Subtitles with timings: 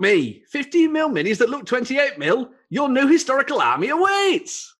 [0.00, 0.42] Me.
[0.48, 2.50] 15 mil minis that look 28 mil.
[2.70, 4.74] Your new historical army awaits.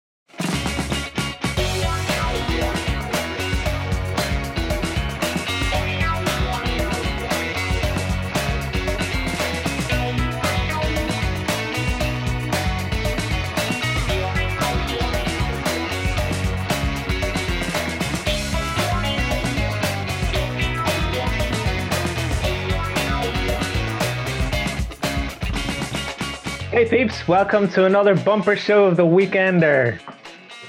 [26.81, 30.01] Hey peeps, welcome to another bumper show of the Weekender.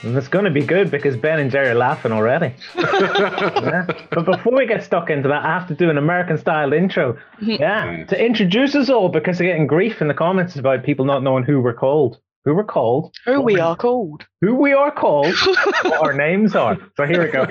[0.04, 2.54] And It's going to be good because Ben and Jerry are laughing already.
[2.76, 3.86] Yeah.
[4.12, 7.18] But before we get stuck into that, I have to do an American style intro.
[7.42, 11.24] Yeah, to introduce us all because they're getting grief in the comments about people not
[11.24, 12.20] knowing who we're called.
[12.44, 14.26] Who we're called, Who we are called.
[14.41, 15.34] who we are called,
[15.84, 16.76] what our names are.
[16.98, 17.46] So here we go.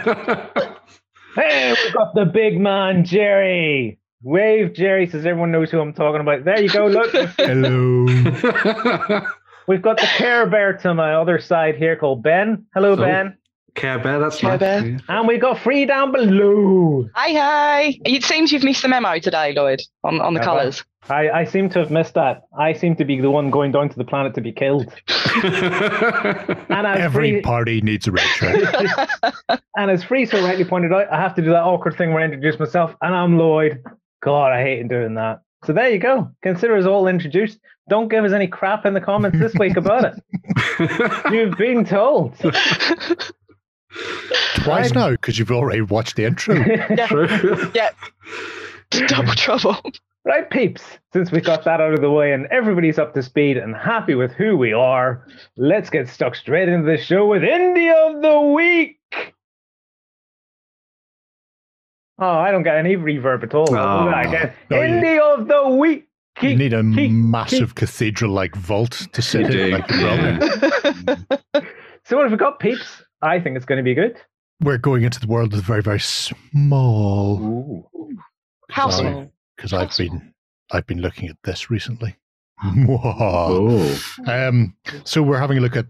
[1.34, 3.99] Hey, we've got the big man, Jerry.
[4.22, 6.44] Wave, Jerry, says everyone knows who I'm talking about.
[6.44, 6.86] There you go.
[6.86, 8.04] Look, Hello.
[9.68, 12.66] We've got the Care Bear to my other side here called Ben.
[12.74, 12.96] Hello, Oh.
[12.96, 13.36] Ben.
[13.76, 14.58] Care Bear, that's Care nice.
[14.60, 14.98] Bear.
[15.08, 17.08] And we got Free down below.
[17.14, 17.98] Hi, hi.
[18.04, 20.52] It seems you've missed the memo today, Lloyd, on, on the Have I?
[20.58, 20.84] colours.
[21.08, 22.42] I, I seem to have missed that.
[22.58, 24.92] I seem to be the one going down to the planet to be killed.
[26.70, 28.74] And Every Free, party needs a red shirt.
[29.76, 32.22] and as Free so rightly pointed out, I have to do that awkward thing where
[32.22, 33.82] I introduce myself, and I'm Lloyd.
[34.22, 35.42] God, I hate doing that.
[35.64, 36.30] So there you go.
[36.42, 37.58] Consider us all introduced.
[37.88, 41.32] Don't give us any crap in the comments this week about it.
[41.32, 42.36] You've been told.
[44.56, 46.54] Twice now, because you've already watched the intro.
[47.06, 47.70] True.
[47.74, 47.90] yeah.
[49.08, 49.76] Double trouble.
[50.24, 53.56] Right, peeps, since we got that out of the way and everybody's up to speed
[53.56, 57.92] and happy with who we are, let's get stuck straight into the show with Indie
[57.92, 58.99] of the Week.
[62.20, 63.74] Oh, I don't get any reverb at all.
[63.74, 66.06] Oh, I get no, you- Indie of the Week.
[66.42, 71.16] You need a Keep- massive cathedral like vault to sit You in like the
[71.52, 71.66] brother.
[72.04, 73.02] So, what have we got, peeps?
[73.22, 74.16] I think it's going to be good.
[74.62, 77.38] We're going into the world of very, very small.
[77.40, 78.18] Ooh.
[78.70, 79.30] How small?
[79.56, 80.34] Because I've How been
[80.72, 82.16] I've been looking at this recently.
[82.64, 83.98] Oh.
[84.26, 84.74] um,
[85.04, 85.86] so we're having a look at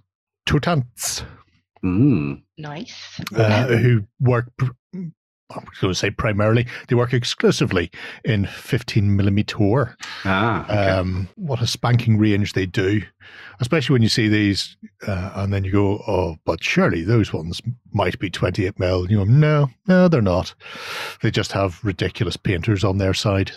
[0.48, 1.24] Totentanz,
[1.84, 2.42] Mm.
[2.58, 3.20] Nice.
[3.34, 4.50] uh, who work.
[5.50, 6.66] Pr- I'm going to say primarily.
[6.88, 7.90] They work exclusively
[8.24, 9.96] in 15 millimeter.
[10.24, 10.64] Ah.
[10.64, 10.90] okay.
[10.90, 13.02] um, what a spanking range they do,
[13.60, 17.60] especially when you see these, uh, and then you go, "Oh, but surely those ones
[17.92, 20.54] might be 28 mil." You know, no, no, they're not.
[21.22, 23.52] They just have ridiculous painters on their side.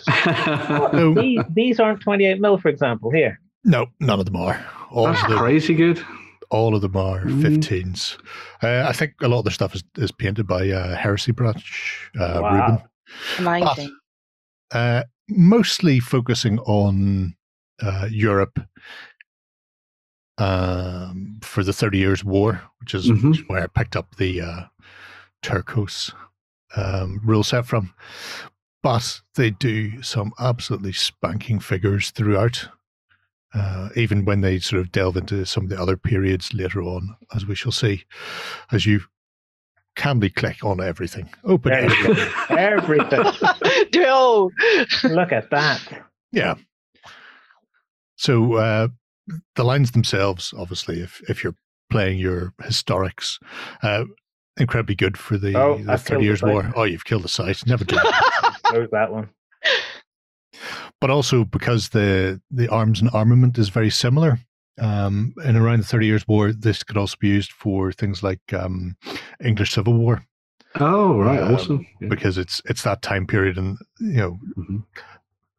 [0.92, 3.40] No, These, these aren't 28 mil, for example, here.
[3.64, 4.64] no, none of them are.
[4.90, 6.04] All That's of them, crazy good.
[6.50, 7.42] All of them are Mm.
[7.42, 8.16] 15s.
[8.62, 12.10] Uh, I think a lot of their stuff is, is painted by uh, Heresy Branch,
[12.18, 12.54] uh, Wow.
[12.54, 12.82] Ruben.
[13.38, 13.96] Amazing.
[14.72, 17.34] uh, mostly focusing on
[17.82, 18.58] uh, Europe
[20.38, 23.46] um, for the Thirty Years' War, which is, Mhm.
[23.48, 24.64] where I picked up the uh,
[25.42, 26.12] Tercios
[26.76, 27.94] um, rule set from.
[28.82, 32.68] But they do some absolutely spanking figures throughout.
[33.54, 37.14] Uh, even when they sort of delve into some of the other periods later on,
[37.36, 38.02] as we shall see,
[38.72, 39.00] as you
[39.94, 41.30] calmly click on everything.
[41.44, 41.98] Open There it.
[41.98, 42.54] you go.
[42.56, 43.22] Everything.
[43.92, 44.50] Do.
[45.08, 46.04] Look at that.
[46.32, 46.54] Yeah.
[48.16, 48.88] So uh,
[49.54, 51.54] the lines themselves, obviously, if if you're
[51.90, 53.38] playing your historics,
[53.84, 54.04] uh,
[54.56, 56.46] incredibly good for the, Oh, the Thirty Years' the.
[56.46, 56.72] War.
[56.74, 57.64] Oh, you've killed the site.
[57.66, 57.96] Never do.
[58.64, 59.30] Close that one.
[61.04, 64.38] But also because the the arms and armament is very similar.
[64.78, 68.54] Um, in around the Thirty Years' War, this could also be used for things like
[68.54, 68.96] um,
[69.44, 70.24] English Civil War
[70.80, 71.42] Oh, right.
[71.42, 71.86] Um, awesome.
[72.00, 72.08] Yeah.
[72.08, 74.82] because it's it's that time period, and you know Mhm.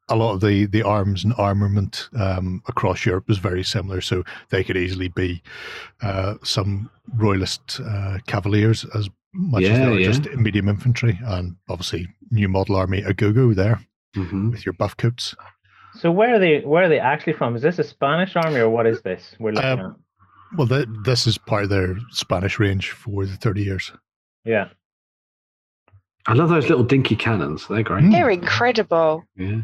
[0.10, 4.24] a lot of the, the arms and armament um, across Europe is very similar, so
[4.50, 5.44] they could easily be
[6.02, 10.12] uh, some royalist uh, cavaliers as much as they were yeah.
[10.12, 13.80] just medium infantry, and obviously new model army a go go there
[14.16, 14.52] Mhm.
[14.52, 15.36] with your buff coats.
[16.00, 16.60] So where are they?
[16.62, 17.56] Where are they actually from?
[17.56, 19.96] Is this a Spanish army or what is this we're looking Um,
[20.58, 23.92] Well, th- this is part of their Spanish range for the thirty years.
[24.44, 24.70] Yeah.
[26.28, 27.68] I love those little dinky cannons.
[27.68, 28.04] They're great.
[28.06, 28.12] Mm.
[28.12, 29.24] They're incredible.
[29.36, 29.62] Yeah.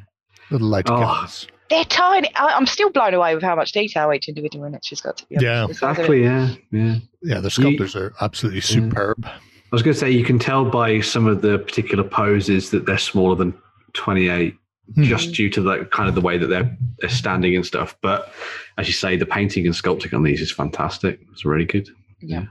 [0.51, 0.97] Little light Oh.
[0.99, 1.47] cannons.
[1.69, 2.29] They're tiny.
[2.35, 5.17] I, I'm still blown away with how much detail each individual miniature's got.
[5.17, 5.43] To be honest.
[5.45, 5.63] Yeah.
[5.63, 6.23] It's Exactly.
[6.23, 6.49] Yeah.
[6.71, 6.95] Yeah.
[7.23, 9.25] Yeah, the You- sculptors are absolutely superb.
[9.25, 9.31] I
[9.71, 12.97] was going to say you can tell by some of the particular poses that they're
[12.97, 13.53] smaller than
[13.93, 14.55] 28,
[14.95, 15.03] Hmm.
[15.03, 17.95] just due to the kind of the way that they're they're standing and stuff.
[18.01, 18.31] But
[18.77, 21.19] as you say, the painting and sculpting on these is fantastic.
[21.31, 21.87] It's really good.
[22.19, 22.45] Yeah.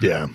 [0.00, 0.28] Yeah.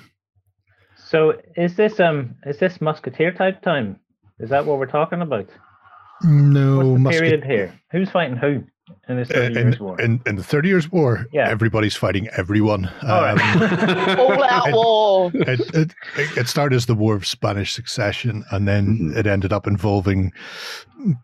[0.98, 4.00] So is this um is this musketeer type time?
[4.40, 5.48] Is that what we're talking about?
[6.24, 7.80] No, What's the musket- period here?
[7.92, 8.64] Who's fighting who?
[9.10, 10.00] In this 30 in, years war.
[10.02, 11.50] in, in the Thirty Years' War, Yeah.
[11.50, 12.90] everybody's fighting everyone.
[13.04, 13.40] All right.
[13.40, 15.32] Um, All out It- war.
[15.34, 15.94] it, it,
[16.38, 19.18] it started as the War of Spanish Succession, and then Mhm.
[19.18, 20.32] it ended up involving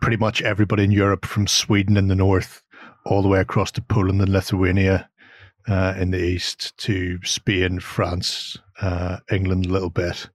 [0.02, 2.62] pretty much everybody in Europe, from Sweden in the north
[3.06, 5.10] all the way across to Poland and Lithuania
[5.68, 10.30] uh, in the east to Spain, France, uh, England a little bit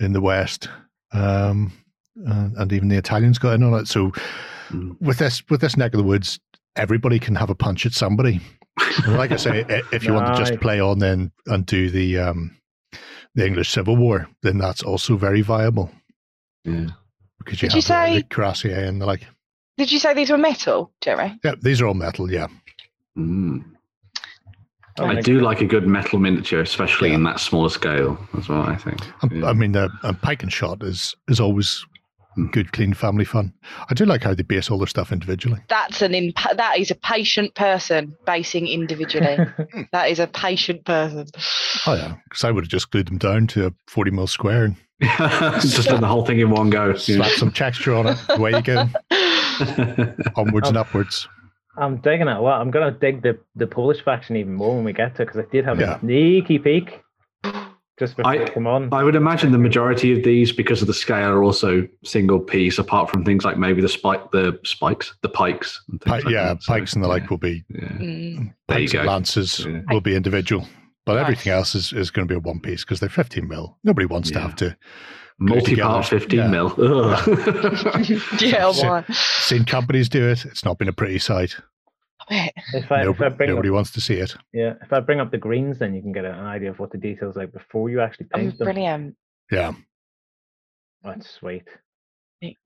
[0.00, 0.68] in the west,
[1.12, 1.72] um,
[2.16, 3.88] and, and even the Italians got in on it.
[3.88, 4.12] So
[4.70, 5.00] Mm.
[5.00, 6.38] with this with this neck of the woods,
[6.78, 8.40] everybody can have a punch at somebody.
[9.06, 12.56] Like I say, if you want to just play on then and do the um,
[13.34, 15.90] the English Civil War, then that's also very viable
[16.64, 16.86] yeah.
[17.38, 19.26] because you Did have the- say- the cuirassier and the like.
[19.76, 21.38] Did you say these were metal, Jerry?
[21.44, 22.30] Yeah, these are all metal.
[22.32, 22.48] Yeah,
[23.16, 23.64] Mm.
[25.00, 25.44] Oh I do God.
[25.44, 27.14] like a good metal miniature, especially Yeah.
[27.16, 28.62] in that smaller scale as well.
[28.62, 29.00] I think.
[29.22, 29.46] Um, Yeah.
[29.48, 31.84] I mean, the uh, pike and shot is is always.
[32.38, 32.52] Mm.
[32.52, 33.52] good, clean family fun.
[33.90, 35.60] I do like how they base all their stuff individually.
[35.68, 39.36] That's an imp- that is a patient person basing individually.
[39.92, 41.26] that is a patient person.
[41.86, 44.64] Oh yeah, because I would have just glued them down to a forty mil square
[44.64, 44.76] and
[45.60, 46.94] just done the whole thing in one go.
[46.94, 48.18] slap some texture on it.
[48.30, 48.86] Away you go,
[50.36, 51.28] onwards and upwards.
[51.76, 52.40] I'm digging it.
[52.42, 55.26] Well, I'm gonna dig the, the Polish faction even more when we get to it
[55.26, 55.96] because I did have Yeah.
[55.96, 57.00] a sneaky peek
[57.98, 58.88] just before I- I come on.
[58.92, 62.78] I would imagine the majority of these, because of the scale, are also single piece.
[62.78, 65.80] Apart from things like maybe the spike, the spikes, the pikes.
[65.90, 66.62] And things Pi- like yeah, that.
[66.62, 67.80] So, pikes and the yeah, like will be Yeah.
[67.88, 68.54] Mm.
[68.68, 69.08] There you pikes and go.
[69.08, 69.80] lances Yeah.
[69.90, 70.66] will be individual,
[71.06, 71.22] but Nice.
[71.22, 73.78] everything else is, is going to be a one piece because they're fifteen mil.
[73.84, 74.76] Nobody wants to have to.
[75.40, 76.48] Multi-part, fifteen Yeah.
[76.48, 76.74] mil.
[76.78, 78.08] Ugh.
[78.40, 79.04] yeah, So- why?
[79.12, 80.44] Seen companies do it.
[80.44, 81.56] It's not been a pretty sight.
[82.30, 82.64] I bet.
[82.74, 84.34] if I, if I Nobody, bring up, wants to see it.
[84.52, 86.90] yeah, if I bring up the greens, then you can get an idea of what
[86.92, 88.64] the details like before you actually Oh, paint them.
[88.66, 89.16] brilliant.
[89.50, 89.72] Yeah,
[91.02, 91.64] That's sweet.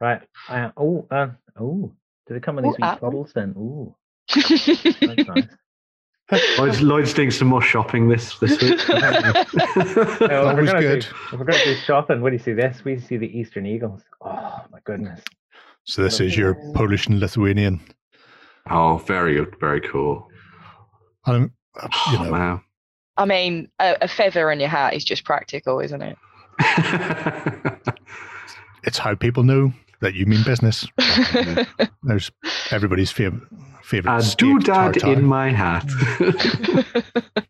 [0.00, 0.20] Right.
[0.48, 1.28] Uh, oh, uh,
[1.58, 1.92] oh.
[2.26, 3.08] Do they come in Ooh, these wee apple.
[3.10, 3.54] bottles then?
[3.56, 3.94] Ooh,
[4.34, 4.68] that's
[5.28, 5.44] nice.
[6.58, 8.80] Lloyd's, Lloyd's doing some more shopping this this week.
[8.88, 11.00] Yeah, well, if we're gonna good.
[11.02, 12.84] Do, if we're going to do shopping, what do you see this?
[12.84, 14.02] We see the Eastern Eagles.
[14.22, 15.20] Oh, my goodness.
[15.84, 17.80] so this is your Polish and Lithuanian.
[18.70, 20.28] Oh, very good, very cool.
[21.26, 21.50] And
[21.80, 22.60] uh, you Oh, know, wow.
[23.16, 26.16] I mean, a, a feather in your hat is just practical, isn't it?
[28.84, 30.86] it's how people know that you mean business.
[32.02, 32.30] There's
[32.70, 33.42] everybody's favorite
[33.84, 34.12] favorite.
[34.12, 35.86] A doodad in my hat.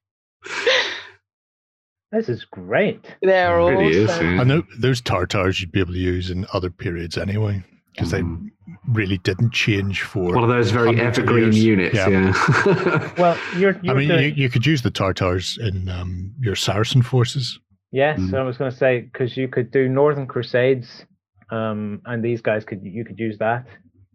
[2.11, 3.00] This is great.
[3.23, 4.35] They're It really awesome.
[4.35, 4.41] yeah.
[4.43, 8.46] I know those tartars you'd be able to use in other periods anyway, because Mm.
[8.46, 10.34] they really didn't change for.
[10.34, 11.64] One of those very evergreen years.
[11.64, 11.94] units.
[11.94, 12.08] Yeah.
[12.08, 13.12] Yeah.
[13.18, 16.56] Well, you're, you're I mean, doing, you, you could use the tartars in um, your
[16.56, 17.58] Saracen forces.
[17.90, 18.18] yes.
[18.18, 18.34] Mm.
[18.34, 21.04] I was going to say because you could do Northern Crusades,
[21.50, 23.66] um, and these guys could you could use that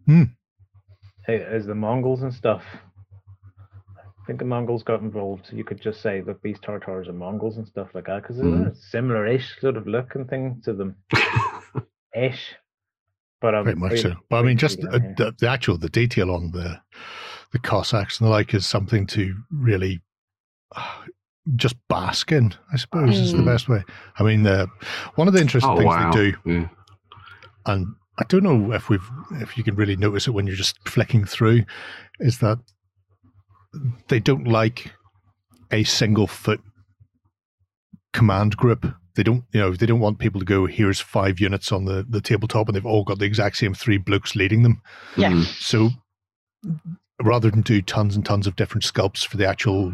[0.06, 0.24] Hmm.
[1.28, 2.62] a- as the Mongols and stuff.
[3.96, 5.46] I think the Mongols got involved.
[5.52, 8.50] You could just say, look, these Tartars are Mongols and stuff like that because Hmm.
[8.62, 10.96] they're a similar-ish sort of look and thing to them,
[12.14, 12.54] ish.
[13.40, 14.14] But um, Very much we- so.
[14.30, 15.14] But I mean, just do uh, that here.
[15.16, 16.80] the, the actual the detail on the
[17.52, 20.00] the Cossacks and the like is something to really
[20.76, 21.02] uh,
[21.56, 22.54] just bask in.
[22.72, 23.46] I suppose is the Mm.
[23.46, 23.82] best way.
[24.18, 24.68] I mean, the
[25.14, 26.10] one of the interesting oh things wow.
[26.12, 26.68] they do, Yeah.
[27.66, 27.86] and
[28.18, 31.24] I don't know if we've if you can really notice it when you're just flicking
[31.24, 31.64] through,
[32.20, 32.58] is that
[34.08, 34.92] they don't like
[35.70, 36.60] a single foot
[38.12, 38.92] command group.
[39.18, 40.66] They don't, you know, they don't want people to go.
[40.66, 43.98] Here's five units on the the tabletop, and they've all got the exact same three
[43.98, 44.80] blokes leading them.
[45.16, 45.32] Yeah.
[45.32, 45.44] Mm.
[45.60, 45.90] So
[47.20, 49.92] rather than do tons and tons of different sculpts for the actual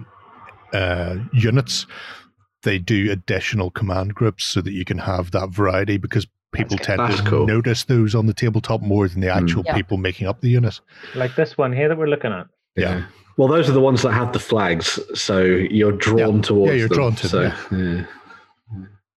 [0.75, 1.87] uh, units,
[2.65, 7.01] they do additional command groups so that you can have that variety because people tend
[7.01, 7.47] That's to cool.
[7.47, 9.43] notice those on the tabletop more than the Mm.
[9.43, 9.75] actual Yeah.
[9.75, 10.81] people making up the unit.
[11.15, 12.47] like this one here that we're looking at.
[12.77, 13.07] Yeah.
[13.39, 16.71] Well, those are the ones that have the flags, so you're drawn towards.
[16.73, 18.05] Yeah, you're them, drawn to so, them, yeah.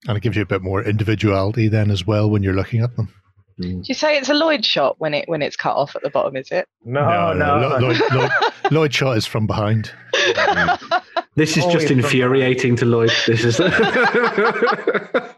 [0.07, 2.95] And it gives you a bit more individuality then as well when you're looking at
[2.95, 3.13] them.
[3.61, 3.81] Mm.
[3.83, 6.09] Do you say it's a Lloyd shot when it when it's cut off at the
[6.09, 6.35] bottom?
[6.35, 6.67] Is it?
[6.85, 7.57] No, no.
[7.57, 8.31] Lo- Lloyd, Lloyd,
[8.71, 9.91] Lloyd shot is from behind.
[11.35, 13.11] This is Oh, just infuriating to Lloyd.
[13.27, 13.57] This is.
[13.57, 15.33] the,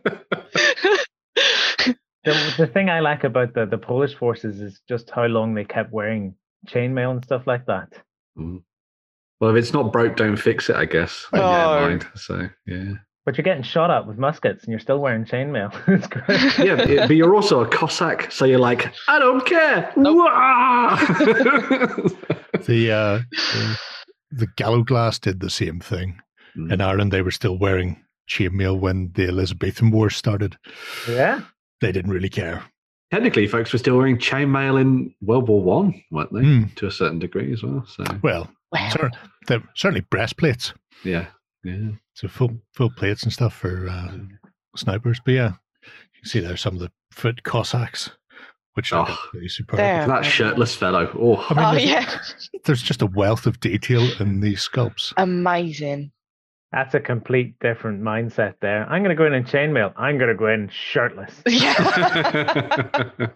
[2.57, 5.91] the thing I like about the, the Polish forces is just how long they kept
[5.91, 6.35] wearing
[6.67, 7.89] chainmail and stuff like that.
[8.37, 10.77] well, if it's not broke, don't fix it.
[10.77, 11.25] I guess.
[11.33, 11.37] Oh.
[11.39, 12.07] Yeah, mind.
[12.15, 12.93] So yeah.
[13.25, 15.71] But you're getting shot at with muskets and you're still wearing chainmail.
[15.87, 16.57] it's great.
[16.67, 19.91] Yeah, but but you're also a Cossack, so you're like, I don't care.
[19.95, 20.95] Wah!
[22.65, 23.79] The uh, the,
[24.31, 26.19] the Gallowglass did the same thing.
[26.57, 26.73] Mm.
[26.73, 30.57] In Ireland, they were still wearing chainmail when the Elizabethan War started.
[31.07, 31.41] yeah.
[31.81, 32.63] They didn't really care.
[33.11, 36.41] technically, folks were still wearing chainmail in World War One, weren't they?
[36.41, 36.75] Mm.
[36.75, 37.85] To a certain degree as well.
[37.87, 39.11] So Well, Well, cer-
[39.47, 40.73] they're certainly breastplates.
[41.05, 41.27] yeah,
[41.63, 41.91] yeah.
[42.19, 44.17] So full full plates and stuff for uh,
[44.75, 45.21] snipers.
[45.23, 45.51] But yeah,
[45.83, 48.09] you can see there's some of the foot Cossacks,
[48.73, 49.17] which are Oh.
[49.31, 49.77] pretty superb.
[49.77, 50.05] There.
[50.05, 51.09] That shirtless fellow.
[51.17, 52.19] Oh, I mean, oh there's, yeah,
[52.65, 55.13] there's just a wealth of detail in these sculpts.
[55.15, 56.11] amazing.
[56.73, 58.85] That's a complete different mindset there.
[58.89, 59.93] I'm going to go in in chainmail.
[59.95, 61.33] I'm going to go in shirtless.
[61.47, 61.73] Yeah.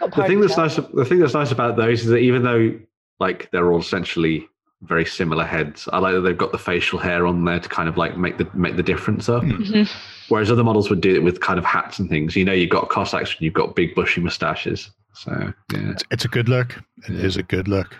[0.00, 2.78] the thing that's nice, the thing that's nice about those is that even though
[3.20, 4.48] like they're all essentially
[4.82, 7.88] very similar heads, I like that they've got the facial hair on there to kind
[7.88, 9.42] of like make the make the difference up.
[9.42, 9.62] Hmm.
[9.62, 9.90] Mhm.
[10.28, 12.34] Whereas other models would do it with kind of hats and things.
[12.36, 14.90] You know, you've got Cossacks and you've got big bushy moustaches.
[15.12, 16.76] So yeah, It's, it's a good look.
[17.08, 17.40] It is Yeah.
[17.40, 17.94] a good look.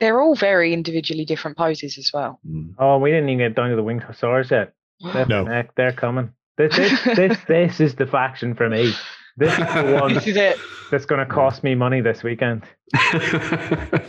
[0.00, 2.40] They're all very individually different poses as well.
[2.46, 2.74] Mm.
[2.78, 4.74] Oh, we didn't even get down to the winged hussars yet.
[5.12, 5.64] Flip No.
[5.76, 6.32] they're coming.
[6.58, 8.92] This, this, this, this is the faction for me.
[9.36, 10.58] This is the one this is it.
[10.90, 12.62] that's going to cost me money this weekend.
[12.92, 14.02] the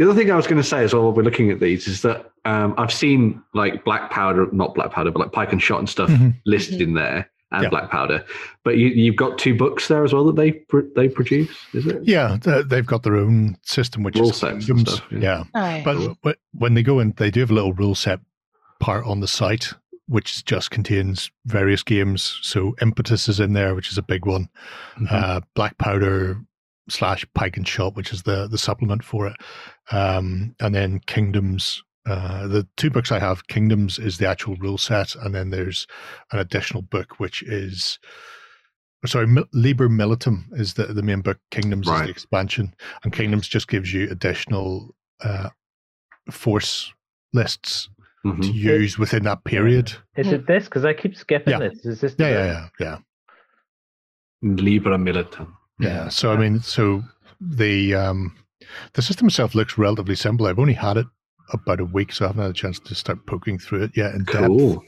[0.00, 2.02] other thing I was going to say as well, while we're looking at these, is
[2.02, 5.78] that um, I've seen like black powder, not black powder, but like pike and shot
[5.78, 6.34] and stuff Mhm.
[6.46, 7.68] listed in there, and Yeah.
[7.70, 8.24] black powder.
[8.64, 11.86] But you, you've got two books there as well that they pr- they produce, is
[11.86, 12.02] it?
[12.04, 12.36] Yeah,
[12.66, 15.18] they've got their own system, which Rule is sets and stuff, yeah.
[15.20, 15.44] yeah.
[15.54, 15.82] Oh, yeah.
[15.84, 16.14] But w-
[16.52, 18.20] when they go in, they do have a little rule set
[18.78, 19.72] part on the site,
[20.10, 22.40] which just contains various games.
[22.42, 24.48] So Impetus is in there, which is a big one.
[24.98, 25.06] Mhm.
[25.10, 26.40] Uh, Black Powder
[26.88, 29.36] slash Pike and Shot, which is the the supplement for it.
[29.92, 31.82] Um, and then Kingdoms.
[32.06, 35.86] Uh, the two books I have, Kingdoms is the actual rule set, and then there's
[36.32, 37.98] an additional book which is.
[39.06, 41.38] Sorry, Liber Militum is the, the main book.
[41.50, 42.74] Kingdoms is the expansion,
[43.04, 45.50] and Kingdoms just gives you additional uh,
[46.30, 46.92] force
[47.32, 47.88] lists
[48.24, 48.42] Mhm.
[48.42, 49.92] to use within that period.
[50.16, 50.64] Is it this?
[50.64, 51.58] Because I keep skipping Yeah.
[51.68, 51.84] this.
[51.86, 52.14] Is this?
[52.18, 52.96] Yeah, yeah, yeah, yeah.
[54.42, 55.48] Liber Militum.
[55.78, 56.08] Yeah.
[56.08, 57.02] So I mean, so
[57.40, 58.36] the um,
[58.94, 60.46] the system itself looks relatively simple.
[60.46, 61.06] I've only had it
[61.52, 64.14] about a week, so I haven't had a chance to start poking through it yet
[64.14, 64.74] in Cool.
[64.74, 64.84] depth.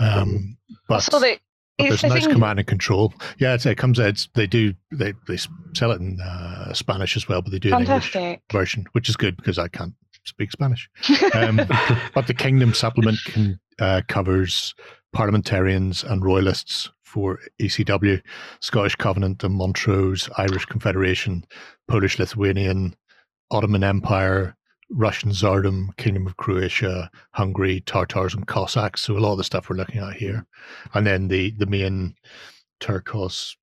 [0.00, 0.56] Um,
[0.88, 1.38] but, so that
[1.76, 3.12] but there's nice thing- command and control.
[3.38, 4.08] Yeah, it's, it comes out.
[4.08, 5.36] It's, they do they they
[5.74, 8.16] sell it in uh, Spanish as well, but they do an English
[8.50, 9.94] version, which is good because I can't
[10.28, 10.88] speak Spanish.
[11.34, 11.56] Um,
[12.14, 14.74] but the Kingdom supplement can, uh, covers
[15.12, 18.20] parliamentarians and royalists for ECW,
[18.60, 21.44] Scottish Covenant and Montrose, Irish Confederation,
[21.88, 22.94] Polish Lithuanian,
[23.50, 24.54] Ottoman Empire,
[24.90, 29.02] Russian Tsardom, Kingdom of Croatia, Hungary, Tartars and Cossacks.
[29.02, 30.46] So a lot of the stuff we're looking at here,
[30.94, 32.14] and then the the main
[32.80, 33.56] Tercios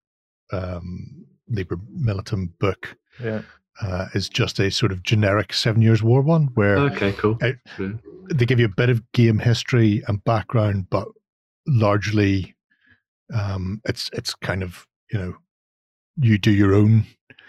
[0.51, 3.41] um, Liber Militum book Yeah.
[3.81, 7.37] Uh, is just a sort of generic Seven Years War one where Okay, cool.
[7.41, 7.93] I- Yeah.
[8.33, 11.07] they give you a bit of game history and background, but
[11.67, 12.55] largely
[13.33, 15.33] um, it's it's kind of you know
[16.17, 17.05] you do your own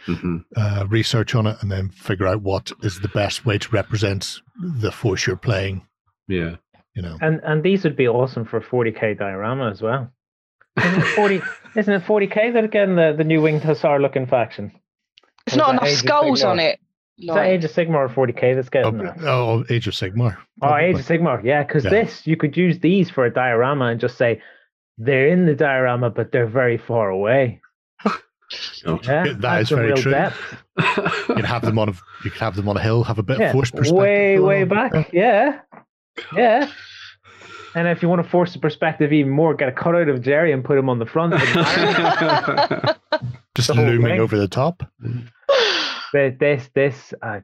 [0.07, 0.45] Mhm.
[0.57, 4.41] uh, research on it and then figure out what is the best way to represent
[4.63, 5.83] the force you're playing.
[6.29, 6.57] Yeah.
[6.95, 10.11] You know, And and these would be awesome for 40k diorama as well.
[10.79, 11.43] Isn't it 40?
[11.77, 14.73] isn't it 40k that again the, the new winged hussar looking faction?
[15.47, 16.47] There's not enough Age of skulls Sigmar?
[16.51, 16.81] on it.
[17.19, 20.37] Is that Like, Age of Sigmar or 40k that's getting oh, oh, Age of Sigmar.
[20.61, 21.91] Oh, Age of Sigmar, yeah, because Yeah.
[21.91, 24.43] this you could use these for a diorama and just say
[24.99, 27.61] they're in the diorama, but they're very far away.
[28.87, 29.01] Oh.
[29.03, 30.13] Yeah, Yeah, that adds is some very real true.
[30.13, 30.37] depth.
[31.29, 31.93] You can have them on a
[32.25, 33.97] you can have them on a hill, have a bit Yeah, of force perspective.
[33.97, 34.91] way, way going on.
[34.91, 35.13] back.
[35.13, 35.61] Yeah,
[36.33, 36.71] yeah.
[37.75, 40.53] And if you want to force the perspective even more, get a cutout of Jerry
[40.53, 41.35] and put him on the front.
[43.57, 44.21] Just the whole looming thing.
[44.21, 44.83] over the top.
[46.13, 47.41] But this, this, uh,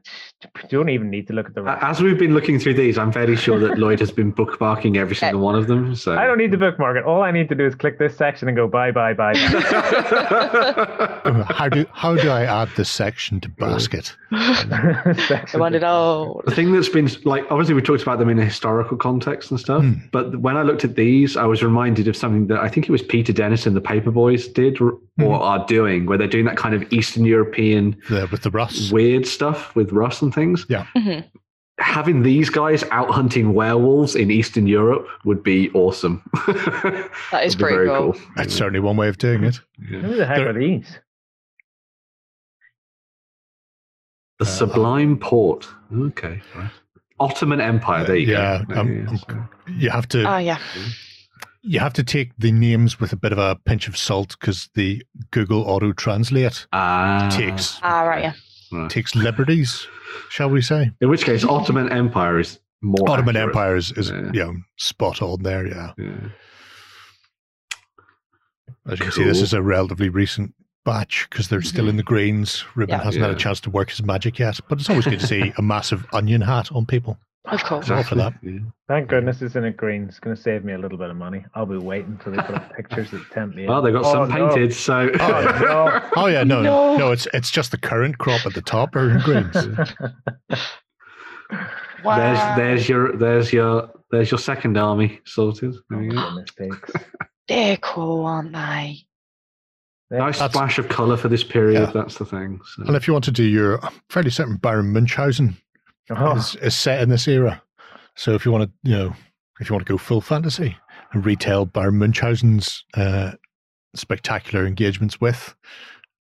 [0.69, 1.63] don't even need to look at the.
[1.63, 1.83] rest.
[1.83, 5.15] As we've been looking through these, I'm fairly sure that Lloyd has been bookmarking every
[5.15, 5.95] single one of them.
[5.95, 7.03] So I don't need to bookmark it.
[7.03, 9.33] All I need to do is click this section and go bye, bye, bye.
[9.33, 11.43] bye.
[11.53, 14.15] How do how do I add this section to basket?
[14.31, 15.59] I Section.
[15.59, 18.97] wondered, oh, The thing that's been like, obviously, we talked about them in a historical
[18.97, 19.83] context and stuff.
[19.83, 19.93] Hmm.
[20.11, 22.91] But when I looked at these, I was reminded of something that I think it
[22.91, 25.25] was Peter Dennis and the Paperboys did or Hmm.
[25.25, 28.91] are doing, where they're doing that kind of Eastern European The, with the Russ.
[28.91, 30.65] weird stuff with Russ and things.
[30.65, 31.25] mhm.
[31.79, 36.21] Having these guys out hunting werewolves in Eastern Europe would be awesome.
[37.31, 38.15] That is pretty very cool.
[38.35, 39.59] That's certainly one way of doing it.
[39.89, 39.99] Yeah.
[39.99, 40.99] Who the heck There- are these?
[44.39, 45.67] The Sublime Porte.
[45.95, 46.41] Okay.
[46.55, 46.69] Right.
[47.19, 48.05] Ottoman Empire.
[48.05, 48.81] There you Yeah, go.
[48.81, 50.57] um, Yeah, um, You have to Oh, yeah.
[51.61, 54.69] you have to take the names with a bit of a pinch of salt because
[54.75, 57.29] the Google auto translate Ah.
[57.31, 58.33] takes Ah, right, yeah.
[58.73, 58.89] Right.
[58.89, 59.87] takes liberties,
[60.29, 60.91] shall we say?
[61.01, 63.09] In which case, Ottoman Empire is more.
[63.09, 63.55] Ottoman accurate.
[63.55, 64.31] Empire is, is Yeah.
[64.33, 65.67] you know, spot on there.
[65.67, 66.29] Yeah, Yeah.
[68.85, 70.53] As you can see, this is a relatively recent
[70.83, 72.13] batch because they're still in the mm-hmm.
[72.13, 72.65] greens.
[72.75, 73.03] Ruben Yeah.
[73.03, 75.53] hasn't had a chance to work his magic yet, but it's always good to see
[75.57, 77.17] a massive onion hat on people.
[77.45, 77.89] Of course.
[77.89, 78.33] all for that.
[78.41, 78.59] Yeah.
[78.87, 80.03] Thank goodness it's in a green.
[80.07, 81.43] It's going to save me a little bit of money.
[81.55, 83.65] I'll be waiting until they put up pictures that tempt me.
[83.65, 83.69] in.
[83.69, 84.49] Oh, they got some oh, no.
[84.49, 86.09] painted, so Oh, no.
[86.15, 86.97] Oh yeah, no, no, No.
[86.97, 89.55] no, it's it's just the current crop at the top are in greens.
[92.03, 92.17] Wow.
[92.17, 95.73] there's there's your there's your there's your second army sorted.
[95.75, 96.77] Oh, there you go.
[97.47, 98.97] They're cool, aren't they?
[100.11, 101.79] Nice That's- splash of colour for this period.
[101.79, 101.91] Yeah.
[101.93, 102.59] That's the thing.
[102.75, 102.83] So.
[102.83, 105.55] and if you want to do your I'm fairly certain Baron Munchausen
[106.09, 107.61] Oh, is, is set in this era.
[108.15, 109.13] So if you want to, you know,
[109.59, 110.75] if you want to go full fantasy
[111.13, 113.31] and retell Baron Munchausen's uh,
[113.95, 115.55] spectacular engagements with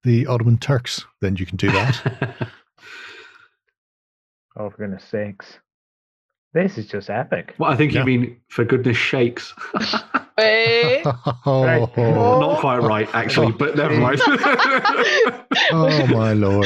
[0.03, 2.35] the Ottoman Turks, then you can do that.
[4.57, 5.57] oh, for goodness sakes.
[6.53, 7.55] This is just epic.
[7.57, 8.01] well, I think Yeah.
[8.01, 9.53] you mean for goodness shakes.
[10.37, 11.03] Eh?
[11.45, 14.19] oh, Not quite right, actually, but never mind.
[15.71, 16.65] oh my lord!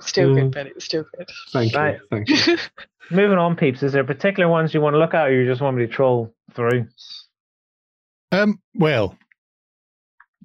[0.00, 0.34] Still Mm.
[0.34, 0.66] good, Ben.
[0.68, 1.28] It's still good.
[1.52, 1.78] Thank you.
[1.78, 1.98] Right.
[2.10, 2.56] Thank you.
[3.10, 3.82] Moving on, peeps.
[3.82, 5.92] Is there particular ones you want to look at, or you just want me to
[5.92, 6.86] troll through?
[8.32, 9.16] Um, well,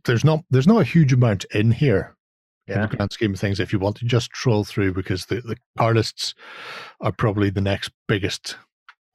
[0.05, 2.15] there's not there's not a huge amount in here
[2.67, 2.85] in Yeah.
[2.85, 3.59] the grand scheme of things.
[3.59, 6.35] If you want to just troll through, because the the Carlists
[7.01, 8.57] are probably the next biggest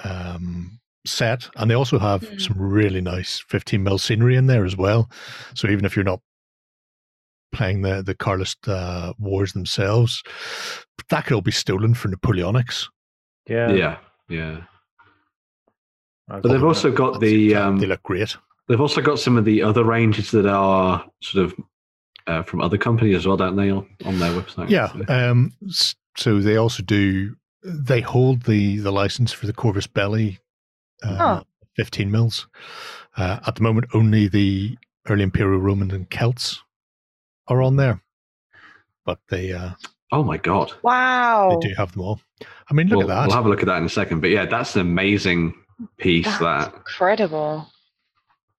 [0.03, 2.41] um, set, and they also have Mm.
[2.41, 5.09] some really nice 15 mil scenery in there as well.
[5.55, 6.21] So even if you're not
[7.55, 10.23] playing the the Carlist uh, wars themselves,
[11.11, 12.87] that could all be stolen for Napoleonics.
[13.49, 13.71] Yeah.
[13.73, 13.97] Yeah,
[14.29, 14.61] yeah.
[16.29, 18.37] I'll But they've also got the um, they look great.
[18.69, 21.55] they've also got some of the other ranges that are sort of
[22.27, 23.71] uh, from other companies as well, don't they?
[23.71, 24.71] On, on their website.
[24.71, 24.89] Yeah.
[24.93, 25.53] So- Um,
[26.17, 27.37] so they also do.
[27.63, 30.39] They hold the the license for the Corvus Belli,
[31.03, 31.47] uh, Oh.
[31.77, 32.47] fifteen mils.
[33.17, 34.77] Uh, at the moment, only the
[35.09, 36.63] early Imperial Roman and Celts
[37.49, 38.03] are on there,
[39.05, 39.71] but they uh,
[40.13, 40.73] Oh my god.
[40.83, 41.59] Wow.
[41.61, 42.21] they do have them all.
[42.71, 43.27] I mean, look We'll, at that.
[43.29, 44.21] we'll have a look at that in a second.
[44.21, 45.55] But yeah, that's an amazing
[45.99, 46.25] piece.
[46.27, 46.75] That's That.
[46.75, 47.69] incredible.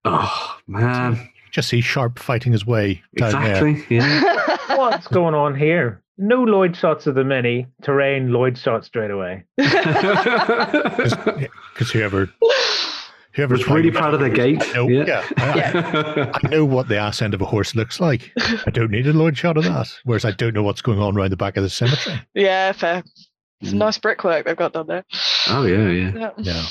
[0.03, 1.29] Oh man.
[1.51, 3.65] Just see Sharpe fighting his way down there.
[3.65, 3.95] Exactly.
[3.97, 4.57] Yeah.
[4.77, 6.01] What's going on here?
[6.17, 9.43] No Lloyd shots of the mini, terrain Lloyd shot straight away.
[11.75, 12.29] Because whoever whoever
[13.37, 14.61] was really proud of the gate.
[14.61, 15.27] I know, yeah.
[15.37, 18.31] I, I know what the ass end of a horse looks like.
[18.65, 19.93] I don't need a Lloyd shot of that.
[20.05, 22.21] Whereas I don't know what's going on around the back of the cemetery.
[22.33, 23.03] yeah, fair.
[23.63, 23.79] Some Mm.
[23.79, 25.05] nice brickwork they've got done there.
[25.47, 26.11] Oh yeah, yeah.
[26.17, 26.29] Yeah.
[26.37, 26.63] Yeah.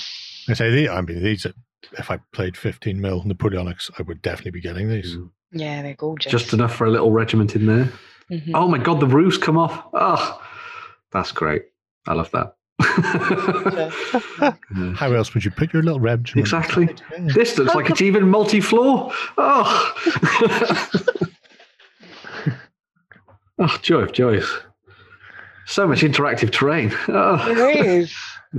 [0.48, 1.54] I say the I mean these are,
[1.98, 5.16] if I played 15 mil Napoleonics, I would definitely be getting these.
[5.16, 5.30] Mm.
[5.52, 6.30] Yeah, they're gorgeous.
[6.30, 7.88] Just enough for a little regiment in there.
[8.30, 8.50] Mhm.
[8.54, 9.84] Oh my god, the roofs come off.
[9.94, 10.42] Oh,
[11.12, 11.62] that's great.
[12.06, 12.53] I love that.
[12.80, 13.90] Yeah.
[14.96, 16.44] How else would you put your little regiment?
[16.46, 16.88] Exactly.
[17.12, 17.32] Yeah.
[17.34, 19.12] This looks like it's even multi-floor.
[19.38, 19.94] Oh,
[23.58, 24.48] oh, joy of joys!
[25.66, 26.92] So much interactive terrain.
[27.08, 27.50] Oh.
[27.50, 28.14] It is.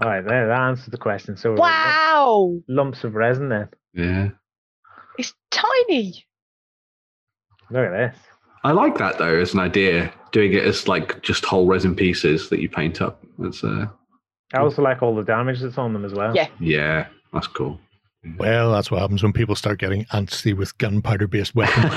[0.00, 1.36] All right, there, that answers the question.
[1.36, 2.58] So, wow.
[2.68, 3.68] lumps of resin then.
[3.92, 4.30] Yeah,
[5.18, 6.24] It's tiny.
[7.70, 8.16] Look at this.
[8.64, 10.12] I like that though as an idea.
[10.32, 13.22] Doing it as like just whole resin pieces that you paint up.
[13.38, 13.86] That's uh,
[14.54, 16.34] I also like all the damage that's on them as well.
[16.34, 16.48] Yeah.
[16.58, 17.78] yeah, that's cool.
[18.38, 21.92] Well, that's what happens when people start getting antsy with gunpowder based weapons.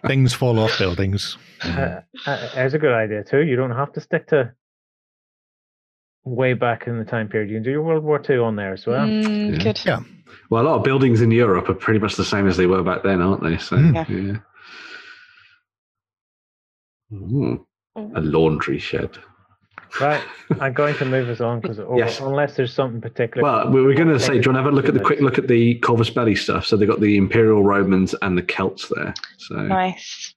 [0.06, 1.36] Things fall off buildings.
[1.62, 3.42] Uh, uh, it's a good idea too.
[3.44, 4.52] You don't have to stick to
[6.24, 7.50] way back in the time period.
[7.50, 9.06] You can do your World War II on there as well.
[9.06, 9.62] Mm, Yeah.
[9.62, 9.84] Good.
[9.84, 10.00] Yeah.
[10.50, 12.82] well, a lot of buildings in Europe are pretty much the same as they were
[12.82, 13.58] back then, aren't they?
[13.58, 13.94] So Mm.
[13.94, 14.06] Yeah.
[14.08, 14.36] yeah.
[17.12, 19.10] Ooh, a laundry shed.
[20.00, 20.22] Right,
[20.60, 22.18] I'm going to move us on because Yes.
[22.18, 23.42] unless there's something particular.
[23.44, 25.00] Well, we were going to say, do you want to have a look at the
[25.00, 26.66] quick look at the Corvus Belli stuff?
[26.66, 29.14] So they've got the Imperial Romans and the Celts there.
[29.38, 30.34] So, Nice.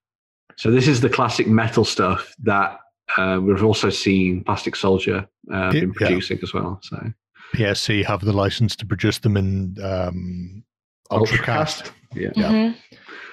[0.57, 2.79] so this is the classic metal stuff that
[3.17, 5.79] uh, we've also seen Plastic Soldier uh, Yeah.
[5.79, 6.79] been producing as well.
[6.83, 7.11] So
[7.55, 10.63] PSC have the license to produce them in um,
[11.09, 12.51] Ultracast, yeah, Yeah.
[12.51, 12.75] Mhm.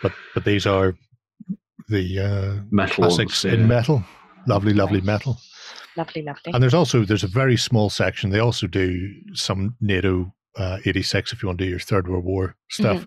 [0.03, 0.95] but but these are
[1.89, 4.05] the uh, metal classics ones, in metal.
[4.47, 5.07] Lovely, lovely Nice.
[5.07, 5.39] metal.
[5.97, 6.53] Lovely, lovely.
[6.53, 8.31] And there's also there's a very small section.
[8.31, 12.25] They also do some NATO uh, 86 if you want to do your Third World
[12.25, 13.07] War stuff,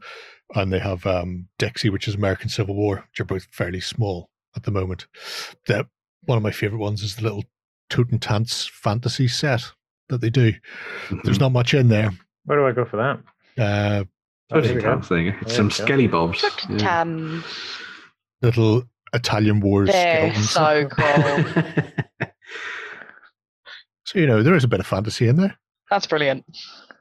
[0.55, 4.29] and they have um, Dixie, which is American Civil War, which are both fairly small
[4.55, 5.05] at the moment.
[5.67, 5.87] That
[6.25, 7.43] one of my favorite ones is the little
[7.89, 9.63] Totentanz fantasy set
[10.09, 10.53] that they do.
[11.23, 11.41] There's Mhm.
[11.41, 12.11] not much in there.
[12.45, 13.61] Where do I go for that?
[13.61, 14.03] Uh,
[14.49, 15.27] Oh, there we thing.
[15.27, 15.83] It's There some we go.
[15.83, 16.41] skelly bobs.
[16.69, 16.77] Yeah.
[16.77, 17.43] Tan.
[18.41, 20.49] Little Italian wars They're skeletons.
[20.51, 22.27] so cool.
[24.05, 25.57] So you know there is a bit of fantasy in there.
[25.89, 26.45] That's brilliant.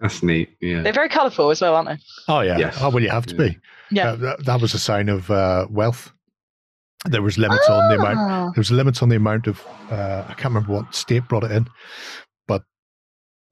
[0.00, 0.50] That's neat.
[0.60, 0.82] Yeah.
[0.82, 1.98] They're very colourful as well, aren't they?
[2.28, 2.58] Oh yeah.
[2.58, 2.76] Yes.
[2.80, 3.48] Oh well, you have to Yeah.
[3.48, 3.58] be.
[3.92, 4.10] Yeah.
[4.10, 6.12] Uh, that, that was a sign of uh, wealth.
[7.04, 8.18] There was limits on the amount.
[8.18, 8.50] Ah.
[8.54, 9.64] There was limits on the amount of.
[9.90, 11.68] Uh, I can't remember what state brought it in,
[12.48, 12.64] but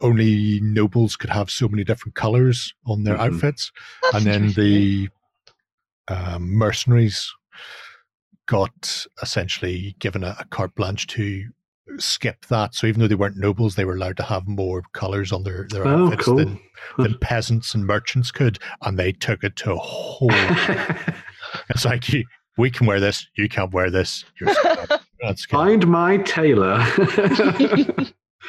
[0.00, 3.20] only nobles could have so many different colors on their Mhm.
[3.34, 3.70] outfits,
[4.02, 5.08] That's and then the
[6.08, 7.32] um, mercenaries
[8.46, 11.44] got essentially given a, a carte blanche to
[11.98, 12.74] skip that.
[12.74, 15.66] So even though they weren't nobles, they were allowed to have more colors on their
[15.70, 16.36] their Oh, outfits cool.
[16.36, 16.60] than,
[16.98, 20.30] than peasants and merchants could, and they took it to a whole.
[21.70, 22.24] it's like you,
[22.56, 24.24] we can wear this, you can't wear this.
[24.40, 24.54] You're.
[25.48, 26.84] Find my tailor.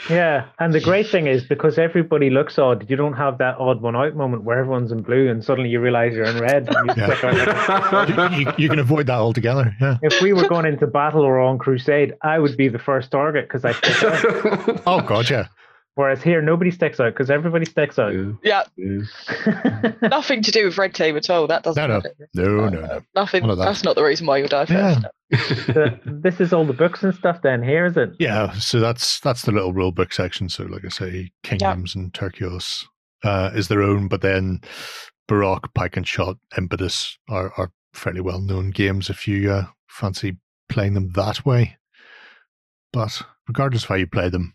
[0.09, 3.81] Yeah, and the great thing is because everybody looks odd, you don't have that odd
[3.81, 6.67] one out moment where everyone's in blue and suddenly you realize you're in red.
[6.69, 8.29] and you Yeah.
[8.31, 9.73] you, you- you can avoid that altogether.
[9.81, 9.97] Yeah.
[10.03, 13.49] if we were going into battle or on crusade, I would be the first target
[13.49, 13.73] because I.
[14.85, 15.47] Oh god, yeah.
[15.95, 18.13] Whereas here, nobody sticks out because everybody sticks out.
[18.13, 19.91] Yeah, Yeah, yeah.
[20.09, 21.47] nothing to do with red team at all.
[21.47, 21.81] That doesn't.
[21.81, 22.01] No, no.
[22.01, 22.15] matter.
[22.33, 23.01] No, no, no.
[23.15, 23.41] Nothing.
[23.43, 23.65] None of that.
[23.65, 24.99] That's not the reason why you'll die Yeah.
[25.31, 25.73] first.
[25.73, 27.41] So this is all the books and stuff.
[27.41, 28.11] Then here is it?
[28.19, 30.49] Yeah, so that's that's the little rule book section.
[30.49, 32.85] So, like I say, kingdoms and Tercios
[33.23, 34.59] uh, is their own, but then
[35.27, 40.35] Baroque, Pike and Shot, Impetus are, are fairly well known games if you uh, fancy
[40.69, 41.77] playing them that way.
[42.93, 44.53] But regardless of how you play them,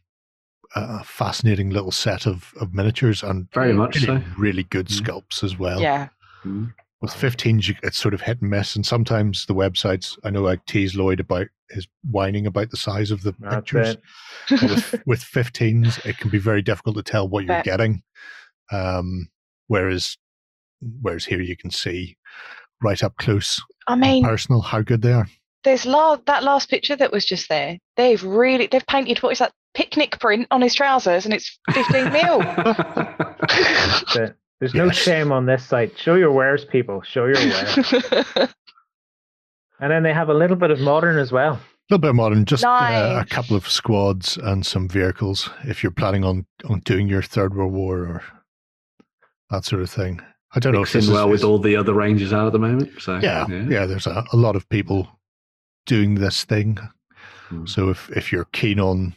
[0.75, 4.23] a fascinating little set of, of miniatures and Very much really, so.
[4.39, 5.01] really good Mm.
[5.01, 5.81] sculpts as well.
[5.81, 6.09] Yeah.
[6.45, 6.73] Mm.
[7.03, 10.19] With 15s, it's sort of hit and miss, and sometimes the websites.
[10.23, 13.97] I know I tease Lloyd about his whining about the size of the That's pictures.
[14.51, 17.65] with, with 15s, it can be very difficult to tell what you're Bet.
[17.65, 18.03] getting.
[18.71, 19.29] Um,
[19.69, 20.19] whereas,
[21.01, 22.17] whereas here you can see
[22.83, 25.29] right up close, I mean, personal, how good they are.
[25.65, 27.79] There's la- that last picture that was just there.
[27.97, 32.13] They've really they've painted what is that picnic print on his trousers, and it's 15
[32.13, 32.41] mil.
[34.61, 34.97] There's no Yes.
[34.97, 35.99] shame on this site.
[35.99, 37.01] Show your wares, people.
[37.03, 37.79] Show your wares.
[39.81, 41.55] and then they have a little bit of modern as well.
[41.55, 41.61] A
[41.95, 46.25] little bit modern, just uh, a couple of squads and some vehicles if you're planning
[46.25, 48.23] on, on doing your Third World War or
[49.51, 50.21] that sort of thing.
[50.55, 52.53] I don't know if Mixing this is, well with all the other ranges out at
[52.53, 52.91] the moment.
[53.01, 55.09] So yeah, yeah, There's a, a lot of people
[55.91, 56.79] doing this thing.
[57.51, 57.69] Mm.
[57.69, 59.13] So if if you're keen on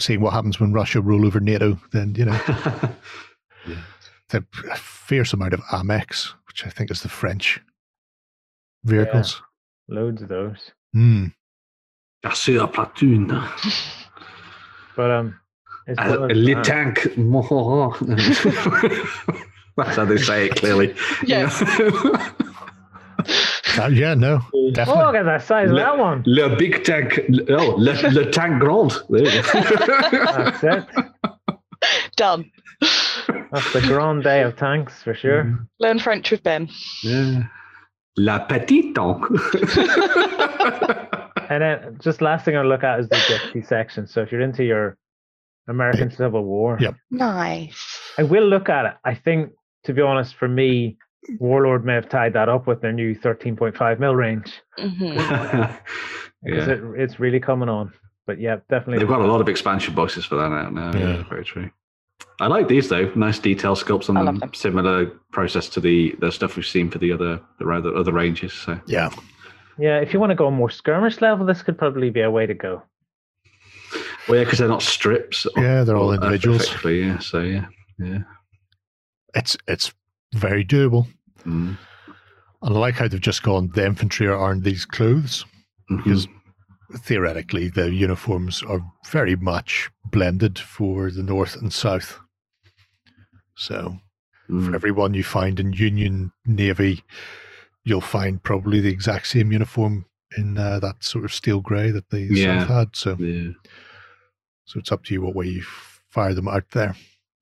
[0.00, 2.40] seeing what happens when Russia rule over NATO, then you know
[3.68, 3.82] yeah.
[4.30, 4.44] the
[4.76, 7.60] fierce amount of AMX, which I think is the French
[8.84, 9.40] vehicles.
[9.88, 10.72] Loads of those.
[10.96, 11.32] Mm.
[12.24, 13.28] Assure platoon.
[14.96, 15.38] But um,
[15.86, 17.08] as Uh, well as Le that- tank.
[19.76, 20.94] That's how they say it clearly.
[21.24, 21.48] Yeah.
[23.78, 25.02] Uh, yeah, no, Oh, definitely.
[25.04, 26.22] look at the size of that one.
[26.26, 27.20] Le big tank.
[27.48, 28.92] Oh, le, le tank grand.
[29.08, 29.60] There you go.
[30.34, 30.84] That's it.
[32.16, 32.50] Done.
[32.80, 35.58] That's the grand day of tanks for sure.
[35.80, 36.68] Learn French with Ben.
[37.02, 37.44] Yeah.
[38.16, 39.24] La petite tank.
[41.50, 44.06] And then just last thing I'll look at is the Dixie section.
[44.06, 44.98] So if you're into your
[45.66, 46.94] American Civil War, Yep.
[47.10, 47.98] Nice.
[48.18, 48.92] I will look at it.
[49.02, 49.52] I think,
[49.84, 50.98] to be honest, for me,
[51.38, 55.78] Warlord may have tied that up with their new 13.5 mil range hmm because
[56.44, 56.70] yeah.
[56.70, 57.92] it, it's really coming on.
[58.26, 58.98] But yeah, definitely.
[58.98, 60.92] They've got a lot of expansion boxes for that out now.
[60.92, 61.16] Yeah.
[61.16, 61.28] Yeah.
[61.28, 61.70] very true.
[62.40, 63.10] I like these though.
[63.14, 64.38] Nice detail sculpts on them.
[64.38, 64.54] them.
[64.54, 68.52] Similar process to the the stuff we've seen for the other the other, other ranges.
[68.52, 69.10] So Yeah,
[69.78, 72.46] Yeah, if you want to go more skirmish level, this could probably be a way
[72.46, 72.82] to go.
[74.28, 75.46] well, yeah, because they're not strips.
[75.56, 76.62] Yeah, they're all uh, individuals.
[76.64, 77.18] effectively, Yeah.
[77.18, 77.66] So yeah.
[77.98, 78.18] Yeah.
[79.34, 79.92] it's it's
[80.34, 81.06] very doable.
[81.44, 81.76] Mm.
[82.62, 83.70] And I like how they've just gone.
[83.74, 85.44] The infantry are aren't these clothes
[85.90, 85.98] Mhm.
[85.98, 86.28] because
[87.02, 92.18] theoretically the uniforms are very much blended for the north and south.
[93.56, 93.98] So
[94.48, 94.66] Mm.
[94.66, 97.02] for everyone you find in Union Navy,
[97.84, 102.08] you'll find probably the exact same uniform in uh, that sort of steel grey that
[102.10, 102.60] the Yeah.
[102.60, 102.96] South had.
[102.96, 103.52] So, Yeah.
[104.64, 105.62] so it's up to you what way you
[106.10, 106.94] fire them out there.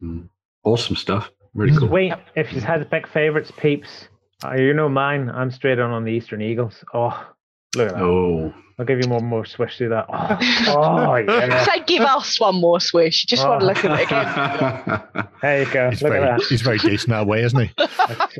[0.02, 0.28] Mm.
[0.64, 1.30] Awesome stuff.
[1.56, 1.88] Really cool.
[1.88, 4.08] Wait, if you had to pick favorites, peeps,
[4.44, 5.30] uh, you know mine.
[5.30, 6.84] I'm straight on on the Eastern Eagles.
[6.92, 7.26] Oh,
[7.74, 8.02] look at that.
[8.02, 8.52] Oh.
[8.78, 10.04] I'll give you one more swish through that.
[10.10, 10.36] Oh,
[10.68, 11.64] oh yeah.
[11.64, 13.24] Say, give us one more swish.
[13.24, 15.02] You just want to look at it again.
[15.42, 15.90] There you go.
[15.90, 17.70] He's Look very, at he's very decent that way, isn't he?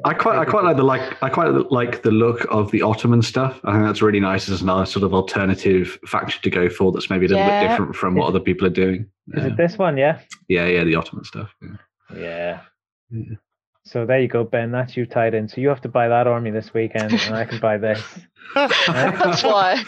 [0.05, 3.23] I quite, I quite like the like, I quite like the look of the Ottoman
[3.23, 3.61] stuff.
[3.65, 6.93] I think that's really nice as another sort of alternative faction to go for.
[6.93, 7.63] That's maybe a little Yeah.
[7.63, 9.07] bit different from what other people are doing.
[9.35, 9.97] Is Yeah, it this one?
[9.97, 10.21] Yeah.
[10.49, 11.51] yeah, yeah, the Ottoman stuff.
[12.15, 12.61] Yeah.
[13.11, 13.23] Yeah.
[13.31, 13.37] Yeah.
[13.85, 14.73] So there you go, Ben.
[14.73, 15.47] That's you tied in.
[15.49, 18.03] So you have to buy that army this weekend, and I can buy this.
[18.55, 19.85] That's why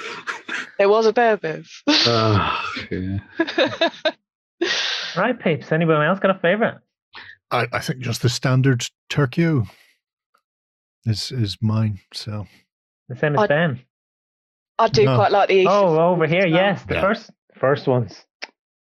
[0.79, 1.83] there was a bear this.
[1.89, 3.19] Ah, yeah.
[5.17, 5.73] Right, peeps.
[5.73, 6.79] Anyone else got a favorite?
[7.51, 9.67] I, I think just the standard Turkio
[11.07, 11.99] is is mine.
[12.13, 12.47] So
[13.09, 13.81] The same as I- Ben.
[14.79, 15.17] I do No.
[15.17, 15.73] quite like the Eastern.
[15.75, 17.01] Oh, over here, yes, the Yeah.
[17.01, 18.25] first first ones,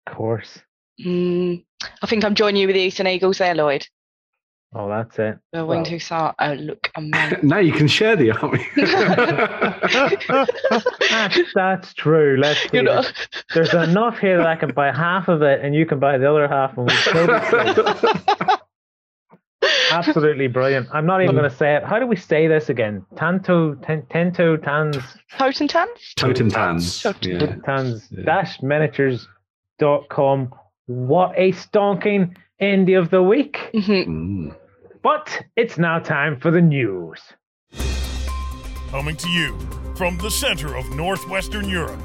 [0.06, 0.60] of course.
[1.04, 1.64] Mm,
[2.02, 3.84] I think I'm joining you with the Eastern Eagles there, Lloyd.
[4.74, 5.38] Oh, that's it.
[5.52, 6.34] The Well- winged hussar.
[6.38, 7.38] Oh, uh, look amazing.
[7.42, 8.66] now you can share the army.
[10.28, 12.36] That's, that's true.
[12.38, 12.68] Let's see.
[12.74, 13.02] you know.
[13.54, 16.18] There's, there's enough here that I can buy half of it, and you can buy
[16.18, 17.32] the other half, and we still be.
[19.90, 20.88] Absolutely brilliant.
[20.92, 21.40] I'm not even hmm.
[21.40, 21.82] going to say it.
[21.84, 23.04] How do we say this again?
[23.16, 24.96] Tanto, ten, tento, tans,
[25.36, 25.88] Totem Tan?
[26.16, 27.02] Totem Tans.
[27.02, 27.56] Totem Yeah.
[27.64, 28.24] tans Yeah.
[28.24, 30.52] dash miniatures.com.
[30.88, 33.70] What a stonking indie of the week.
[33.74, 34.06] Mhm.
[34.06, 34.56] Mm.
[35.02, 37.20] But it's now time for the news.
[38.90, 39.56] Coming to you
[39.96, 42.00] from the center of Northwestern Europe.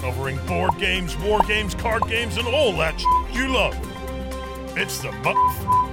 [0.00, 3.76] Covering board games, war games, card games, and all that sh- you love.
[4.76, 5.10] It's the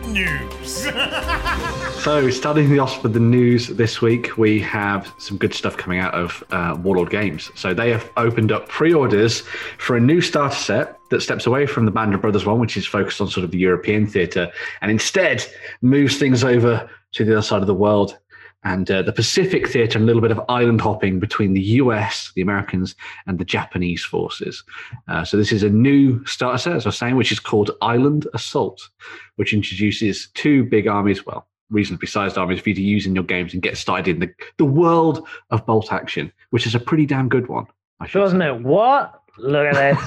[0.07, 0.87] news.
[1.97, 5.99] So, starting the off with the news this week, we have some good stuff coming
[5.99, 7.51] out of uh, Warlord Games.
[7.55, 9.41] So, they have opened up pre orders
[9.77, 12.77] for a new starter set that steps away from the Band of Brothers one, which
[12.77, 14.49] is focused on sort of the European theatre,
[14.81, 15.45] and instead
[15.81, 18.17] moves things over to the other side of the world
[18.63, 22.31] and uh, the Pacific theatre, and a little bit of island hopping between the US,
[22.35, 24.63] the Americans, and the Japanese forces.
[25.07, 27.71] Uh, so, this is a new starter set, as I was saying, which is called
[27.81, 28.89] Island Assault,
[29.35, 33.23] which introduces two big armies, well, reasonably sized armies for you to use in your
[33.23, 37.05] games and get started in the, the world of bolt action, which is a pretty
[37.05, 37.65] damn good one.
[37.99, 38.49] I should Doesn't say.
[38.49, 38.61] it?
[38.61, 39.21] What?
[39.37, 39.97] Look at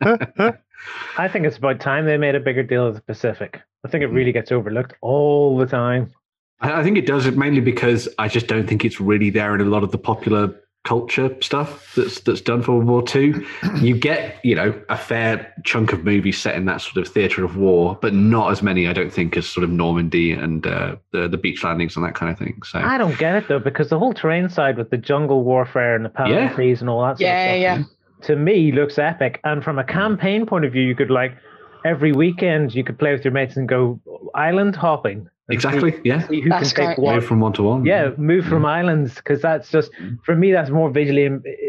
[0.00, 0.54] this.
[1.18, 3.60] I think it's about time they made a bigger deal of the Pacific.
[3.84, 6.12] I think it really gets overlooked all the time.
[6.60, 9.54] I I think it does it mainly because I just don't think it's really there
[9.54, 13.46] in a lot of the popular culture stuff that's that's done for World War Two.
[13.80, 17.42] You get, you know, a fair chunk of movies set in that sort of theatre
[17.42, 20.96] of war, but not as many, I don't think, as sort of Normandy and uh,
[21.12, 22.60] the the beach landings and that kind of thing.
[22.64, 25.96] So I don't get it though, because the whole terrain side with the jungle warfare
[25.96, 26.50] and the Yeah.
[26.52, 27.74] Palanquins and all that sort Yeah, of yeah.
[27.78, 27.90] stuff,
[28.22, 29.40] to me looks epic.
[29.44, 31.32] And from a campaign point of view, you could like
[31.86, 33.98] every weekend you could play with your mates and go
[34.34, 35.28] island hopping.
[35.48, 36.26] And see- exactly, yeah.
[36.28, 37.04] See who That's can take great.
[37.04, 37.14] what.
[37.16, 37.84] Move from one to one.
[37.84, 39.90] Yeah, move from islands because that's just
[40.24, 40.52] for me.
[40.52, 41.28] That's more visually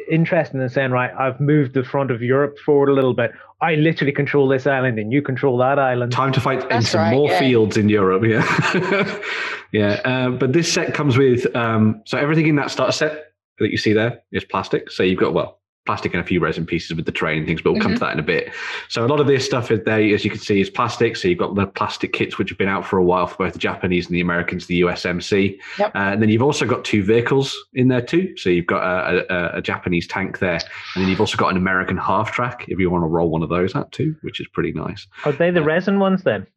[0.09, 3.31] interesting than saying, right, I've moved the front of Europe forward a little bit.
[3.61, 6.11] I literally control this island, and you control that island.
[6.11, 7.39] Time to fight in That's some right, more yeah.
[7.39, 8.23] fields in Europe.
[8.23, 9.19] Yeah,
[9.71, 10.01] yeah.
[10.05, 13.77] Uh, but this set comes with um, so everything in that starter set that you
[13.77, 14.89] see there is plastic.
[14.91, 17.61] So you've got well plastic and a few resin pieces with the tray and things,
[17.61, 18.51] but we'll come to that in a bit.
[18.89, 21.15] So a lot of this stuff is there, as you can see, is plastic.
[21.15, 23.53] So you've got the plastic kits which have been out for a while for both
[23.53, 25.59] the Japanese and the Americans, the USMC.
[25.79, 25.95] Yep.
[25.95, 28.35] Uh, and then you've also got two vehicles in there too.
[28.37, 30.59] So you've got a, a, a Japanese tank there,
[30.95, 33.43] and then you've also got an American half track if you want to roll one
[33.43, 35.07] of those out too, which is pretty nice.
[35.25, 36.47] Are they the resin ones then?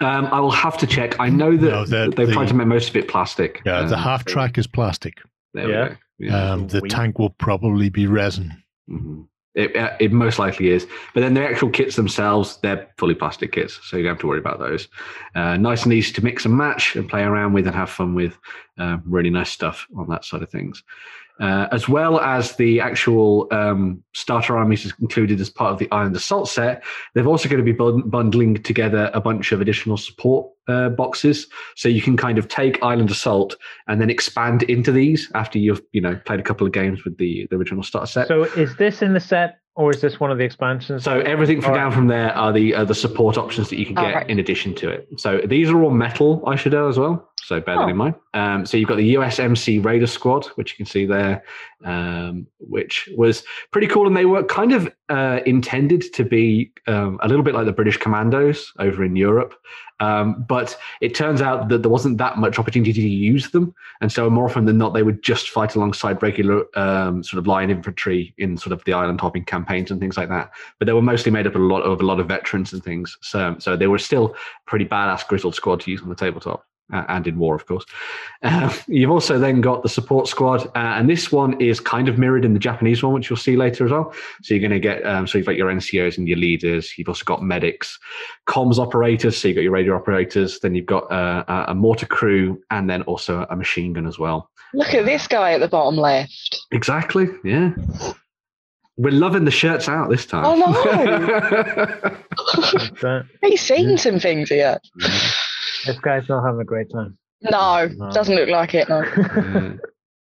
[0.00, 1.20] Um, I will have to check.
[1.20, 3.62] I know that No, they've the- tried to make most of it plastic.
[3.64, 5.20] yeah, the Um, half track is plastic.
[5.52, 5.94] There Yeah.
[6.18, 6.34] We go.
[6.34, 6.52] Yeah.
[6.52, 8.52] Um, the tank will probably be resin.
[8.90, 9.26] Mhm.
[9.54, 10.84] It, uh, it most likely is.
[11.14, 14.26] But then the actual kits themselves, they're fully plastic kits, so you don't have to
[14.26, 14.88] worry about those.
[15.36, 18.14] Uh, nice and easy to mix and match and play around with and have fun
[18.14, 18.36] with.
[18.78, 20.82] Uh, really nice stuff on that side of things.
[21.40, 25.90] Uh, as well as the actual um, starter armies is included as part of the
[25.90, 27.76] Island Assault set, they're also going to be
[28.08, 32.80] bundling together a bunch of additional support uh, boxes, so you can kind of take
[32.82, 33.56] Island Assault
[33.88, 37.18] and then expand into these after you've you know played a couple of games with
[37.18, 38.28] the, the original starter set.
[38.28, 41.02] So is this in the set or is this one of the expansions?
[41.02, 43.86] So everything from All down from there are the uh, the support options that you
[43.86, 44.30] can get right.
[44.30, 45.08] in addition to it.
[45.16, 47.28] So these are all metal, I should add as well.
[47.44, 47.88] So bear that Oh.
[47.88, 48.14] in mind.
[48.32, 51.42] Um, so you've got the USMC Raider Squad, which you can see there,
[51.84, 57.18] um, which was pretty cool, and they were kind of uh, intended to be um,
[57.22, 59.54] a little bit like the British Commandos over in Europe.
[60.00, 64.10] Um, but it turns out that there wasn't that much opportunity to use them, and
[64.10, 67.70] so more often than not, they would just fight alongside regular um, sort of line
[67.70, 70.50] infantry in sort of the island hopping campaigns and things like that.
[70.78, 72.82] But they were mostly made up of a lot of a lot of veterans and
[72.82, 73.16] things.
[73.20, 74.34] So so they were still
[74.66, 76.64] pretty badass grizzled squad to use on the tabletop.
[76.92, 77.84] Uh, and in war, of course.
[78.42, 82.18] Uh, you've also then got the support squad, uh, and this one is kind of
[82.18, 84.12] mirrored in the Japanese one, which you'll see later as well.
[84.42, 86.92] So you're going to get, um, so you've got your NCOs and your leaders.
[86.98, 87.98] You've also got medics,
[88.46, 89.38] comms operators.
[89.38, 90.60] So you've got your radio operators.
[90.60, 94.18] Then you've got uh, a- a mortar crew, and then also a machine gun as
[94.18, 94.50] well.
[94.74, 96.60] Look at this guy at the bottom left.
[96.70, 97.28] Exactly.
[97.44, 97.72] Yeah.
[98.96, 100.44] We're loving the shirts out this time.
[100.46, 104.78] Oh, It's, uh, He's seen some things here.
[105.86, 107.16] This guy's not having a great time.
[107.42, 108.10] No, No.
[108.12, 108.88] doesn't look like it.
[108.88, 109.02] No.
[109.02, 109.72] Yeah.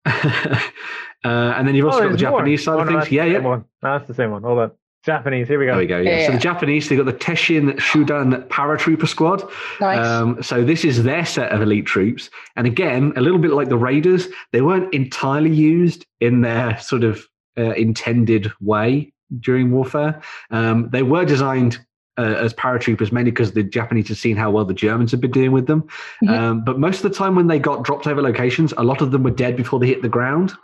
[1.24, 2.38] uh, and then you've also Oh, got the there's more.
[2.40, 3.11] Japanese side Oh, of things.
[3.12, 3.38] Yeah, yeah.
[3.38, 3.64] One.
[3.82, 4.42] No, that's the same one.
[4.42, 4.70] Hold on.
[5.04, 5.46] Japanese.
[5.46, 5.72] Here we go.
[5.72, 5.98] There we go.
[6.00, 6.26] Yeah.
[6.26, 9.42] So the Japanese, they got the Teishin Shudan Paratrooper Squad.
[9.80, 10.04] Nice.
[10.04, 13.68] Um, so this is their set of elite troops, and again, a little bit like
[13.68, 17.24] the Raiders, they weren't entirely used in their sort of
[17.56, 20.20] uh, intended way during warfare.
[20.50, 21.78] Um, they were designed.
[22.18, 25.31] Uh, as paratroopers, mainly because the Japanese had seen how well the Germans had been
[25.33, 25.87] doing with them.
[26.24, 26.31] Mhm.
[26.31, 29.11] Um, but most of the time, when they got dropped over locations, a lot of
[29.11, 30.55] them were dead before they hit the ground.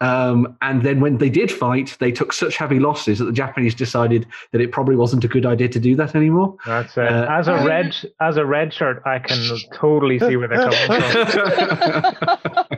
[0.00, 3.74] Um, and then when they did fight, they took such heavy losses that the Japanese
[3.74, 6.56] decided that it probably wasn't a good idea to do that anymore.
[6.66, 7.06] That's it.
[7.08, 9.38] Uh, as a red, as a red shirt, I can
[9.72, 12.64] totally see where they're coming from.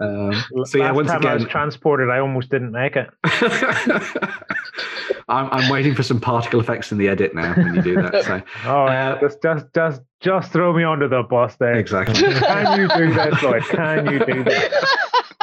[0.00, 0.32] um,
[0.64, 3.08] so yeah, Last once time I was again, transported, I almost didn't make it.
[5.30, 8.24] I'm, I'm waiting for some particle effects in the edit now when you do that.
[8.24, 11.74] So Oh, Uh, just, just, just, just throw me under the bus there.
[11.74, 12.14] exactly.
[12.40, 13.62] Can you do this, Lloyd?
[13.64, 14.72] Can you do this?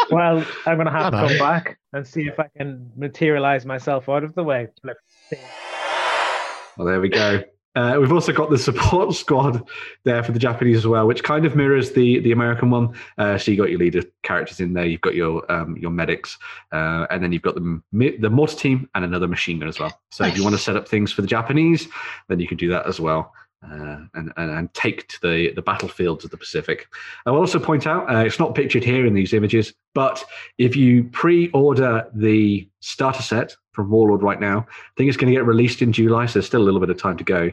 [0.09, 4.23] Well, I'm gonna have to come back and see if I can materialize myself out
[4.23, 4.67] of the way.
[6.77, 7.43] Well, there we go.
[7.75, 9.67] Uh, we've also got the support squad
[10.03, 12.93] there for the Japanese as well, which kind of mirrors the the American one.
[13.17, 16.37] Uh, so you got your leader characters in there, you've got your um, your medics,
[16.71, 17.81] uh, and then you've got the
[18.19, 19.99] the mortar team and another machine gun as well.
[20.11, 21.87] So if you want to set up things for the Japanese,
[22.29, 23.33] then you can do that as well.
[23.63, 26.87] Uh, and, and, and take to the, the battlefields of the Pacific.
[27.25, 30.23] I will also point out uh, it's not pictured here in these images, but
[30.59, 35.33] if you pre order the starter set from Warlord right now, I think it's going
[35.33, 37.51] to get released in July, so there's still a little bit of time to go.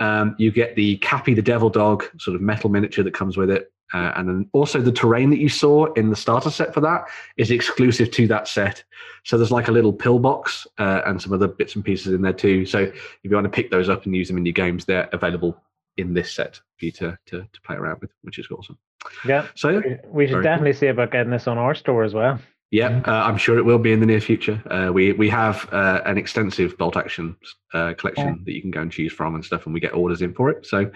[0.00, 3.48] Um, you get the Cappy the Devil Dog sort of metal miniature that comes with
[3.48, 3.72] it.
[3.94, 7.04] Uh, and then also the terrain that you saw in the starter set for that
[7.36, 8.82] is exclusive to that set.
[9.24, 12.32] So there's like a little pillbox uh, and some other bits and pieces in there
[12.32, 12.64] too.
[12.64, 15.08] So if you want to pick those up and use them in your games, they're
[15.12, 15.56] available
[15.98, 18.78] in this set for you to, to, to play around with, which is awesome.
[19.26, 20.42] Yeah, So we- should Very cool.
[20.42, 22.38] definitely see about getting this on our store as well.
[22.72, 24.62] Yeah, uh, I'm sure it will be in the near future.
[24.70, 27.36] Uh, we we have uh, an extensive bolt action
[27.74, 30.22] uh, collection that you can go and choose from and stuff, and we get orders
[30.22, 30.64] in for it.
[30.64, 30.90] So,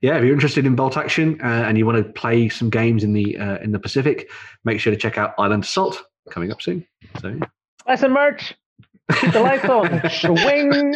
[0.00, 3.04] yeah, if you're interested in bolt action uh, and you want to play some games
[3.04, 4.30] in the uh, in the Pacific,
[4.64, 6.86] make sure to check out Island Assault coming up soon.
[7.20, 7.44] So, yeah.
[7.84, 8.54] Buy some merch.
[9.20, 9.84] Keep the lights on.
[9.84, 10.92] The wing.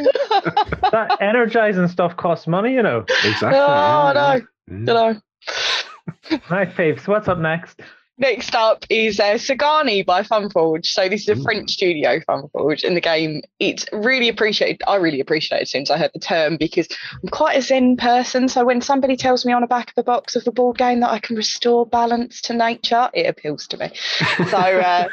[0.92, 3.00] That energizing stuff costs money, you know.
[3.22, 3.58] exactly.
[3.58, 5.12] oh no, yeah, don't yeah.
[5.12, 5.20] know.
[6.50, 7.82] Right, Faves, what's up next?
[8.18, 10.84] Next up is uh, Sagani by Funforge.
[10.84, 11.42] So this is a Ooh.
[11.42, 13.40] French studio, Funforge, and the game.
[13.58, 14.82] It's really appreciated.
[14.86, 16.88] I really appreciate it since I heard the term because
[17.22, 18.48] I'm quite a zen person.
[18.48, 21.00] So when somebody tells me on the back of a box of a board game
[21.00, 23.90] that I can restore balance to nature, it appeals to me.
[24.50, 25.08] So uh,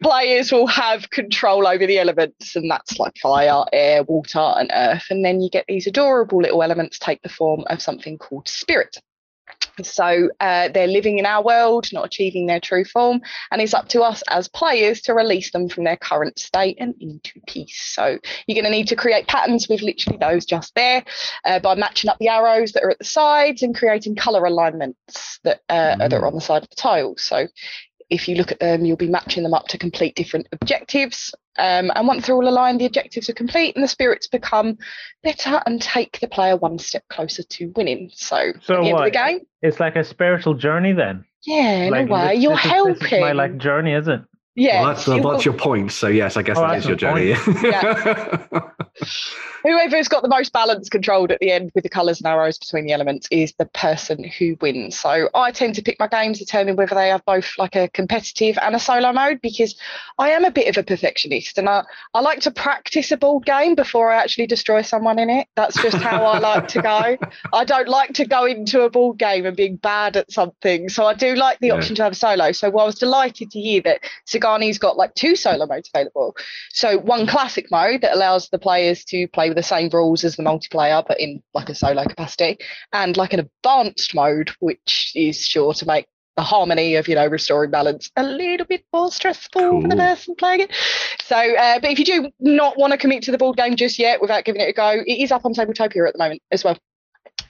[0.00, 5.06] players will have control over the elements, and that's like fire, air, water, and earth.
[5.10, 8.98] And then you get these adorable little elements take the form of something called spirit.
[9.82, 13.88] So uh, they're living in our world, not achieving their true form, and it's up
[13.88, 17.92] to us as players to release them from their current state and into peace.
[17.94, 21.04] So you're going to need to create patterns with literally those just there
[21.44, 25.38] uh, by matching up the arrows that are at the sides and creating color alignments
[25.44, 27.22] that uh, that are on the side of the tiles.
[27.22, 27.46] So
[28.10, 31.34] if you look at them, you'll be matching them up to complete different objectives.
[31.58, 34.78] Um, and once they're all aligned, the objectives are complete and the spirits become
[35.22, 38.10] better and take the player one step closer to winning.
[38.14, 41.24] So, So at the end of the game, It's like a spiritual journey then.
[41.44, 42.94] yeah, in like, a way, this- you're this is- helping.
[42.94, 44.20] This is my like journey, is it?
[44.54, 45.92] yeah, Well, that's, well, that's your point.
[45.92, 47.34] So yes, I guess Oh, that's is your the journey.
[49.66, 52.86] whoever's got the most balance controlled at the end with the colours and arrows between
[52.86, 54.98] the elements is the person who wins.
[54.98, 58.58] So I tend to pick my games, determine whether they have both like a competitive
[58.62, 59.74] and a solo mode because
[60.18, 63.44] I am a bit of a perfectionist and I, I like to practice a board
[63.44, 65.48] game before I actually destroy someone in it.
[65.56, 67.18] That's just how I like to go.
[67.52, 70.88] I don't like to go into a board game and being bad at something.
[70.88, 71.74] So I do like the Yeah.
[71.74, 72.52] option to have a solo.
[72.52, 76.36] So I was delighted to hear that Sagani's got like two solo modes available.
[76.70, 80.36] So one classic mode that allows the players to play with the same rules as
[80.36, 82.58] the multiplayer, but in like a solo capacity,
[82.92, 87.26] and like an advanced mode, which is sure to make the harmony of you know
[87.26, 90.72] restoring balance a little bit more stressful for the person playing it.
[91.22, 93.98] So, uh, but if you do not want to commit to the board game just
[93.98, 96.62] yet without giving it a go, it is up on Tabletopia at the moment as
[96.62, 96.78] well.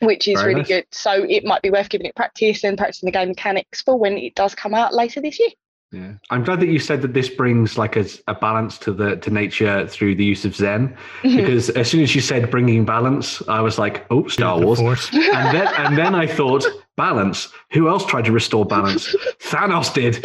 [0.00, 0.68] Which is Very really nice.
[0.68, 0.86] good.
[0.92, 4.18] So it might be worth giving it practice and practicing the game mechanics for when
[4.18, 5.50] it does come out later this year.
[5.92, 9.16] Yeah, I'm glad that you said that this brings like a, a balance to the
[9.18, 10.96] to nature through the use of Zen.
[11.22, 11.36] Mhm.
[11.36, 14.80] Because as soon as you said bringing balance, I was like, oh, Star Wars.
[15.12, 16.64] And then and then I thought
[16.96, 17.48] balance.
[17.72, 19.14] Who else tried to restore balance?
[19.40, 20.24] Thanos did.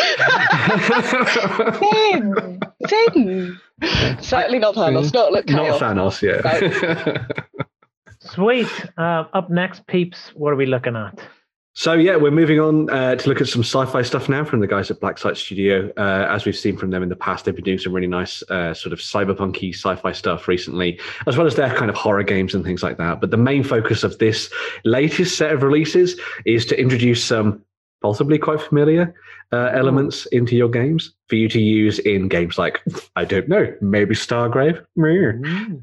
[1.80, 3.60] Zen, Zen.
[4.22, 5.14] Certainly not Thanos.
[5.14, 5.80] Not look Not.
[5.80, 7.26] Thanos, yeah.
[8.20, 8.68] Sweet.
[8.98, 10.32] Uh, up next, peeps.
[10.34, 11.20] What are we looking at?
[11.74, 14.68] So yeah, we're moving on uh, to look at some sci-fi stuff now from the
[14.68, 15.90] guys at Black Site Studio.
[15.96, 18.44] Uh, as we've seen from them in the past, they've been doing some really nice
[18.50, 22.54] uh, sort of cyberpunky sci-fi stuff recently, as well as their kind of horror games
[22.54, 23.22] and things like that.
[23.22, 24.52] But the main focus of this
[24.84, 27.64] latest set of releases is to introduce some
[28.02, 29.14] possibly quite familiar
[29.54, 32.82] uh, elements into your games for you to use in games like
[33.16, 34.84] I don't know, maybe Stargrave,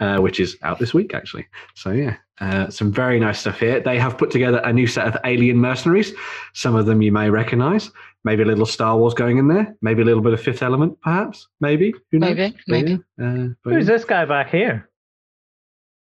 [0.01, 1.47] uh, which is out this week actually.
[1.75, 3.81] So yeah, uh, some very nice stuff here.
[3.81, 6.13] They have put together a new set of Alien mercenaries.
[6.55, 7.91] Some of them you may recognise.
[8.25, 9.77] Maybe a little Star Wars going in there.
[9.81, 11.47] Maybe a little bit of Fifth Element, perhaps.
[11.61, 11.95] Maybe.
[12.11, 12.37] Who knows?
[12.37, 12.95] Maybe, But maybe.
[13.23, 13.93] uh, Who's yeah.
[13.95, 14.89] this guy back here?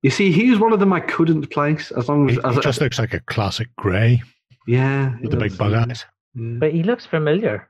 [0.02, 2.56] You see, he was one of them I couldn't place as long as, It, as
[2.56, 4.22] it just looks like a classic grey
[4.68, 6.04] yeah, with the big bug eyes.
[6.34, 6.58] Yeah.
[6.60, 7.68] But he looks familiar.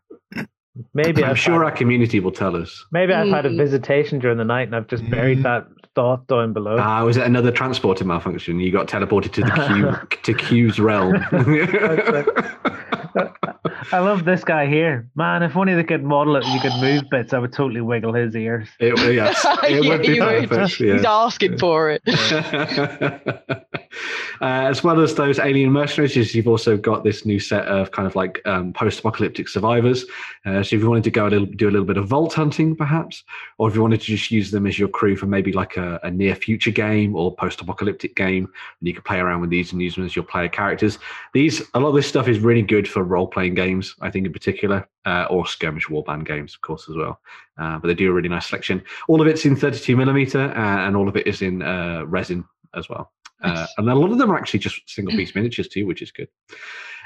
[0.95, 2.85] Maybe I'm I've sure our community will tell us.
[2.93, 3.57] maybe I've had a Mm.
[3.57, 5.43] visitation during the night and I've just buried Mm.
[5.45, 6.77] that thought down below.
[6.79, 8.61] Ah, was it another transporter malfunction?
[8.61, 11.15] You got teleported to the Q to Q's realm.
[13.91, 15.43] I love this guy here, man.
[15.43, 17.33] If only they could model it, you could move bits.
[17.33, 18.69] I would totally wiggle his ears.
[18.79, 20.49] it, yes, it Yeah, would be you would.
[20.49, 20.79] perfect.
[20.81, 21.11] He's yeah.
[21.13, 22.03] asking for it.
[24.41, 28.07] uh, as well as those alien mercenaries, you've also got this new set of kind
[28.07, 30.05] of like um, post-apocalyptic survivors.
[30.45, 32.35] Uh, so if you wanted to go a little, do a little bit of vault
[32.35, 33.25] hunting, perhaps,
[33.59, 36.01] or if you wanted to just use them as your crew for maybe like a,
[36.03, 39.83] a near future game or post-apocalyptic game, and you could play around with these and
[39.83, 40.99] use them as your player characters.
[41.35, 44.33] These a lot of this stuff is really good for role-playing games, I think in
[44.33, 47.21] particular, uh, or skirmish warband games, of course, as well.
[47.57, 48.83] Uh, but they do a really nice selection.
[49.09, 52.45] All of it's in 32 millimeter, uh, and all of it is in uh, resin
[52.75, 53.13] as well.
[53.43, 56.11] Uh, and a lot of them are actually just single piece miniatures too, which is
[56.11, 56.29] good.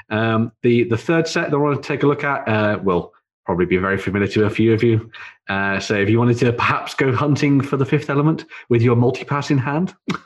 [0.09, 3.13] Um, the the third set that I want to take a look at uh, will
[3.45, 5.11] probably be very familiar to a few of you.
[5.49, 8.95] Uh, so if you wanted to perhaps go hunting for the fifth element with your
[8.95, 9.93] multi-pass in hand,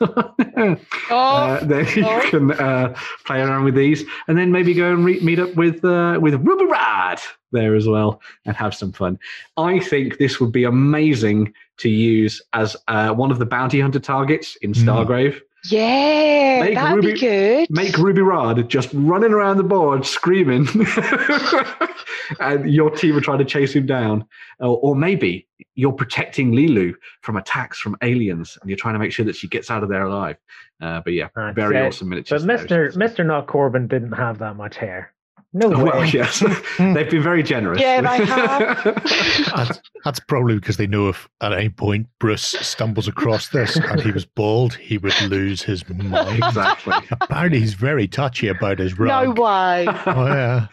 [0.60, 0.76] Oh,
[1.10, 2.30] uh, then you oh.
[2.30, 5.84] can uh, play around with these, and then maybe go and re- meet up with
[5.84, 7.18] uh, with Ruby Rhod
[7.52, 9.18] there as well and have some fun.
[9.56, 14.00] I think this would be amazing to use as uh, one of the bounty hunter
[14.00, 14.84] targets in Mm.
[14.84, 15.40] Stargrave.
[15.70, 17.68] yeah, Make that'd Ruby- be good.
[17.70, 20.66] Make Ruby Rhod just running around the board screaming,
[22.40, 24.24] and your team are trying to chase him down.
[24.60, 29.12] Or, or maybe you're protecting Leeloo from attacks from aliens, and you're trying to make
[29.12, 30.36] sure that she gets out of there alive.
[30.80, 32.44] Uh, but yeah, Ah, very see, awesome miniatures.
[32.44, 32.60] But.
[32.60, 35.12] Mister Mister Not Korben didn't have that much hair.
[35.54, 35.90] No oh, way.
[35.90, 36.92] Well, yes, hmm.
[36.94, 37.80] they've been very generous.
[37.80, 38.84] Yeah, they have.
[39.56, 44.00] That's, that's probably because they know if at any point Bruce stumbles across this and
[44.00, 46.44] he was bald, he would lose his mind.
[46.44, 46.94] exactly.
[47.10, 49.36] Apparently, he's very touchy about his robe.
[49.36, 49.86] no way.
[49.88, 50.66] Oh, yeah.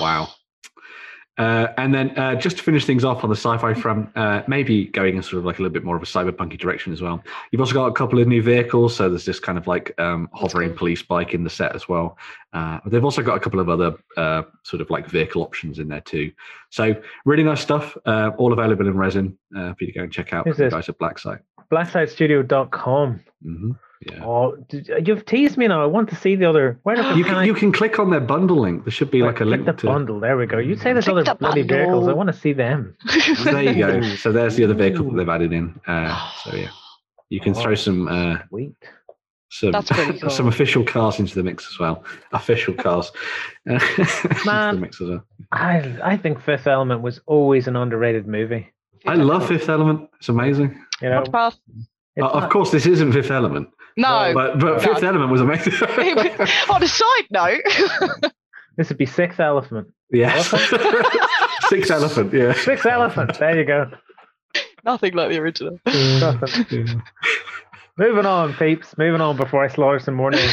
[0.00, 0.28] Wow.
[1.38, 4.86] Uh, and then uh, just to finish things off on the sci-fi front, uh, maybe
[4.86, 7.22] going in sort of like a little bit more of a cyberpunky direction as well.
[7.50, 10.28] You've also got a couple of new vehicles, so there's this kind of like um,
[10.34, 12.18] hovering police bike in the set as well.
[12.52, 15.88] Uh, they've also got a couple of other uh, sort of like vehicle options in
[15.88, 16.30] there too.
[16.68, 20.12] So really nice stuff, uh, all available in resin uh, for you to go and
[20.12, 20.46] check out.
[20.46, 20.74] Who's from the this?
[20.74, 21.40] guys at Black Site.
[21.70, 23.20] BlackSiteStudio.com.
[24.10, 24.24] Yeah.
[24.24, 25.82] Oh, did, you've teased me now.
[25.82, 26.78] I want to see the other.
[26.82, 28.84] Where the You can can I you can click on their bundle link.
[28.84, 29.86] There should be like a click link the to.
[29.86, 30.18] bundle?
[30.18, 30.58] There we go.
[30.58, 31.76] You say there's Click other the bloody bundle.
[31.86, 32.08] vehicles.
[32.08, 32.96] I want to see them.
[33.44, 34.02] there you go.
[34.16, 35.78] So there's the other vehicle that they've added in.
[35.86, 36.68] Uh, so yeah,
[37.28, 37.76] you can throw Oh.
[37.76, 38.74] some uh, Sweet.
[39.50, 39.72] some
[40.20, 40.30] cool.
[40.30, 42.04] some official cars into the mix as well.
[42.32, 43.12] Official cars
[43.66, 44.74] into Man.
[44.76, 45.24] the mix as well.
[45.52, 48.72] I I think Fifth Element was always an underrated movie.
[49.06, 50.08] I love Fifth Element.
[50.18, 50.80] It's amazing.
[51.00, 54.32] You know, It's Uh, of not- course, this isn't Fifth Element, No.
[54.34, 54.78] but but No.
[54.78, 55.72] Fifth Element was amazing.
[56.70, 57.60] On a side note,
[58.76, 59.88] This would be Sixth Elephant.
[60.10, 60.48] yes,
[61.68, 62.32] Six Elephant.
[62.32, 62.54] Yeah.
[62.54, 63.38] Sixth Elephant.
[63.38, 63.90] There you go.
[64.84, 65.78] nothing like the original.
[65.86, 67.02] Nothing.
[67.98, 68.96] Moving on, peeps.
[68.96, 70.50] Moving on before I slaughter some more names.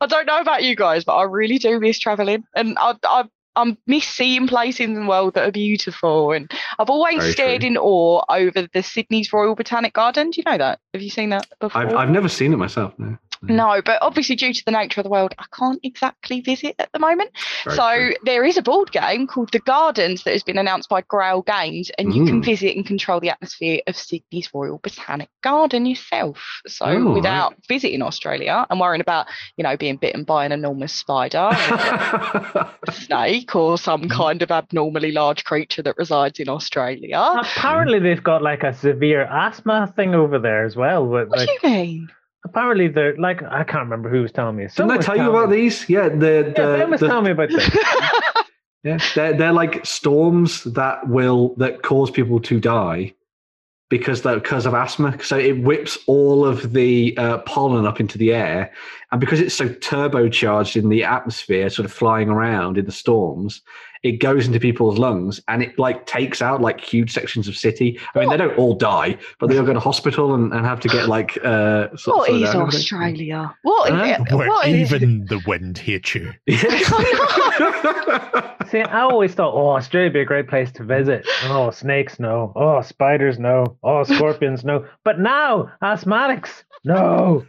[0.00, 3.24] I don't know about you guys, but I really do miss traveling, and I, I,
[3.56, 6.32] I miss seeing places in the world that are beautiful.
[6.32, 7.68] And I've always Very stared true.
[7.70, 10.30] in awe over the Sydney's Royal Botanic Garden.
[10.30, 10.78] Do you know that?
[10.92, 11.80] Have you seen that before?
[11.82, 12.92] I've I've never seen it myself.
[12.98, 13.16] No.
[13.48, 16.90] No, but obviously due to the nature of the world, I can't exactly visit at
[16.92, 17.30] the moment.
[17.64, 18.14] Very so true.
[18.24, 21.90] there is a board game called The Gardens that has been announced by Grail Games,
[21.98, 22.44] and you can Mm.
[22.44, 26.60] visit and control the atmosphere of Sydney's Royal Botanic Garden yourself.
[26.66, 27.14] So Oh, right.
[27.14, 29.26] without visiting Australia and worrying about,
[29.56, 31.50] you know, being bitten by an enormous spider, or
[32.88, 34.10] a snake, or some Mm.
[34.10, 37.24] kind of abnormally large creature that resides in Australia.
[37.36, 41.06] Apparently, they've got like a severe asthma thing over there as well.
[41.06, 42.08] But What like, do you mean?
[42.48, 44.64] Apparently, they're like I can't remember who was telling me.
[44.64, 45.56] Didn't Someone I was tell you about me.
[45.56, 45.88] these?
[45.88, 47.68] Yeah, the Yeah, the, Ben was the- telling me about this.
[48.84, 53.12] Yeah, they're they're like storms that will that cause people to die
[53.90, 55.20] because that because of asthma.
[55.24, 58.70] So it whips all of the uh, pollen up into the air,
[59.10, 63.60] and because it's so turbocharged in the atmosphere, sort of flying around in the storms,
[64.06, 67.98] it goes into people's lungs and it like takes out like huge sections of city.
[68.14, 70.80] I mean, they don't all die, but they all go to hospital and, and have
[70.80, 71.36] to get like.
[71.44, 73.54] Uh, sort, What sort is of- Australia?
[73.62, 73.92] What?
[73.92, 74.18] Huh?
[74.30, 76.32] Where what is- even the wind hates you.
[78.70, 81.26] See, I always thought, oh, Australia would be a great place to visit.
[81.44, 82.52] Oh, snakes, no.
[82.56, 83.76] Oh, spiders, no.
[83.84, 84.84] Oh, scorpions, no.
[85.04, 87.46] But now, asthmatics, no.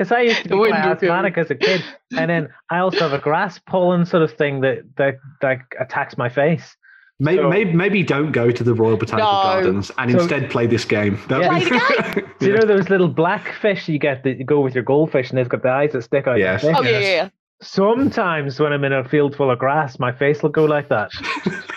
[0.00, 1.84] Because I used to The be quite wind will asthmatic as a kid,
[2.16, 6.16] and then I also have a grass pollen sort of thing that that that attacks
[6.16, 6.74] my face.
[7.18, 9.42] Maybe, So- maybe, maybe don't go to the Royal Botanical No.
[9.42, 11.18] Gardens and So- instead play this game.
[11.28, 11.52] Yeah.
[11.52, 14.60] would Play be- Do you know those little black fish you get that you go
[14.60, 16.38] with your goldfish, and they've got the eyes that stick out?
[16.38, 16.62] Yes.
[16.62, 16.74] face?
[16.74, 17.28] Oh yeah, yeah, yeah.
[17.60, 21.10] Sometimes when I'm in a field full of grass, my face will go like that.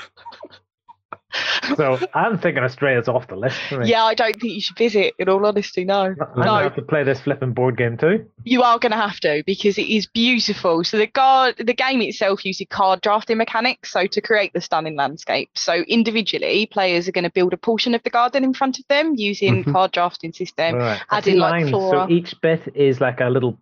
[1.75, 3.89] so I'm thinking Australia's off the list for me.
[3.89, 5.13] Yeah, I don't think you should visit.
[5.17, 6.01] In all honesty, no.
[6.01, 6.55] I'm gonna No.
[6.59, 8.25] have to play this flipping board game too.
[8.43, 10.83] You are going to have to because it is beautiful.
[10.83, 13.91] So the guard, the game itself uses card drafting mechanics.
[13.91, 15.49] So to create the stunning landscape.
[15.55, 18.85] So individually, players are going to build a portion of the garden in front of
[18.89, 19.71] them using Mhm.
[19.73, 20.75] card drafting system.
[20.75, 21.01] Right.
[21.09, 22.07] I add see in, like, lines, flora.
[22.07, 23.57] So each bit is like a little.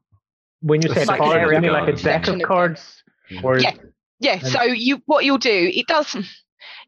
[0.61, 3.03] When you say Like card, area you mean like a deck Section of of cards?
[3.43, 3.71] Or Yeah.
[4.19, 4.39] Yeah.
[4.39, 6.15] So you, what you'll do, it does.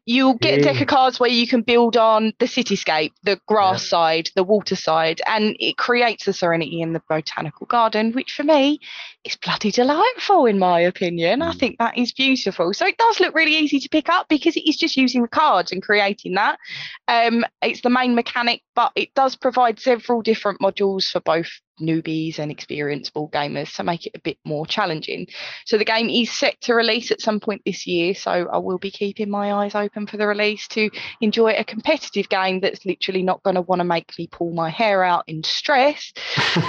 [0.06, 3.88] You'll get a deck of cards where you can build on the cityscape, the grass
[3.88, 8.42] side, the water side, and it creates the serenity in the botanical garden, which for
[8.44, 8.80] me
[9.24, 11.40] is bloody delightful, in my opinion.
[11.40, 11.58] I Mm.
[11.58, 12.74] think that is beautiful.
[12.74, 15.28] So it does look really easy to pick up because it is just using the
[15.28, 16.58] cards and creating that.
[17.08, 21.48] Um, it's the main mechanic, but it does provide several different modules for both
[21.80, 25.26] newbies and experienced ball gamers to make it a bit more challenging.
[25.66, 28.14] So the game is set to release at some point this year.
[28.14, 32.28] So I will be keeping my eyes open for the release to enjoy a competitive
[32.28, 35.42] game that's literally not going to want to make me pull my hair out in
[35.42, 36.12] stress.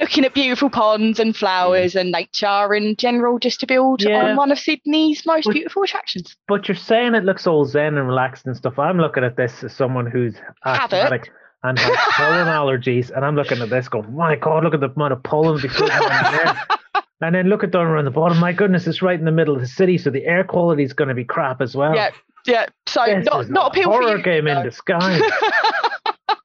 [0.00, 4.30] Looking at beautiful ponds and flowers and nature in general, just to build Yeah.
[4.30, 6.36] on one of Sydney's most But- beautiful attractions.
[6.48, 8.78] But you're saying it looks all zen and relaxed and stuff.
[8.78, 11.30] I'm looking at this as someone who's asthmatic
[11.62, 14.90] and has pollen allergies, and I'm looking at this going, my God, look at the
[14.90, 16.62] amount of pollen be floating around the air.
[17.24, 18.38] And then look at down around the bottom.
[18.40, 20.92] My goodness, it's right in the middle of the city, so the air quality is
[20.92, 21.94] going to be crap as well.
[21.94, 22.10] Yeah,
[22.46, 22.66] yeah.
[22.88, 24.22] So This not not a appeal for horror you.
[24.24, 25.22] game in disguise.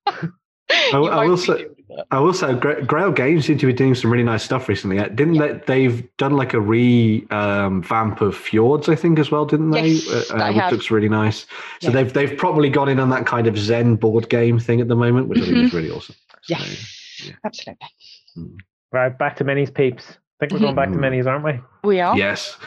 [0.72, 1.66] I, I won't will be say.
[2.12, 5.00] I will say, Grail Games seem to be doing some really nice stuff recently.
[5.00, 5.54] Uh, Didn't they?
[5.66, 9.88] They've done like a re um, vamp of Fjords, I think, as well, didn't they?
[9.88, 10.72] Yes, uh, they which have.
[10.74, 11.46] looks really nice.
[11.82, 11.92] So Yeah.
[11.92, 14.96] they've they've probably gone in on that kind of Zen board game thing at the
[14.96, 16.16] moment, which I think is really awesome.
[16.44, 17.34] So, Yes, yeah.
[17.46, 17.88] absolutely.
[18.92, 20.18] right, back to minis, peeps.
[20.40, 21.02] I think we're going back to Mhm.
[21.02, 21.60] minis, aren't we?
[21.84, 22.16] We are.
[22.16, 22.58] Yes.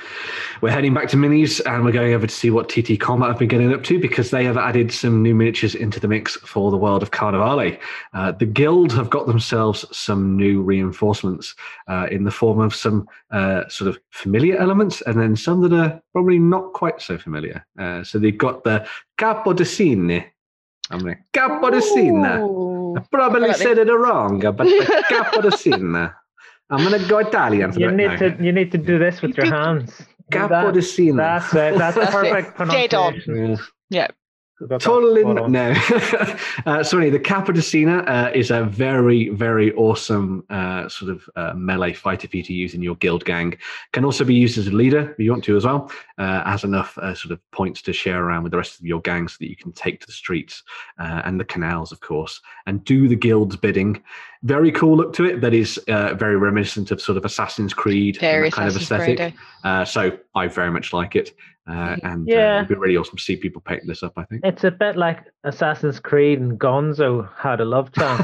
[0.60, 3.38] We're heading back to minis and we're going over to see what TT Combat have
[3.38, 6.72] been getting up to because they have added some new miniatures into the mix for
[6.72, 7.78] the world of Carnevale.
[8.12, 11.54] Uh, the Guild have got themselves some new reinforcements
[11.86, 15.72] uh, in the form of some uh, sort of familiar elements and then some that
[15.72, 17.64] are probably not quite so familiar.
[17.78, 18.84] Uh, so they've got the
[19.16, 20.24] Capo di Cine.
[20.90, 22.96] I'm like, Capo di Cine.
[22.98, 26.12] I probably said it wrong, but the Capo di Cine.
[26.70, 27.72] I'm going to go Italian.
[27.72, 29.98] for You that need to you need to do this with You your hands.
[30.30, 30.74] Do Capo that.
[30.74, 31.16] di Cine.
[31.16, 31.76] That's it.
[31.78, 33.20] That's That's perfect Dead on.
[33.20, 33.58] pronunciation.
[33.90, 34.08] Yeah.
[34.60, 35.74] Got that Totally spot no.
[36.66, 41.54] uh, so anyway, the Capodicina uh, is a very, very awesome uh, sort of uh,
[41.54, 43.56] melee fighter for you to use in your guild gang.
[43.92, 45.90] Can also be used as a leader if you want to as well.
[46.18, 49.00] Uh, has enough uh, sort of points to share around with the rest of your
[49.00, 50.62] gang so that you can take to the streets
[50.98, 54.02] uh, and the canals, of course, and do the guild's bidding.
[54.42, 55.40] Very cool look to it.
[55.40, 58.76] That is uh, very reminiscent of sort of Assassin's Creed and Very that kind of
[58.76, 59.34] aesthetic.
[59.64, 61.34] Uh, so I very much like it.
[61.70, 62.56] Uh, and uh, Yeah.
[62.58, 64.12] it'd be really awesome to see people painting this up.
[64.16, 64.40] I think.
[64.44, 68.20] It's a bit like Assassin's Creed and Gonzo had a love child.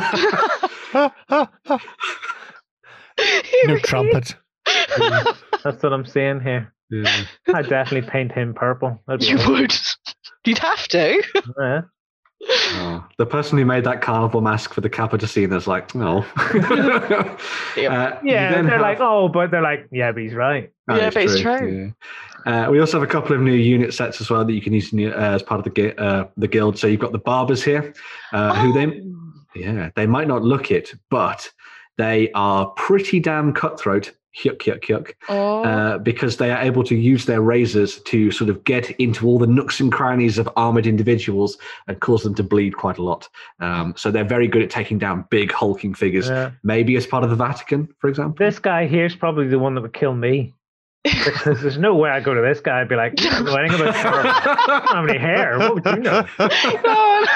[3.67, 4.35] No trumpet.
[5.65, 6.73] That's what I'm saying here.
[6.91, 7.25] Yeah.
[7.55, 9.03] I'd definitely paint him purple.
[9.07, 9.53] That'd be You awesome.
[9.53, 9.75] would.
[10.45, 11.23] You'd have to.
[11.59, 11.81] Yeah.
[12.43, 16.25] Oh, the person who made that carnival mask for the Capodicina is like, no.
[17.77, 18.19] Yeah.
[18.23, 20.71] Yeah, they're like, oh, but they're like, yeah, but he's right.
[20.89, 21.93] Yeah, but it's true.
[22.47, 22.67] Yeah.
[22.67, 24.73] Uh, we also have a couple of new unit sets as well that you can
[24.73, 26.79] use in your, uh, as part of the uh, the guild.
[26.79, 27.93] So you've got the barbers here,
[28.33, 29.03] uh, who they
[29.61, 31.51] yeah they might not look it, but
[31.99, 34.13] they are pretty damn cutthroat.
[34.45, 35.13] Yuck, yuck, yuck.
[35.29, 39.27] Oh, Uh, because they are able to use their razors to sort of get into
[39.27, 41.57] all the nooks and crannies of armored individuals
[41.89, 43.29] and cause them to bleed quite a lot.
[43.61, 46.51] Um, so they're very good at taking down big hulking figures, Yeah.
[46.63, 48.45] maybe as part of the Vatican, for example.
[48.45, 50.53] This guy here's probably the one that would kill me.
[51.05, 53.55] Because there's no way I go to this guy and be like, you don't know
[53.55, 54.31] anything about Carnival.
[54.33, 55.57] I don't have any hair.
[55.61, 56.27] What would you know?
[56.39, 57.27] no.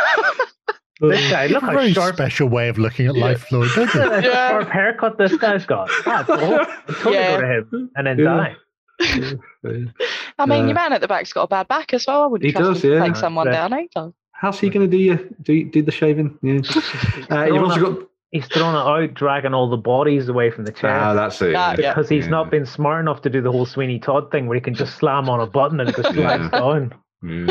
[1.01, 3.95] This guy, look a how very sharp, special way of looking at life, Floyd, don't
[3.95, 4.01] you?
[4.01, 4.49] look at that Yeah.
[4.51, 5.89] sharp haircut this guy's got.
[6.05, 6.37] That's all.
[6.89, 7.37] Totally Yeah.
[7.37, 7.47] go to
[7.79, 8.25] him and then Yeah.
[8.25, 8.57] die.
[9.03, 12.23] I mean, Uh, your man at the back's got a bad back as well.
[12.23, 13.05] I wouldn't He trust does, him to yeah.
[13.07, 13.53] take someone Yeah.
[13.69, 14.13] down either.
[14.33, 16.39] How's he going to do you do, do the shaving?
[16.43, 16.61] Yeah.
[17.31, 18.07] Uh, you've also got.
[18.33, 20.93] He's thrown it out, dragging all the bodies away from the chair.
[21.01, 21.53] Ah, that's it.
[21.53, 21.93] That- yeah.
[21.93, 22.31] because he's Yeah.
[22.31, 24.95] not been smart enough to do the whole Sweeney Todd thing where he can just
[24.99, 26.49] slam on a button and it just slides Yeah.
[26.61, 26.95] down.
[27.23, 27.47] Yeah.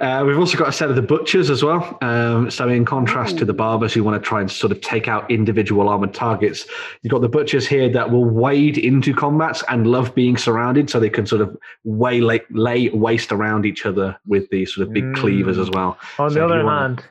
[0.00, 1.98] Uh, we've also got a set of the butchers as well.
[2.00, 5.08] Um, so, in contrast to the barbers who want to try and sort of take
[5.08, 6.66] out individual armored targets,
[7.02, 10.98] you've got the butchers here that will wade into combats and love being surrounded, so
[11.00, 14.92] they can sort of way lay, lay waste around each other with these sort of
[14.92, 15.16] big Mm.
[15.16, 15.98] cleavers as well.
[16.18, 17.04] On So the other you wanna- hand,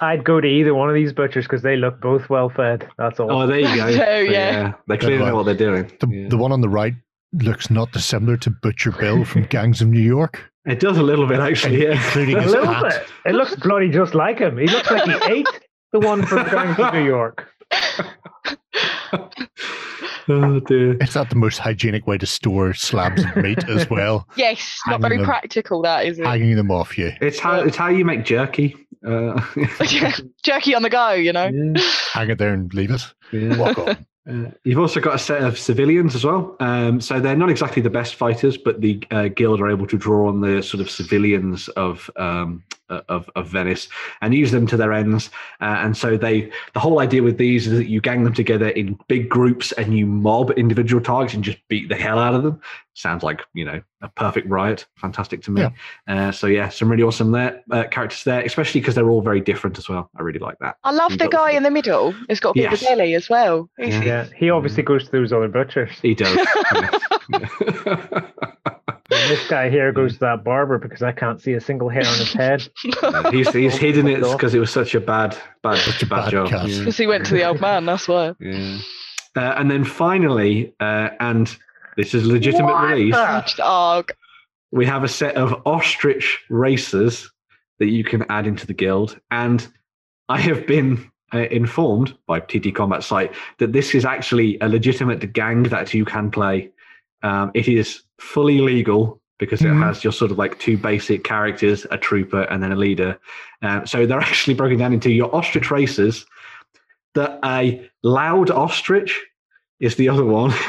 [0.00, 2.88] I'd go to either one of these butchers because they look both well fed.
[2.98, 3.30] That's all.
[3.30, 3.86] Oh, there you go.
[3.92, 4.72] So, yeah.
[4.88, 5.90] they clearly know what they're doing.
[6.00, 6.28] The, Yeah.
[6.28, 6.94] the one on the right
[7.34, 11.26] looks not dissimilar to Butcher Bill from Gangs of New York, It does a little
[11.26, 11.82] bit, actually.
[11.82, 11.92] Yeah.
[11.92, 12.82] including a little hat.
[13.24, 13.32] bit.
[13.32, 14.58] It looks bloody just like him.
[14.58, 15.46] He looks like he ate
[15.92, 17.48] the one from Going to New York.
[20.28, 20.96] oh dear.
[21.00, 25.00] It's not the most hygienic way to store slabs of meat as well, Yes, not
[25.00, 25.26] very them.
[25.26, 26.26] practical, that is it?
[26.26, 28.76] hanging them off you, It's how it's how you make jerky.
[29.06, 29.40] Uh,
[30.44, 31.48] Jerky on the go, you know.
[31.52, 31.82] yeah,
[32.12, 33.02] hang it there and leave it.
[33.32, 33.94] Yeah.
[34.30, 36.54] Uh, you've also got a set of civilians as well.
[36.60, 39.98] Um, so they're not exactly the best fighters, but the uh, guild are able to
[39.98, 43.88] draw on the sort of civilians of um, uh, of, of Venice
[44.20, 45.30] and use them to their ends.
[45.60, 48.68] Uh, and so they, the whole idea with these is that you gang them together
[48.68, 52.42] in big groups and you mob individual targets and just beat the hell out of
[52.42, 52.60] them.
[52.94, 54.84] Sounds like you know a perfect riot.
[54.96, 55.62] Fantastic to me.
[55.62, 55.70] Yeah.
[56.06, 59.40] Uh, so yeah, some really awesome there uh, characters there, especially because they're all very
[59.40, 60.10] different as well.
[60.14, 60.76] I really like that.
[60.84, 62.14] I love You the guy the- in the middle.
[62.28, 62.84] It's got a of Yes.
[62.84, 63.68] belly as well.
[63.78, 64.02] He's- Yeah.
[64.04, 65.90] Yeah, he obviously goes to those other butchers.
[66.00, 66.36] He does.
[69.28, 72.16] This guy here goes to that barber because I can't see a single hair on
[72.18, 72.66] his head.
[73.30, 76.30] he's he's hidden it because it was such a bad bad Such a bad, bad
[76.30, 76.48] job.
[76.48, 76.68] cast.
[76.68, 76.78] Yeah.
[76.80, 78.34] Because he went to the old man, that's why.
[78.40, 78.78] Yeah.
[79.36, 81.54] Uh, and then finally, uh, and
[81.98, 84.02] this is a legitimate What release, the- Just, oh,
[84.70, 87.30] we have a set of ostrich racers
[87.80, 89.20] that you can add into the guild.
[89.30, 89.66] And
[90.30, 95.32] I have been uh, informed by TT Combat site that this is actually a legitimate
[95.32, 96.70] gang that you can play.
[97.22, 99.82] Um, it is fully legal because it Mhm.
[99.82, 103.18] has your sort of like two basic characters, a trooper and then a leader.
[103.62, 106.26] Uh, so they're actually broken down into your ostrich racers.
[107.14, 109.20] That a loud ostrich
[109.80, 110.50] is the other one,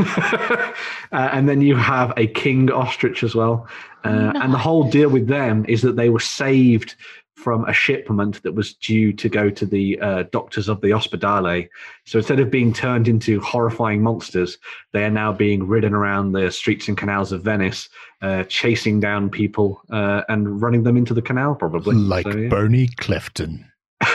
[1.11, 3.68] uh, and then you have a king ostrich as well.
[4.03, 6.95] Uh, And the whole deal with them is that they were saved
[7.36, 11.68] from a shipment that was due to go to the uh, doctors of the Ospedale.
[12.06, 14.58] So instead of being turned into horrifying monsters,
[14.92, 17.90] they are now being ridden around the streets and canals of Venice,
[18.22, 21.96] uh, chasing down people uh, and running them into the canal, probably.
[21.96, 22.50] Like So, yeah.
[22.50, 23.70] Bernie Clifton.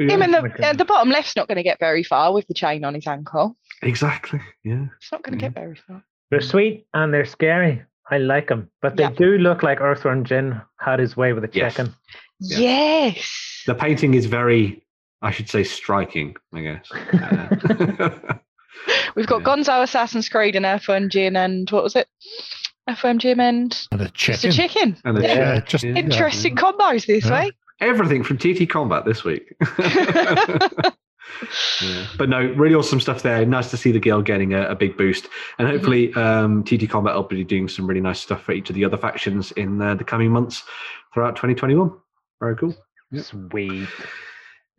[0.00, 0.62] Yeah, him in the, Okay.
[0.62, 3.04] uh, the bottom left's not going to get very far with the chain on his
[3.08, 3.56] ankle.
[3.82, 4.40] exactly.
[4.62, 4.86] Yeah.
[4.98, 6.04] It's not going to get very far.
[6.30, 7.82] They're sweet and they're scary.
[8.10, 9.10] I like them, but they Yeah.
[9.10, 11.74] do look like Earthworm Jim had his way with a Yes.
[11.74, 11.94] chicken.
[12.40, 12.58] Yeah.
[12.58, 13.62] Yes.
[13.66, 14.82] The painting is very,
[15.22, 16.34] I should say, striking.
[16.54, 16.88] I guess.
[19.14, 19.46] We've got Yeah.
[19.46, 22.08] Gonzo Assassin's Creed and Earthworm Jim and what was it?
[22.88, 24.96] Earthworm Jim and And a just a chicken.
[25.04, 25.34] and the Yeah.
[25.34, 25.94] Yeah, just- yeah.
[25.94, 27.44] Interesting combos this Yeah.
[27.44, 27.54] week.
[27.80, 29.52] everything from TT Combat this week.
[31.82, 32.06] Yeah.
[32.16, 33.44] But no, really awesome stuff there.
[33.46, 37.14] Nice to see the guild getting a, a big boost, and hopefully, um, TT Combat
[37.14, 39.94] will be doing some really nice stuff for each of the other factions in uh,
[39.94, 40.64] the coming months
[41.14, 41.92] throughout 2021.
[42.40, 42.74] Very cool.
[43.12, 43.24] Yep.
[43.24, 43.88] Sweet.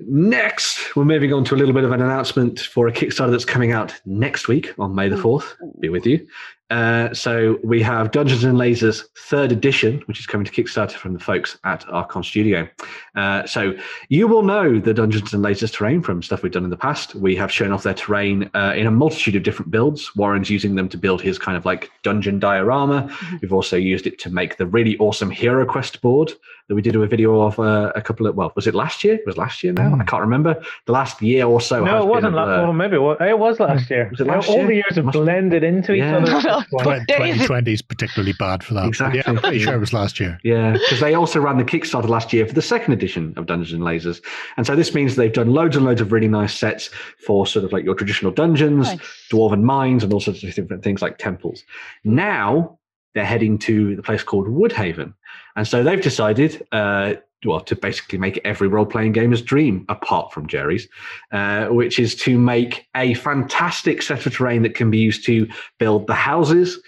[0.01, 3.43] Next, we're moving on to a little bit of an announcement for a Kickstarter that's
[3.43, 5.55] coming out next week on May the 4th.
[5.81, 6.25] Be with you.
[6.69, 11.13] Uh, so we have Dungeons and Lasers third edition, which is coming to Kickstarter from
[11.13, 12.67] the folks at Archon Studio.
[13.15, 13.73] Uh, so
[14.09, 17.15] you will know the Dungeons and Lasers terrain from stuff we've done in the past.
[17.15, 20.15] We have shown off their terrain uh, in a multitude of different builds.
[20.15, 23.15] Warren's using them to build his kind of like dungeon diorama.
[23.41, 26.33] We've also used it to make the really awesome Hero Quest board
[26.69, 29.15] that we did a video of uh, a couple of, well, was it last year?
[29.15, 29.87] It was last year now?
[29.87, 30.01] I hmm.
[30.01, 30.61] can't remember.
[30.85, 31.83] The last year or so.
[31.83, 32.45] no, it wasn't last.
[32.45, 32.63] blur.
[32.63, 33.93] Well, maybe it was, it was last hmm.
[33.93, 34.07] year.
[34.11, 34.67] Was it last All year?
[34.67, 36.31] the years have blended into each other.
[36.35, 36.83] at this point.
[36.83, 38.85] Twen- There is- 2020 is particularly bad for that.
[38.85, 39.17] Exactly.
[39.17, 40.39] Yeah, I'm pretty sure it was last year.
[40.43, 43.73] Yeah, because they also ran the Kickstarter last year for the second edition of Dungeons
[43.73, 44.23] and Lasers,
[44.55, 47.65] and so this means they've done loads and loads of really nice sets for sort
[47.65, 48.99] of like your traditional dungeons, Nice.
[49.31, 51.63] dwarven mines, and all sorts of different things like temples.
[52.03, 52.78] Now
[53.13, 55.13] they're heading to the place called Woodhaven,
[55.55, 56.65] and so they've decided.
[56.71, 60.89] Uh, well, to basically make every role-playing gamer's dream, apart from Jerry's,
[61.31, 65.47] uh, which is to make a fantastic set of terrain that can be used to
[65.77, 66.81] build the houses,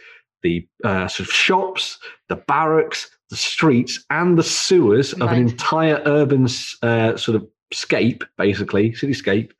[0.43, 6.01] the uh, sort of shops, the barracks, the streets, and the sewers of an entire
[6.05, 6.47] urban
[6.81, 9.51] uh, sort of scape, basically cityscape,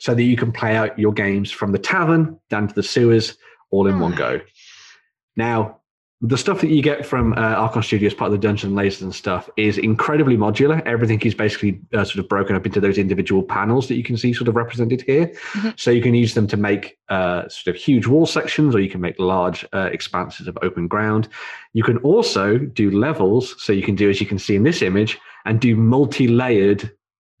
[0.00, 3.36] so that you can play out your games from the tavern down to the sewers
[3.70, 4.40] all in one go.
[5.36, 5.77] Now,
[6.20, 9.02] the stuff that you get from uh, Archon Studio as part of the Dungeon Lasers
[9.02, 10.84] and stuff is incredibly modular.
[10.84, 14.16] Everything is basically uh, sort of broken up into those individual panels that you can
[14.16, 15.28] see sort of represented here.
[15.52, 15.78] Mhm.
[15.78, 18.90] So you can use them to make uh, sort of huge wall sections, or you
[18.90, 21.28] can make large uh, expanses of open ground.
[21.72, 23.54] You can also do levels.
[23.62, 26.90] So you can do, as you can see in this image, and do multi-layered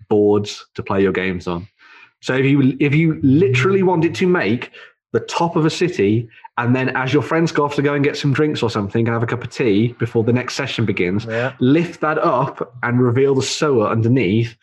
[0.08, 1.66] boards to play your games on.
[2.20, 4.70] So if you if you literally wanted to make
[5.12, 6.28] the top of a city,
[6.58, 9.06] and then as your friends go off to go and get some drinks or something
[9.06, 11.54] and have a cup of tea before the next session begins, Yeah.
[11.60, 14.56] lift that up and reveal the sewer underneath.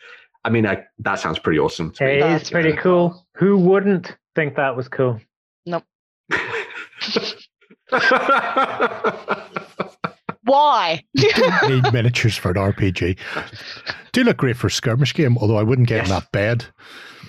[0.44, 1.90] I mean, I, that sounds pretty awesome.
[1.92, 2.12] To me.
[2.18, 3.26] It That's is pretty really cool.
[3.34, 5.20] Who wouldn't think that was cool?
[5.66, 5.82] Nope.
[10.44, 11.02] Why?
[11.14, 11.30] you
[11.68, 13.18] Need miniatures for an RPG.
[14.12, 16.64] Do look great for a skirmish game, although I wouldn't get in that bed.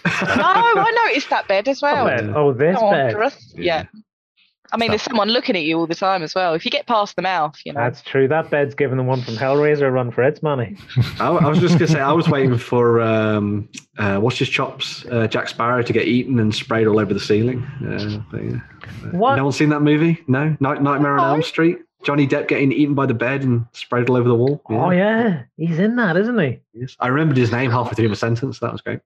[0.06, 2.08] no, I noticed that bed as well.
[2.08, 2.34] Oh.
[2.36, 3.12] Oh, this Come on, bed.
[3.14, 3.38] Gareth.
[3.56, 3.86] Yeah.
[4.72, 6.54] I mean, there's someone looking at you all the time as well.
[6.54, 7.80] If you get past the mouth, you know.
[7.80, 8.28] That's true.
[8.28, 10.78] That bed's giving the one from Hellraiser a run for its money.
[11.20, 15.06] I, I was just gonna say I was waiting for um, uh, what's his chops,
[15.12, 17.64] uh, Jack Sparrow, to get eaten and sprayed all over the ceiling.
[17.86, 18.60] Uh, but, yeah.
[19.12, 19.36] What?
[19.36, 20.24] No one's seen that movie?
[20.28, 21.34] No, Night, Nightmare on No.
[21.36, 21.78] Elm Street.
[22.08, 24.62] Johnny Depp getting eaten by the bed and spread all over the wall.
[24.70, 26.58] Oh yeah, he's in that, isn't he?
[26.74, 26.96] Yes.
[27.02, 28.60] I remembered his name halfway through my sentence.
[28.60, 29.02] That was great.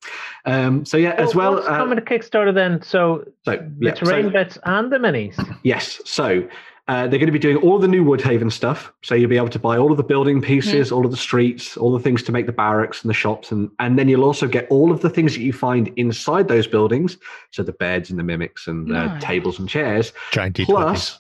[0.46, 1.54] Um, so yeah, as Well, well.
[1.56, 2.80] what's uh, coming to Kickstarter then?
[2.84, 5.58] So so the yeah, terrain so- bits and the minis.
[5.64, 6.00] Yes.
[6.06, 6.48] So
[6.88, 8.92] uh, they're going to be doing all the new Woodhaven stuff.
[9.02, 11.78] So you'll be able to buy all of the building pieces, all of the streets,
[11.78, 14.48] all the things to make the barracks and the shops, and and then you'll also
[14.48, 17.18] get all of the things that you find inside those buildings.
[17.50, 19.24] So the beds and the mimics and the Nice.
[19.24, 20.14] tables and chairs.
[20.32, 20.66] Giant D20s.
[20.66, 21.20] Plus,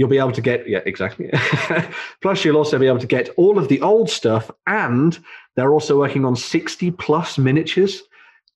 [0.00, 1.30] you'll be able to get yeah, exactly.
[2.22, 5.18] Plus, you'll also be able to get all of the old stuff, and
[5.56, 8.02] they're also working on sixty plus miniatures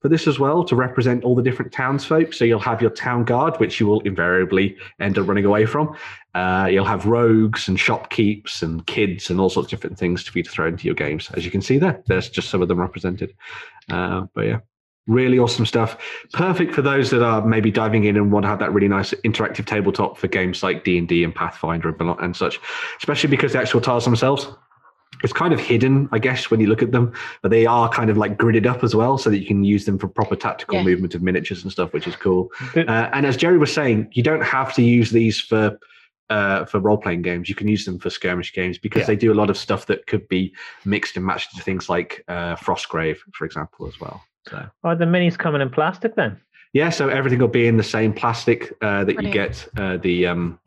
[0.01, 2.33] for this as well to represent all the different townsfolk.
[2.33, 5.95] So you'll have your town guard, which you will invariably end up running away from.
[6.35, 10.39] Uh, you'll have rogues and shopkeeps and kids and all sorts of different things for
[10.39, 11.31] you to throw into your games.
[11.35, 13.35] As you can see there, there's just some of them represented.
[13.91, 14.61] Uh, but yeah,
[15.07, 15.97] really awesome stuff.
[16.33, 19.13] Perfect for those that are maybe diving in and want to have that really nice
[19.25, 22.61] interactive tabletop for games like D and D and Pathfinder and, and such.
[22.99, 24.49] Especially because the actual tiles themselves.
[25.23, 28.11] It's kind of hidden, I guess, when you look at them, but they are kind
[28.11, 30.77] of like gridded up as well, so that you can use them for proper tactical
[30.79, 30.83] Yeah.
[30.83, 32.51] movement of miniatures and stuff, which is cool.
[32.75, 35.79] The- Uh, and as Jerry was saying, you don't have to use these for
[36.31, 37.51] uh, for role playing games.
[37.51, 39.07] You can use them for skirmish games because Yeah.
[39.09, 40.55] they do a lot of stuff that could be
[40.87, 44.23] mixed and matched to things like uh, Frostgrave, for example, as well.
[44.49, 46.41] So Are the minis coming in plastic then?
[46.75, 50.27] yeah, so everything will be in the same plastic uh, that you get uh, the,
[50.27, 50.59] um,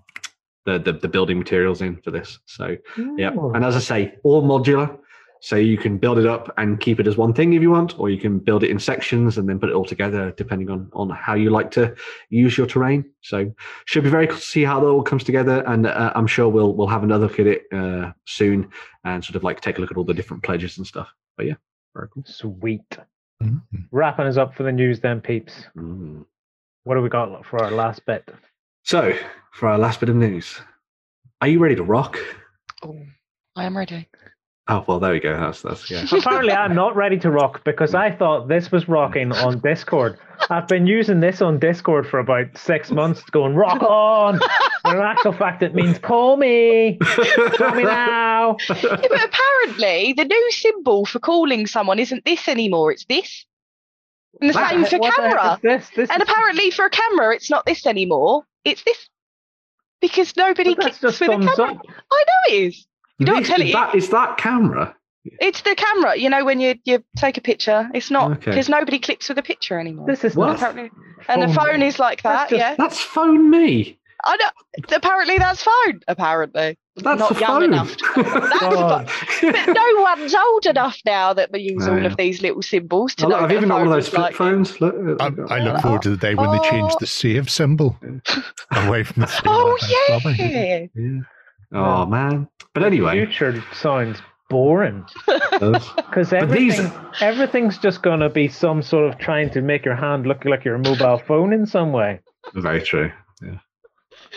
[0.65, 2.39] the the the building materials in for this.
[2.45, 2.77] So
[3.17, 4.97] yeah, and as I say, all modular.
[5.39, 7.99] So you can build it up and keep it as one thing if you want,
[7.99, 10.89] or you can build it in sections and then put it all together depending on
[10.93, 11.93] on how you like to
[12.29, 13.05] use your terrain.
[13.21, 13.53] So
[13.85, 16.49] should be very cool to see how that all comes together, and uh, I'm sure
[16.49, 18.69] we'll we'll have another look at it uh, soon
[19.03, 21.09] and sort of like take a look at all the different pledges and stuff.
[21.35, 21.55] But yeah,
[21.93, 22.23] very cool.
[22.25, 22.97] Sweet.
[23.41, 23.61] Mhm.
[23.91, 25.53] Wrapping us up for the news then, peeps.
[25.75, 26.25] Mm.
[26.83, 28.27] What do we got for our last bit?
[28.83, 29.13] So
[29.53, 30.59] for our last bit of news,
[31.41, 32.17] are you ready to rock?
[32.83, 32.97] Oh,
[33.55, 34.07] I am ready.
[34.69, 35.37] Oh well, there we go.
[35.39, 36.05] That's that's yeah.
[36.11, 40.19] Apparently, I'm not ready to rock because I thought this was rocking on Discord.
[40.49, 44.39] I've been using this on Discord for about six months, going rock on.
[44.83, 46.97] When in actual fact, it means call me,
[47.57, 48.57] call me now.
[48.69, 52.91] Yeah, but apparently, the new symbol for calling someone isn't this anymore.
[52.91, 53.45] It's this.
[54.41, 54.69] And the What?
[54.69, 55.59] same for What camera.
[55.63, 55.89] this?
[55.95, 58.43] This And is- apparently, for a camera, it's not this anymore.
[58.65, 59.09] It's this.
[60.01, 61.71] Because nobody but that's clicks just with a camera.
[61.73, 61.81] up.
[62.11, 62.85] I know it is.
[63.19, 63.71] You don't This- tell it.
[63.73, 64.95] That is that camera.
[65.41, 66.15] It's the camera.
[66.15, 68.51] You know when you you take a picture, it's not Okay.
[68.51, 70.07] because nobody clicks with a picture anymore.
[70.07, 70.45] This is What?
[70.47, 70.89] not apparently,
[71.27, 71.65] and the phone.
[71.71, 72.57] phone is like That's that.
[72.57, 73.99] just- Yeah, That's phone me.
[74.25, 74.49] I know.
[74.95, 75.99] Apparently, that's phone.
[76.07, 77.63] Apparently, That's not young phone.
[77.65, 77.95] enough.
[77.97, 79.09] To, that's God.
[79.41, 82.05] but no one's old enough now that we use No, all yeah.
[82.07, 83.35] of these little symbols to Oh, know.
[83.35, 84.81] I've even got one of those flip like phones.
[84.81, 86.97] Look, I, I look forward to the day when they change Oh.
[86.99, 87.97] the save symbol
[88.71, 90.25] away from the three Oh lines.
[90.25, 90.35] Lovely.
[90.39, 90.85] yeah.
[90.95, 91.19] Yeah.
[91.73, 92.47] Oh man.
[92.73, 96.79] But anyway, future sounds boring because But these-
[97.21, 100.63] everything's just going to be some sort of trying to make your hand look like
[100.63, 102.21] your mobile phone in some way.
[102.53, 103.11] very true.
[103.41, 103.57] Yeah.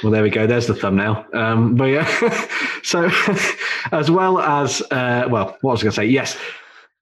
[0.03, 0.47] Well, there we go.
[0.47, 1.25] There's the thumbnail.
[1.35, 2.49] Um, but yeah.
[2.83, 3.09] so,
[3.93, 6.07] as well as uh, well, what was I going to say?
[6.07, 6.37] Yes.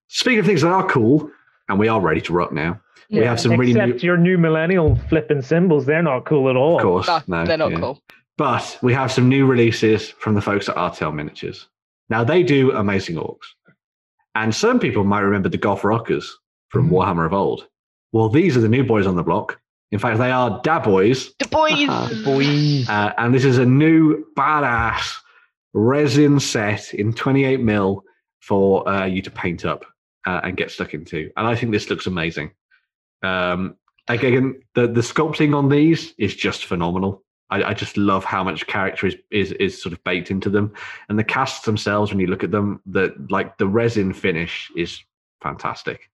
[0.08, 1.30] Speaking of things that are cool,
[1.68, 2.80] and we are ready to rock now.
[3.10, 6.56] We have some really Except new, your new millennial flipping symbols, they're not cool at
[6.56, 6.76] all.
[6.76, 7.06] of course.
[7.06, 7.78] No, no, they're not yeah.
[7.80, 8.02] cool.
[8.38, 11.68] But we have some new releases from the folks at Artel Miniatures.
[12.08, 13.48] Now they do amazing orcs,
[14.34, 16.38] and some people might remember the Golf Rockers
[16.70, 16.92] from Mhm.
[16.92, 17.66] Warhammer of old.
[18.12, 19.60] Well, these are the new boys on the block.
[19.90, 21.86] In fact, they are Da Boys, The boys.
[21.88, 22.88] da Boys.
[22.88, 25.16] uh, and this is a new badass
[25.74, 28.04] resin set in 28 mil
[28.40, 29.84] for uh, you to paint up
[30.26, 31.30] uh, and get stuck into.
[31.36, 32.52] And I think this looks amazing.
[33.22, 33.76] Um,
[34.08, 37.24] again, the the sculpting on these is just phenomenal.
[37.50, 40.72] I, I just love how much character is, is is sort of baked into them,
[41.08, 42.10] and the casts themselves.
[42.10, 45.02] When you look at them, the like the resin finish is
[45.42, 46.10] fantastic.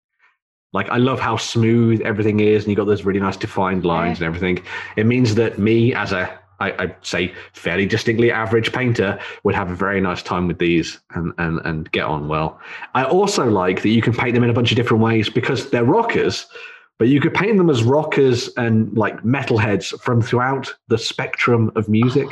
[0.72, 4.18] Like I love how smooth everything is, and you got those really nice defined lines
[4.18, 4.64] and everything.
[4.96, 9.70] It means that me, as a I, I'd say fairly distinctly average painter, would have
[9.70, 12.60] a very nice time with these and, and and get on well.
[12.94, 15.70] I also like that you can paint them in a bunch of different ways because
[15.70, 16.46] they're rockers,
[16.98, 21.88] but you could paint them as rockers and like metalheads from throughout the spectrum of
[21.88, 22.28] music.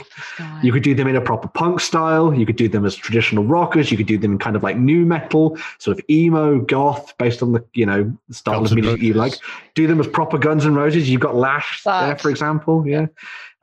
[0.62, 2.32] You could do them in a proper punk style.
[2.32, 3.90] You could do them as traditional rockers.
[3.90, 7.42] You could do them in kind of like new metal, sort of emo, goth, based
[7.42, 9.34] on the you know style Guns of music you like.
[9.74, 11.10] Do them as proper Guns and Roses.
[11.10, 12.86] You've got Lash there, for example.
[12.86, 13.06] Yeah.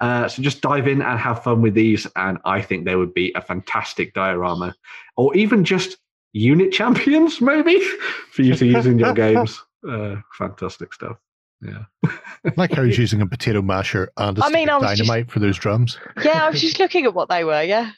[0.02, 3.14] Uh, so just dive in and have fun with these, and I think they would
[3.14, 4.76] be a fantastic diorama,
[5.18, 5.98] or even just
[6.34, 7.80] unit champions, maybe
[8.32, 9.62] for you to use in your games.
[9.88, 11.18] Uh, fantastic stuff.
[11.62, 11.84] Yeah.
[12.56, 15.08] like how he's using a potato masher and a I mean, I of was just-
[15.10, 15.98] dynamite for those drums.
[16.24, 17.62] Yeah, I was just looking at what they were.
[17.64, 17.92] Yeah.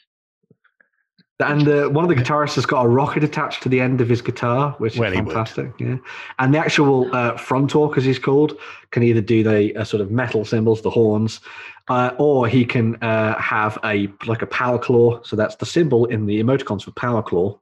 [1.40, 4.08] And uh, one of the guitarists has got a rocket attached to the end of
[4.08, 5.72] his guitar, which Well, is fantastic.
[5.80, 5.96] Yeah,
[6.38, 8.56] and the actual uh, frontalk, as he's called,
[8.92, 11.40] can either do the uh, sort of metal cymbals, the horns,
[11.88, 15.20] uh, or he can uh, have a like a power claw.
[15.24, 17.58] So that's the symbol in the emoticons for power claw.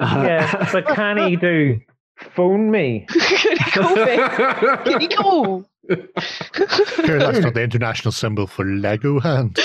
[0.00, 1.80] Uh, Yeah, but can he do
[2.40, 3.06] phone me?
[3.06, 3.20] Can
[3.52, 4.16] you call me?
[4.84, 5.69] Can you call?
[7.04, 9.58] Sure, that's not the international symbol for Lego hand.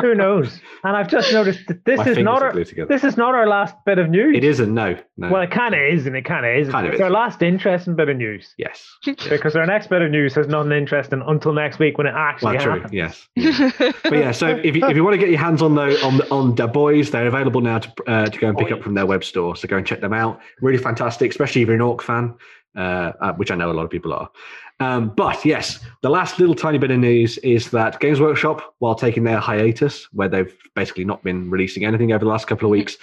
[0.00, 0.60] Who knows?
[0.84, 3.74] And I've just noticed that this My is not our this is not our last
[3.86, 4.36] bit of news.
[4.36, 4.72] It isn't.
[4.72, 4.98] No.
[5.16, 5.30] No.
[5.30, 6.70] Well, it kind of is, and it kind of is.
[6.70, 7.04] Kind of it's is.
[7.04, 8.86] our last interesting bit of news yes.
[9.28, 12.56] because our next bit of news has nothing interesting until next week when it actually
[12.56, 12.72] Well, true.
[12.72, 12.92] happens.
[12.92, 13.28] Yes.
[14.02, 16.20] But yeah, so if you, if you want to get your hands on those on
[16.30, 19.06] on the boys, they're available now to uh, to go and pick up from their
[19.06, 19.56] web store.
[19.56, 20.40] So go and check them out.
[20.60, 22.34] Really fantastic, especially if you're an Orc fan,
[22.78, 24.30] uh, uh, which I know a lot of people are.
[24.80, 28.94] Um, but yes, the last little tiny bit of news is that Games Workshop, while
[28.94, 32.70] taking their hiatus, where they've basically not been releasing anything over the last couple of
[32.70, 32.96] weeks,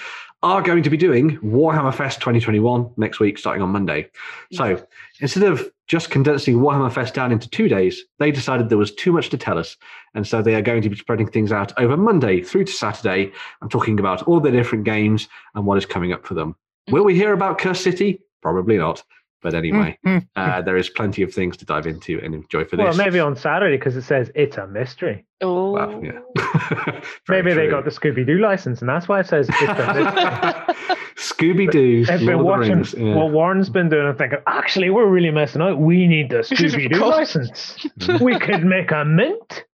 [0.43, 4.09] are going to be doing Warhammer Fest 2021 next week, starting on Monday.
[4.53, 4.81] So
[5.19, 9.11] instead of just condensing Warhammer Fest down into two days, they decided there was too
[9.11, 9.75] much to tell us.
[10.13, 13.31] And so they are going to be spreading things out over Monday through to Saturday.
[13.61, 16.55] I'm talking about all the different games and what is coming up for them.
[16.91, 18.21] Will we hear about Curse City?
[18.41, 19.03] Probably not.
[19.41, 19.97] But anyway,
[20.35, 22.83] uh, there is plenty of things to dive into and enjoy for this.
[22.83, 25.25] Well, maybe on Saturday because it says it's a mystery.
[25.41, 25.71] Oh.
[25.71, 26.19] Well, yeah.
[27.27, 30.65] Very Maybe they got the Scooby Doo license, and that's why it says it's a
[30.75, 30.97] mystery.
[31.15, 33.15] Scooby Doo, I've been watching yeah.
[33.15, 35.79] what Warren's been doing and thinking, actually, we're really messing out.
[35.79, 37.87] We need the Scooby Doo license.
[38.21, 39.65] we could make a mint.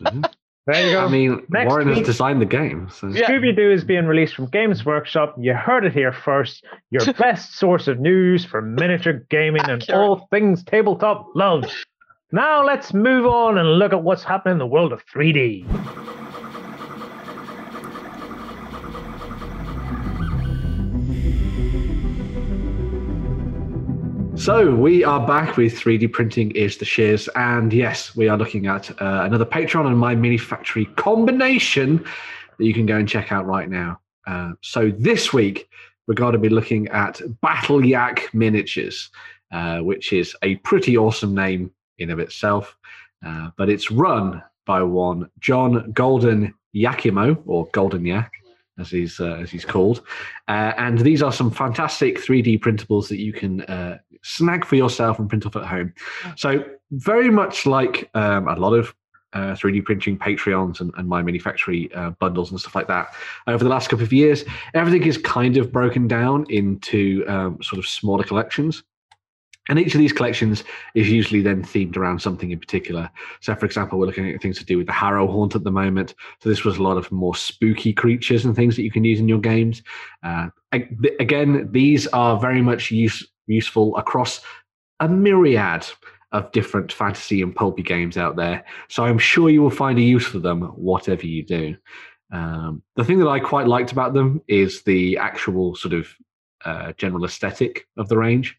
[0.00, 0.32] Mhm.
[0.68, 1.06] There you go.
[1.06, 2.90] I mean, Next Warren week- has designed the game.
[2.90, 3.08] So.
[3.08, 3.26] Yeah.
[3.26, 5.34] Scooby Doo is being released from Games Workshop.
[5.38, 6.62] You heard it here first.
[6.90, 11.64] Your best source of news for miniature gaming and all things tabletop love.
[12.32, 15.64] Now let's move on and look at what's happening in the world of 3D.
[24.48, 28.66] So we are back with 3D printing is the shiz, and yes, we are looking
[28.66, 32.02] at uh, another Patreon and My Mini Factory combination
[32.56, 34.00] that you can go and check out right now.
[34.26, 35.68] Uh, so this week
[36.06, 39.10] we're going to be looking at Battle Yak Miniatures,
[39.52, 42.74] uh, which is a pretty awesome name in of itself,
[43.26, 48.32] uh, but it's run by one John Golden Yakimo or Golden Yak.
[48.78, 50.02] As he's uh, as he's called,
[50.46, 55.18] uh, and these are some fantastic 3D printables that you can uh, snag for yourself
[55.18, 55.92] and print off at home.
[56.36, 58.94] So very much like um, a lot of
[59.32, 63.14] uh, 3D printing Patreons and, and My Mini Factory uh, bundles and stuff like that.
[63.46, 67.78] Over the last couple of years, everything is kind of broken down into um, sort
[67.78, 68.82] of smaller collections.
[69.68, 70.64] And each of these collections
[70.94, 73.10] is usually then themed around something in particular.
[73.40, 75.70] So, for example, we're looking at things to do with the Harrow Haunt at the
[75.70, 76.14] moment.
[76.42, 79.20] So, this was a lot of more spooky creatures and things that you can use
[79.20, 79.82] in your games.
[80.22, 84.40] Uh, again, these are very much use, useful across
[85.00, 85.86] a myriad
[86.32, 88.64] of different fantasy and pulpy games out there.
[88.88, 91.76] So I'm sure you will find a use for them, whatever you do.
[92.30, 96.08] Um, the thing that I quite liked about them is the actual sort of
[96.64, 98.58] uh, general aesthetic of the range.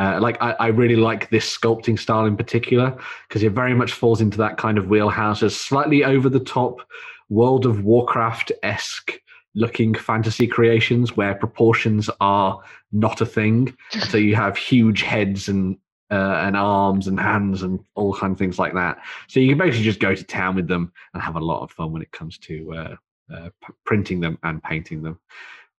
[0.00, 2.96] Uh, like I, I really like this sculpting style in particular
[3.28, 6.80] because it very much falls into that kind of wheelhouse, as slightly over the top
[7.28, 9.20] World of Warcraft esque
[9.54, 13.76] looking fantasy creations where proportions are not a thing.
[14.08, 15.76] so you have huge heads and
[16.10, 18.98] uh, and arms and hands and all kind of things like that.
[19.28, 21.72] So you can basically just go to town with them and have a lot of
[21.72, 22.96] fun when it comes to uh,
[23.34, 23.50] uh,
[23.84, 25.20] printing them and painting them.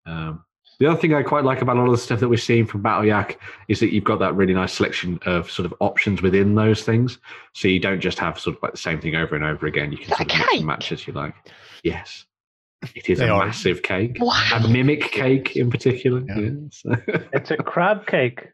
[0.05, 0.45] Um,
[0.82, 2.66] the other thing I quite like about a lot of the stuff that we're seeing
[2.66, 6.22] from Battle Yak is that you've got that really nice selection of sort of options
[6.24, 7.20] within those things.
[7.54, 9.92] So you don't just have sort of like the same thing over and over again.
[9.92, 11.36] You can Is sort that of mix and match as you like.
[11.84, 12.26] Yes.
[12.96, 13.46] It is They a are.
[13.46, 14.18] massive cake.
[14.20, 14.44] Wow.
[14.56, 16.24] A mimic cake in particular.
[16.28, 16.40] Yeah.
[16.40, 16.50] Yeah.
[16.72, 16.96] So-
[17.34, 18.48] It's a crab cake.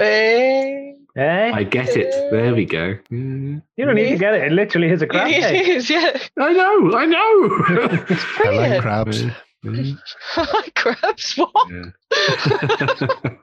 [0.00, 1.52] Eh, Eh?
[1.54, 2.10] I get it.
[2.32, 2.98] There we go.
[3.10, 3.60] Yeah.
[3.76, 4.42] you don't need to get it.
[4.42, 5.68] It literally is a crab it cake.
[5.68, 6.18] is, yeah.
[6.36, 7.18] I know, I know.
[7.68, 8.82] I like Brilliant.
[8.82, 9.24] crabs.
[10.74, 11.50] Crabs, what?
[11.70, 13.30] Yeah.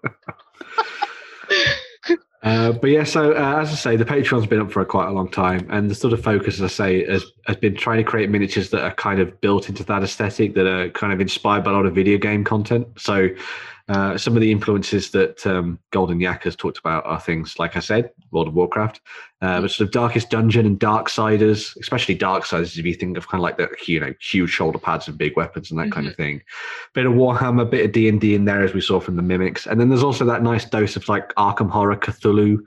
[2.43, 5.11] Uh, but yeah, so uh, as I say, the Patreon's been up for quite a
[5.11, 8.03] long time, and the sort of focus, as I say, has, has been trying to
[8.03, 11.63] create miniatures that are kind of built into that aesthetic, that are kind of inspired
[11.63, 12.87] by a lot of video game content.
[12.97, 13.29] So
[13.91, 17.75] uh, some of the influences that um, Golden Yak has talked about are things like
[17.75, 19.01] I said, World of Warcraft,
[19.41, 23.39] uh, but sort of Darkest Dungeon and Darksiders, especially Darksiders, if you think of kind
[23.39, 26.15] of like the you know huge shoulder pads and big weapons and that kind of
[26.15, 26.41] thing.
[26.93, 29.21] Bit of Warhammer, bit of D and D in there, as we saw from the
[29.21, 32.59] mimics, and then there's also that nice dose of like Arkham Horror, Cthulhu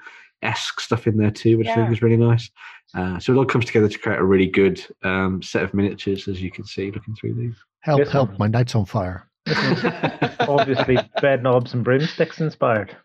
[0.43, 2.51] esque stuff in there too, which I think is really nice.
[2.95, 6.29] Uh, so it all comes together to create a really good um, set of miniatures,
[6.29, 7.57] as you can see looking through these.
[7.81, 9.29] Help, help, my night's on fire.
[10.41, 12.97] Obviously, bed knobs and broomsticks inspired.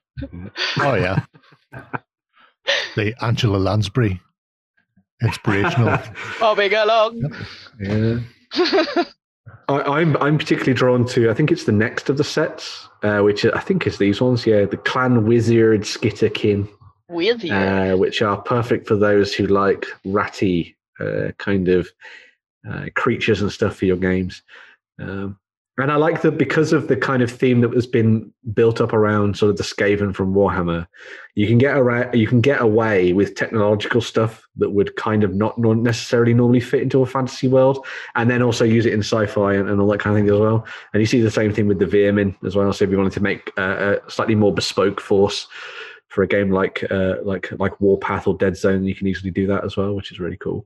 [0.79, 1.23] Oh, yeah.
[2.95, 4.19] the Angela Lansbury
[5.21, 5.97] inspirational.
[6.39, 7.21] Bobbing along.
[7.79, 8.19] yeah.
[9.67, 11.29] I, I'm I'm particularly drawn to.
[11.29, 14.45] I think it's the next of the sets, uh, which I think is these ones.
[14.45, 16.67] Yeah, the Clan Wizard Skitterkin,
[17.07, 17.53] With you.
[17.53, 21.87] uh, which are perfect for those who like ratty uh, kind of
[22.69, 24.41] uh, creatures and stuff for your games.
[24.99, 25.37] Um,
[25.79, 28.91] and I like that because of the kind of theme that has been built up
[28.91, 30.87] around sort of the Skaven from Warhammer,
[31.35, 35.35] you can get around, you can get away with technological stuff that would kind of
[35.35, 39.53] not necessarily normally fit into a fantasy world, and then also use it in sci-fi
[39.53, 40.65] and, and all that kind of thing as well.
[40.93, 42.73] And you see the same thing with the Veer-myn as well.
[42.73, 45.47] So if you wanted to make uh, a slightly more bespoke force
[46.07, 49.47] for a game like uh, like like Warpath or Dead Zone, you can easily do
[49.47, 50.65] that as well, which is really cool.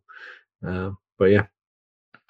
[0.65, 1.45] Um, but yeah,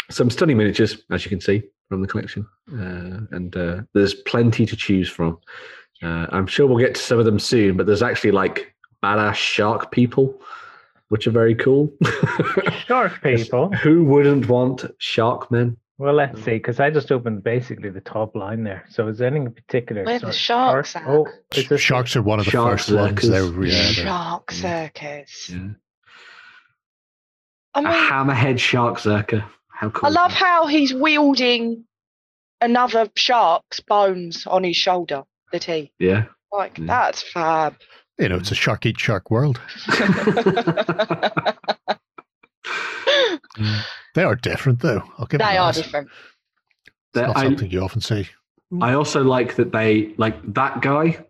[0.09, 1.63] some stunning miniatures as you can see
[1.93, 5.37] from the collection, uh, and uh, there's plenty to choose from.
[6.01, 8.73] Uh, I'm sure we'll get to some of them soon, but there's actually like
[9.03, 10.41] badass shark people,
[11.09, 11.93] which are very cool.
[12.87, 13.71] Shark people.
[13.73, 15.77] Who wouldn't want shark men?
[15.99, 18.83] Well, let's see, because I just opened basically the top line there.
[18.89, 20.03] So is there anything in particular?
[20.03, 21.57] Where the Sorry, sharks Oh, at?
[21.59, 23.21] is this Sharks are one of the Shark first ones.
[23.21, 23.29] circus.
[23.29, 24.61] They're, yeah, they're- Shark yeah.
[24.89, 25.49] circus.
[25.51, 25.67] Yeah.
[27.75, 29.43] I A mean, hammerhead shark zerker.
[29.83, 30.07] How cool!
[30.07, 31.83] I love how he's wielding
[32.61, 35.23] another shark's bones on his shoulder.
[35.51, 36.25] The he Yeah.
[36.51, 36.85] like Yeah.
[36.87, 37.75] that's fab.
[38.17, 39.59] you know, it's a shark eat shark world.
[44.15, 45.01] They are different, though.
[45.17, 45.83] I'll give they are that.
[45.83, 46.07] different.
[46.85, 48.27] It's That not I- something you often see.
[48.81, 51.25] I also like that they like that guy.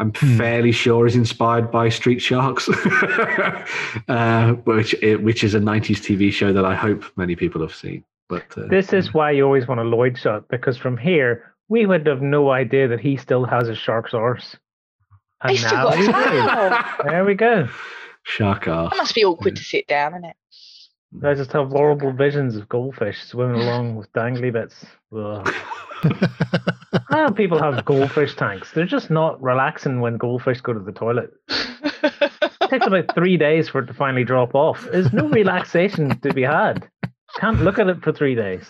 [0.00, 0.38] I'm Hmm.
[0.38, 2.68] fairly sure is inspired by Street Sharks,
[4.08, 8.04] uh, which which is a '90s TV show that I hope many people have seen.
[8.28, 11.84] But uh, This is why you always want a Lloyd shot, because from here, we
[11.86, 14.56] would have no idea that he still has a shark's arse.
[15.42, 17.10] And He's still now got we a do.
[17.10, 17.68] There we go.
[18.22, 18.90] shark arse.
[18.90, 20.36] That must be awkward to sit down, isn't it?
[21.24, 24.86] I just have horrible visions of goldfish swimming along with dangly bits.
[25.14, 25.54] Ugh.
[27.08, 28.70] How people have goldfish tanks?
[28.72, 31.32] They're just not relaxing when goldfish go to the toilet.
[31.48, 34.86] It takes about three days for it to finally drop off.
[34.92, 36.88] There's no relaxation to be had.
[37.38, 38.64] Can't look at it for three days.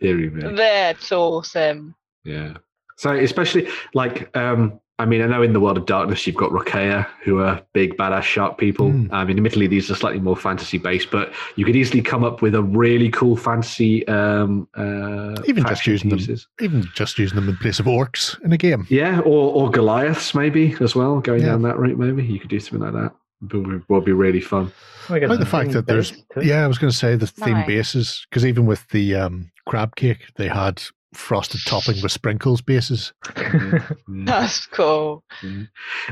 [0.00, 0.54] Deary me.
[0.54, 1.94] That's awesome.
[2.24, 2.58] Yeah.
[2.98, 6.50] So especially like um I mean I know in the world of darkness you've got
[6.52, 8.90] Rokea who are big badass shark people.
[8.90, 9.08] Mm.
[9.12, 12.40] I mean admittedly these are slightly more fantasy based, but you could easily come up
[12.40, 16.36] with a really cool fantasy um uh Even just using to them.
[16.60, 18.86] Even just using them in place of orcs in a game.
[18.88, 21.48] Yeah, or or Goliaths maybe as well, going Yeah.
[21.48, 22.24] down that route maybe.
[22.24, 23.12] You could do something like that.
[23.52, 24.72] Would, would be really fun.
[25.10, 26.40] We got I like the fact that there's, too.
[26.42, 27.66] yeah, I was going to say the theme Nice.
[27.66, 30.82] bases, because even with the um, crab cake, they had
[31.16, 33.12] frosted topping with sprinkles bases.
[33.36, 33.86] Yeah.
[34.08, 35.24] That's cool.
[35.42, 35.62] Yeah.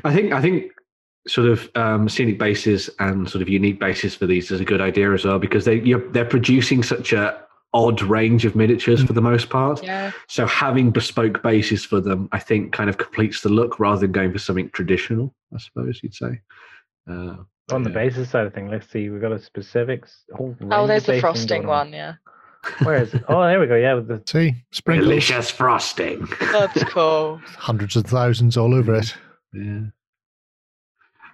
[0.04, 0.72] I think I think
[1.26, 4.80] sort of um, scenic bases and sort of unique bases for these is a good
[4.80, 7.40] idea as well because they you're, they're producing such a
[7.72, 9.82] odd range of miniatures for the most part.
[9.82, 10.12] Yeah.
[10.28, 14.12] So having bespoke bases for them, I think, kind of completes the look rather than
[14.12, 15.34] going for something traditional.
[15.54, 16.40] I suppose you'd say.
[17.10, 17.36] Uh,
[17.72, 17.94] On the yeah.
[17.94, 19.10] basis side of thing, let's see.
[19.10, 20.22] We've got a specifics.
[20.34, 21.86] Whole Oh, there's of the frosting going on.
[21.86, 21.92] one.
[21.92, 22.14] Yeah.
[22.82, 23.24] Where is it?
[23.28, 23.76] Oh, there we go.
[23.76, 26.26] Yeah, with the See, sprinkles, Delicious frosting.
[26.40, 27.40] That's cool.
[27.56, 29.14] hundreds of thousands all over it.
[29.52, 29.80] Yeah.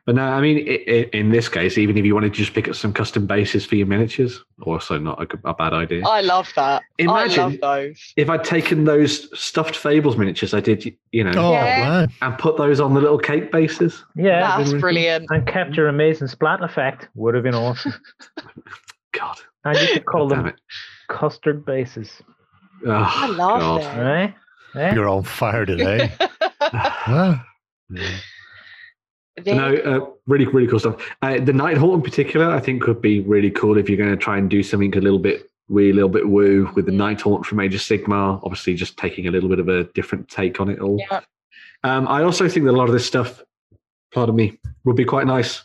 [0.06, 2.54] But no, I mean, i i in this case, even if you wanted to just
[2.54, 6.04] pick up some custom bases for your miniatures, also not a bad idea.
[6.06, 6.82] I love that.
[6.98, 8.12] I Imagine- love those.
[8.16, 12.06] if I'd taken those stuffed Fables miniatures I did, you know, Oh Yeah.
[12.22, 15.26] and put those on the little cake bases, yeah, That's the- brilliant.
[15.30, 17.08] and kept your amazing splat effect.
[17.14, 17.92] Would have been awesome.
[19.12, 20.60] God, And you could call damn them it.
[21.10, 22.22] Custard bases,
[22.86, 23.82] Oh, I love God.
[23.82, 23.98] them.
[24.06, 24.34] right?
[24.76, 24.94] Eh?
[24.94, 26.10] you're on fire today.
[26.72, 27.44] Ah,
[27.90, 28.08] Yeah.
[29.42, 30.96] They- No, uh, really, really cool stuff.
[31.22, 34.16] Uh, the Nighthawk in particular, I think, could be really cool if you're going to
[34.16, 37.20] try and do something a little bit wee, a little bit woo with the Night
[37.22, 38.40] Haunt from Age of Sigmar.
[38.44, 40.98] Obviously, just taking a little bit of a different take on it all.
[41.10, 41.20] yeah.
[41.84, 43.42] Um, I also think that a lot of this stuff,
[44.12, 45.64] pardon me, would be quite nice.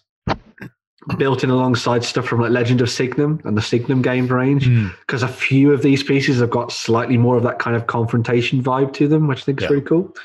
[1.18, 4.88] Built in alongside stuff from like Legend of Signum and the Signum game range, hmm.
[5.02, 8.64] because a few of these pieces have got slightly more of that kind of confrontation
[8.64, 9.70] vibe to them, which I think is Yeah.
[9.70, 10.16] really cool.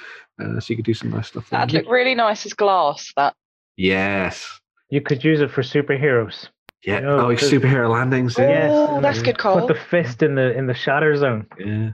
[0.43, 1.51] Uh, so you could do some nice stuff.
[1.51, 1.61] there.
[1.61, 3.13] That'd look really nice as glass.
[3.17, 3.35] That
[3.77, 4.61] Yes.
[4.89, 6.49] You could use it for superheroes.
[6.83, 7.01] Yeah.
[7.01, 8.39] No, oh, like superhero landings.
[8.39, 8.69] oh, Yeah.
[8.71, 9.61] Yes, that's and good call.
[9.67, 11.47] Put the fist in the in the shatter zone.
[11.59, 11.91] yeah.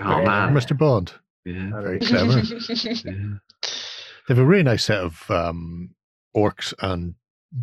[0.00, 0.24] Oh Yeah.
[0.24, 0.54] man.
[0.54, 0.76] Mr.
[0.76, 1.12] Bond,
[1.44, 1.70] Yeah.
[1.70, 2.40] very clever.
[2.40, 3.38] yeah.
[4.26, 5.90] They have a really nice set of um,
[6.36, 7.14] orcs and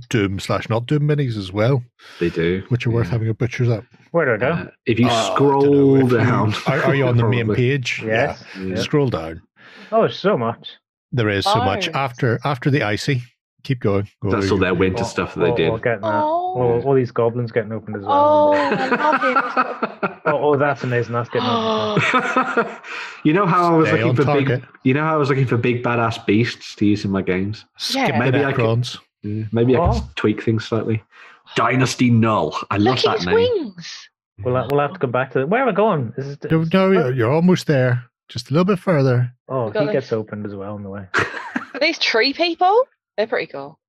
[0.09, 1.83] Doom slash not Doom minis as well,
[2.19, 2.63] They do.
[2.69, 3.11] which are worth Yeah.
[3.13, 3.83] having a butcher's up.
[4.11, 4.53] Where do I go?
[4.55, 7.17] Uh, if you Uh, I don't know scroll if you- down, are, are you on
[7.17, 8.03] the main page?
[8.05, 8.43] yes.
[8.57, 8.63] Yeah.
[8.65, 8.75] Yeah.
[8.75, 9.41] Scroll down.
[9.91, 10.69] Oh, there's so much.
[11.11, 13.23] There is so much after after the icy.
[13.63, 14.07] Keep going.
[14.21, 15.69] Go That's all their winter Oh, stuff that they oh, did.
[15.69, 16.13] Oh, getting that.
[16.23, 16.53] Oh.
[16.55, 18.53] Oh, all these goblins getting opened as well.
[18.53, 20.11] oh, I love it.
[20.27, 21.13] Oh, oh, that's amazing.
[21.13, 22.69] That's getting opened.
[23.25, 24.61] you know how I was Stay looking for target.
[24.61, 24.69] big.
[24.83, 27.65] You know how I was looking for big badass beasts to use in my games.
[27.93, 28.17] Yeah.
[28.17, 28.97] Maybe I could- Necrons.
[29.24, 29.91] Yeah, maybe I Oh.
[29.93, 31.03] can tweak things slightly.
[31.55, 32.55] Dynasty Null.
[32.70, 33.36] I love Look that his name.
[33.36, 34.09] wings.
[34.43, 35.49] We'll, uh, we'll have to come back to it.
[35.49, 36.13] Where am I going?
[36.17, 38.05] Is it, No, no, you're- you're almost there.
[38.30, 39.34] Just a little bit further.
[39.49, 41.07] oh, We've got he gets opened as well on the way.
[41.74, 42.84] Are these tree people?
[43.17, 43.80] They're pretty cool.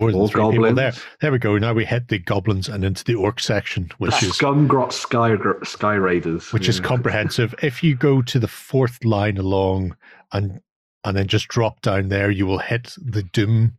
[0.00, 0.76] More than All three people goblins.
[0.76, 0.92] there.
[1.20, 1.58] There we go.
[1.58, 5.36] Now we hit the goblins and into the orc section, which the is Scumgrot Sky
[5.64, 7.52] Sky Raiders, which is comprehensive.
[7.62, 9.96] If you go to the fourth line along
[10.32, 10.60] and
[11.04, 13.76] and then just drop down there, you will hit the Doom.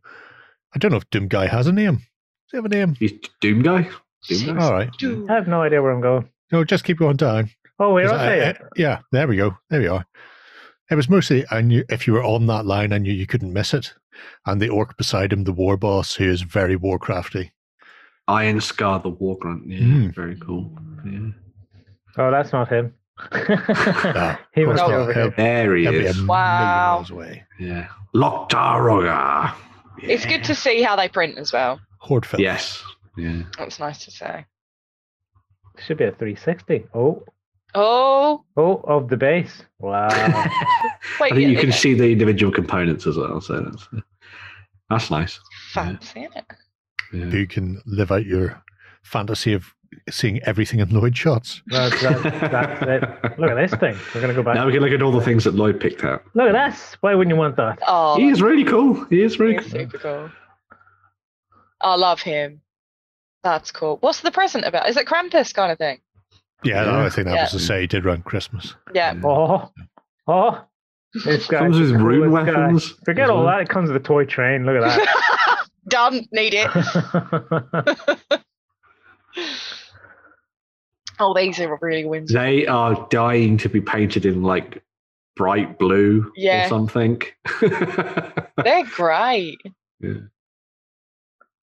[0.74, 1.96] I don't know if Doom Guy has a name.
[1.96, 2.04] Does
[2.52, 2.94] he have a name?
[2.94, 3.88] He's Doom guy.
[4.28, 4.64] Doom guy.
[4.64, 4.90] All right.
[5.02, 6.28] I have no idea where I'm going.
[6.52, 7.50] No, just keep going down.
[7.78, 8.46] Oh, wait, 'Cause okay.
[8.46, 9.56] I- I- yeah, there we go.
[9.70, 10.04] There we are.
[10.90, 13.52] It was mostly I knew if you were on that line, I knew you couldn't
[13.52, 13.94] miss it.
[14.44, 17.52] And the orc beside him, the war boss, who is very warcrafty.
[18.28, 19.66] Iron Scar the War Grunt.
[19.68, 20.14] Yeah, Mm.
[20.14, 20.76] very cool.
[21.06, 21.30] Yeah.
[22.18, 22.92] Oh, that's not him.
[23.32, 23.38] he
[24.62, 24.90] of must be not.
[24.92, 25.30] over here.
[25.36, 26.16] There he That'd be a is.
[26.16, 26.94] million Wow.
[26.96, 27.44] miles away.
[30.02, 30.14] Yeah.
[30.14, 31.80] It's good to see how they print as well.
[31.98, 32.42] Horde film.
[32.42, 32.82] Yes.
[33.16, 33.42] Yeah.
[33.58, 34.46] That's nice to say.
[35.78, 36.86] Should be a 360.
[36.94, 37.24] Oh,
[37.74, 39.62] Oh, oh, of the base.
[39.78, 40.08] Wow.
[41.20, 43.40] wait, I think you can see the individual components as well.
[43.40, 43.88] So that's
[44.88, 45.38] that's nice.
[45.72, 46.44] fancy, isn't it?
[47.12, 47.26] Yeah.
[47.26, 48.60] You can live out your
[49.02, 49.72] fantasy of
[50.08, 51.62] seeing everything in Lloyd shots.
[51.66, 53.38] that's, that's, that's it.
[53.38, 53.96] Look at this thing.
[54.14, 54.54] We're going to go back.
[54.54, 56.22] Now we can look at all the things that Lloyd picked out.
[56.34, 56.96] Look at this.
[57.00, 57.78] Why wouldn't you want that?
[57.86, 59.04] Oh, He is really cool.
[59.06, 59.68] He is really cool.
[59.68, 60.30] super cool.
[61.80, 62.60] I love him.
[63.42, 63.96] That's cool.
[64.00, 64.88] What's the present about?
[64.88, 66.00] Is it Krampus kind of thing?
[66.62, 67.04] Yeah, Yeah.
[67.04, 67.42] I think that Yeah.
[67.44, 68.74] was to say he did around Christmas.
[68.94, 69.14] Yeah.
[69.14, 69.24] Mm.
[69.24, 69.72] Oh,
[70.28, 70.64] oh.
[71.24, 72.90] This guy Comes with rune weapons.
[73.04, 73.46] Forget all well.
[73.46, 73.62] that.
[73.62, 74.64] It comes with a toy train.
[74.66, 75.66] Look at that.
[75.88, 76.28] Done.
[76.32, 76.70] Need it.
[81.20, 81.24] that.
[81.24, 82.42] Oh, these are really whimsical.
[82.42, 84.82] They are dying to be painted in like
[85.36, 86.66] bright blue Yeah.
[86.66, 87.22] or something.
[87.60, 89.58] They're great.
[90.00, 90.14] Yeah.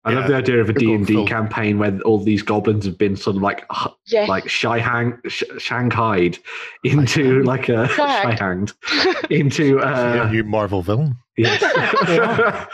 [0.04, 3.14] I love the idea of a they're d&d campaign where all these goblins have been
[3.14, 4.26] sort of like h- Yeah.
[4.26, 6.40] like shyhang, sh- shanghaied
[6.82, 8.40] into like a Shagged.
[8.40, 11.16] shyhanged into yeah, uh, you Marvel villain.
[11.36, 11.60] yes.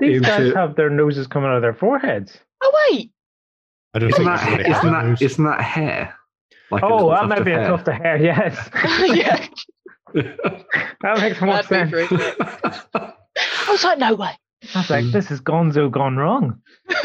[0.00, 2.36] These guys have their noses coming out of their foreheads.
[2.64, 3.12] oh wait.
[3.94, 5.22] I don't isn't think that anybody has isn't a that nose.
[5.22, 6.14] isn't that hair?
[6.70, 7.66] Like Oh, that tuft might of be a hair.
[7.68, 8.16] tuft of hair.
[8.22, 8.70] Yes,
[9.14, 9.46] yeah.
[11.02, 11.92] that makes more That'd sense.
[12.94, 14.30] I was like, no way.
[14.74, 15.12] I was like, mm.
[15.12, 16.60] this is Gonzo gone wrong.
[16.88, 17.04] We've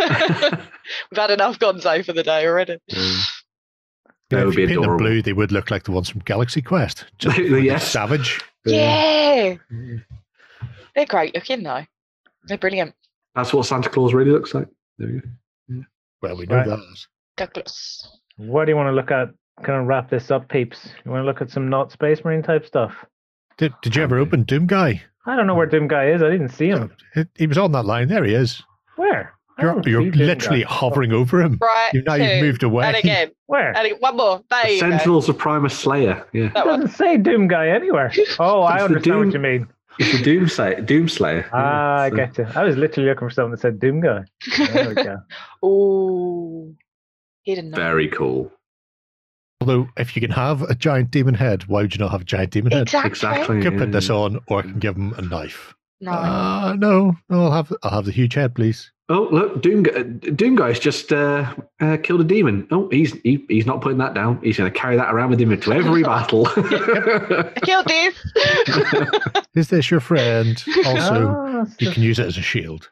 [1.17, 2.77] had enough Gonzo for the day already.
[2.87, 2.97] Yeah.
[4.31, 6.07] Yeah, That would if be you paint them blue, they would look like the ones
[6.09, 7.05] from Galaxy Quest.
[7.17, 7.87] Just really Yes.
[7.89, 8.39] savage.
[8.63, 9.55] Yeah.
[9.71, 10.03] Mm.
[10.95, 11.85] They're great looking though.
[12.45, 12.93] They're brilliant.
[13.35, 14.67] That's what Santa Claus really looks like.
[14.99, 15.27] There we go.
[16.21, 16.67] Well, we know Right.
[16.67, 16.79] that.
[17.37, 18.17] Douglas.
[18.37, 19.29] What do you want to look at?
[19.63, 20.89] Kind of wrap this up, peeps.
[21.03, 22.93] You want to look at some not Space Marine type stuff?
[23.57, 25.01] Did, did you ever open Doom Guy?
[25.25, 26.21] I don't know where Doom Guy is.
[26.21, 26.91] I didn't see him.
[26.93, 28.07] Oh, he- He was on that line.
[28.07, 28.63] There he is.
[28.95, 29.33] Where?
[29.59, 30.69] You're, you're literally Guy.
[30.69, 31.57] hovering over him.
[31.61, 31.91] Right.
[31.93, 32.85] You've now you've moved away.
[32.85, 33.31] And again.
[33.47, 33.75] Where?
[33.75, 34.41] And again, one more.
[34.49, 34.89] There The you go.
[34.89, 36.25] Sentinels of Primus Slayer.
[36.31, 36.45] Yeah.
[36.45, 36.79] It That one.
[36.79, 38.13] doesn't say Doom Guy anywhere.
[38.39, 39.67] Oh, I It's the understand what you mean.
[39.99, 40.81] It's a Doom Slayer.
[40.81, 41.49] Doom Slayer.
[41.53, 42.47] Ah, I So- get you.
[42.55, 44.23] I was literally looking for something that said Doom Guy.
[44.57, 45.17] There we go.
[45.67, 46.75] Ooh.
[47.43, 47.73] Hidden.
[47.75, 48.51] Very cool.
[49.61, 52.25] Although, if you can have a giant demon head, why would you not have a
[52.25, 52.83] giant demon head?
[52.83, 53.09] Exactly.
[53.09, 53.59] Exactly.
[53.59, 55.75] I can put this on, or I can give him a knife.
[55.99, 56.11] No.
[56.11, 58.89] Uh, no, no, I'll have I'll have the huge head, please.
[59.11, 60.03] Oh, look, Doom, Gu-
[60.35, 62.67] Doom Guy's just uh, uh, killed a demon.
[62.69, 64.39] Oh, he's he, he's not putting that down.
[64.43, 66.47] He's going to carry that around with him into every battle.
[66.47, 68.15] I killed this.
[69.55, 70.63] Is this your friend?
[70.85, 72.87] Also, Ah, you can use it as a shield.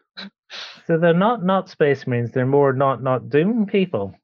[0.87, 2.31] so they're not not space marines.
[2.31, 4.15] They're more not not Doom people.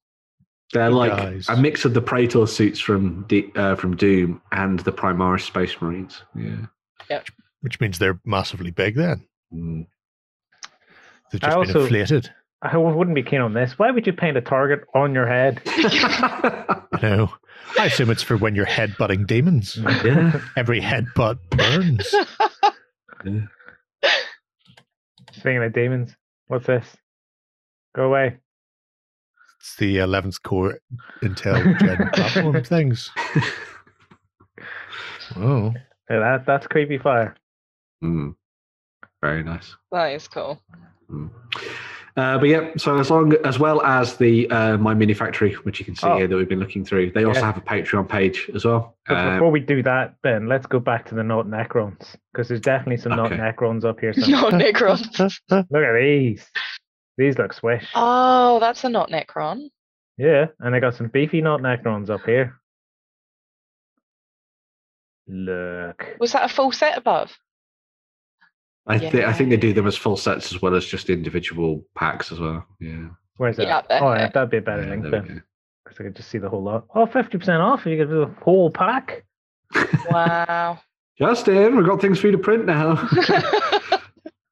[0.74, 1.48] They're like Guys.
[1.50, 5.80] a mix of the Praetor suits from D, uh, from Doom and the Primaris Space
[5.80, 6.24] Marines.
[6.36, 7.22] Yeah.
[7.62, 8.96] which means they're massively big.
[8.96, 9.86] Then Mm.
[11.34, 12.30] They've I just been also- inflated.
[12.66, 13.78] I wouldn't be keen on this.
[13.78, 15.62] Why would you paint a target on your head?
[17.02, 17.34] You know,
[17.78, 19.76] I assume it's for when you're headbutting demons.
[20.06, 20.40] yeah.
[20.56, 22.08] Every headbutt burns.
[25.34, 26.16] Speaking of demons,
[26.48, 26.86] what's this?
[27.96, 28.38] Go away.
[29.60, 30.80] It's the 11th core
[31.22, 33.12] Intel Gen platform things.
[35.36, 35.74] Oh,
[36.10, 37.36] Yeah, that that's creepy fire.
[38.04, 38.36] Mm.
[39.22, 39.76] Very nice.
[39.92, 40.62] that is cool.
[41.12, 41.30] Mm.
[42.16, 45.96] Uh, but yeah, so as long as well as the uh, MyMiniFactory, which you can
[45.96, 46.16] see Oh.
[46.18, 48.96] here that we've been looking through, they also have a Patreon page as well.
[49.08, 52.48] But Um, before we do that, Ben, let's go back to the not Necrons because
[52.48, 53.36] there's definitely some Okay.
[53.36, 54.14] not Necrons up here.
[54.18, 54.52] Somewhere.
[54.52, 55.40] Not Necron.
[55.72, 56.48] Look at these.
[57.18, 57.88] These look swish.
[57.96, 59.70] Oh, that's a not Necron.
[60.18, 62.60] Yeah, and they got some beefy not Necrons up here.
[65.28, 66.16] Look.
[66.20, 67.32] Was that a full set above?
[68.86, 71.86] I, thi- I think they do them as full sets as well as just individual
[71.96, 72.66] packs as well.
[72.82, 73.08] Yeah,
[73.38, 73.86] Where's that?
[73.90, 74.00] Yeah.
[74.02, 75.44] Oh, yeah, that'd be a better Yeah, link then.
[75.86, 76.86] Because I could just see the whole lot.
[76.94, 79.24] Oh, 50% off if you get the whole pack.
[80.10, 80.80] Wow.
[81.18, 82.96] Justin, we've got things for you to print now.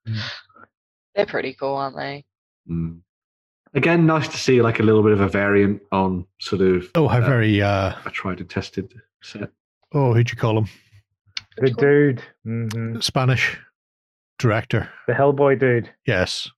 [1.15, 2.25] They're pretty cool, aren't they?
[2.69, 2.99] Mm.
[3.73, 7.07] Again, nice to see like a little bit of a variant on sort of oh,
[7.07, 9.49] how Uh, very, uh, a tried and tested set.
[9.93, 10.67] oh, who'd you call him?
[11.57, 11.85] The Which one?
[11.85, 12.23] dude.
[12.43, 13.57] hmm Spanish
[14.41, 14.89] director.
[15.07, 15.89] The Hellboy dude.
[16.05, 16.49] Yes.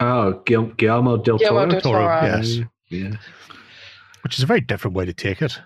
[0.00, 1.70] Oh, Guil- Guillermo del Guillermo Toro.
[1.70, 2.22] del Toro, Toro.
[2.38, 2.58] yes.
[2.88, 3.16] Yeah.
[4.22, 5.60] Which is a very different way to take it.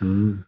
[0.00, 0.44] Mm.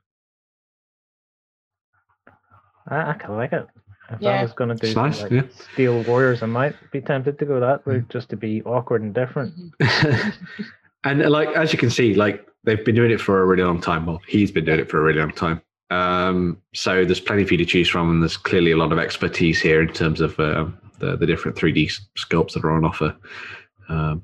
[2.88, 3.66] I, I kind of like it.
[4.10, 4.30] If Yeah.
[4.30, 5.42] I was going to do nice, like, yeah.
[5.74, 9.14] Steel Warriors, I might be tempted to go that route just to be awkward and
[9.14, 9.52] different.
[11.04, 13.62] and uh, like as you can see, like they've been doing it for a really
[13.62, 14.06] long time.
[14.06, 15.60] Well, he's been doing it for a really long time.
[15.90, 18.98] Um, so there's plenty for you to choose from, and there's clearly a lot of
[18.98, 23.16] expertise here in terms of um the the different 3D sculpts that are on offer.
[23.88, 24.22] Um,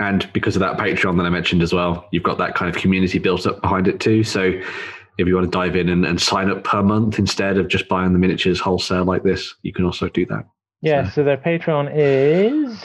[0.00, 2.80] and because of that Patreon that I mentioned as well, you've got that kind of
[2.80, 4.22] community built up behind it too.
[4.22, 4.60] So
[5.18, 7.88] if you want to dive in and, and sign up per month instead of just
[7.88, 10.46] buying the miniatures wholesale like this, you can also do that.
[10.80, 12.84] Yeah, so their Patreon is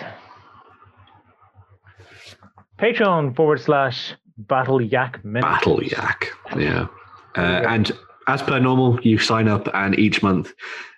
[2.79, 5.19] Patreon forward slash Battle Yak.
[5.23, 6.29] Battle Yak.
[6.57, 6.87] Yeah.
[7.37, 7.91] Uh, and
[8.27, 10.53] as per normal, you sign up, and each month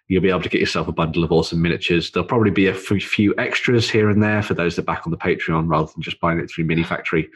[0.08, 2.12] you'll be able to get yourself a bundle of awesome miniatures.
[2.12, 5.18] There'll probably be a few extras here and there for those that back on the
[5.18, 7.28] Patreon rather than just buying it through Mini Factory.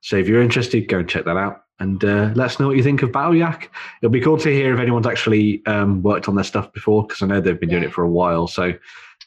[0.00, 1.62] So if you're interested, go and check that out.
[1.78, 3.70] And uh, let us know what you think of Battle Yak.
[4.00, 7.22] It'll be cool to hear if anyone's actually um, worked on their stuff before, because
[7.22, 8.48] I know they've been doing it for a while.
[8.48, 8.72] So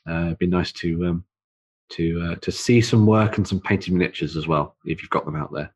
[0.10, 1.24] uh, it'd be nice to um,
[1.90, 5.26] to uh, to see some work and some painted miniatures as well, if you've got
[5.26, 5.72] them out there.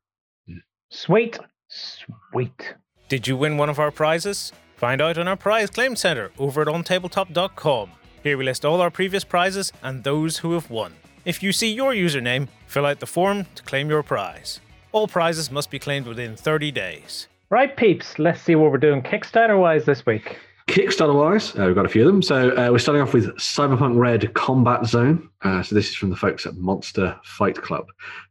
[0.90, 1.38] Sweet.
[1.68, 2.74] Sweet.
[3.08, 4.50] Did you win one of our prizes?
[4.76, 7.90] Find out on our prize claim center over at ontabletop.com.
[8.22, 10.94] Here we list all our previous prizes and those who have won.
[11.26, 14.60] If you see your username, fill out the form to claim your prize.
[14.92, 17.28] All prizes must be claimed within 30 days.
[17.50, 20.38] Right, peeps, let's see what we're doing Kickstarter wise this week.
[20.66, 22.22] Kickstarter wise, uh, we've got a few of them.
[22.22, 25.28] So uh, we're starting off with Cyberpunk Red Combat Zone.
[25.42, 27.86] Uh, so this is from the folks at Monster Fight Club.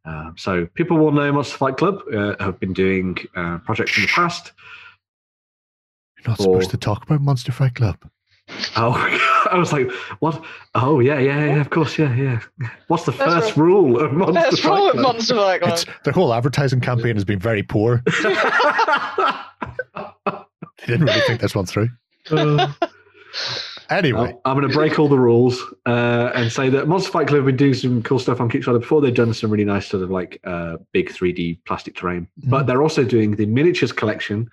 [0.05, 4.03] Um, so people will know Monster Fight Club uh, have been doing uh, projects in
[4.03, 4.51] the past.
[6.17, 7.97] You're not Or- supposed to talk about Monster Fight Club.
[8.75, 8.93] Oh,
[9.51, 9.89] I was like,
[10.19, 10.43] what?
[10.75, 11.61] Oh, yeah, yeah, yeah.
[11.61, 12.39] Of course, yeah, yeah.
[12.87, 15.03] What's the That's first rule of Monster That's Fight wrong with Club?
[15.15, 15.73] Monster Fight Club.
[15.73, 18.01] It's their whole advertising campaign has been very poor.
[20.85, 21.87] They didn't really think this one through.
[23.89, 27.27] Anyway, Well, I'm going to break all the rules uh, and say that Monster Fight
[27.27, 29.01] Club have been doing some cool stuff on Kickstarter before.
[29.01, 32.81] They've done some really nice sort of like uh, big 3D plastic terrain, but they're
[32.81, 34.49] also doing the miniatures collection,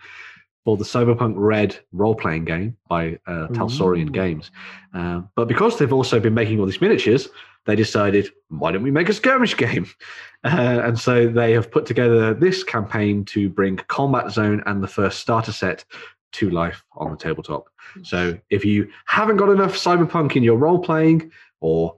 [0.64, 4.12] for the Cyberpunk Red role playing game by uh, Talsorian.
[4.12, 4.50] Games.
[4.94, 7.28] Uh, but because they've also been making all these miniatures,
[7.66, 9.86] they decided, why don't we make a skirmish game?
[10.44, 14.88] Uh, and so they have put together this campaign to bring Combat Zone and the
[14.88, 15.84] first starter set
[16.32, 17.68] to life on the tabletop.
[18.02, 21.30] So if you haven't got enough Cyberpunk in your role playing,
[21.60, 21.96] or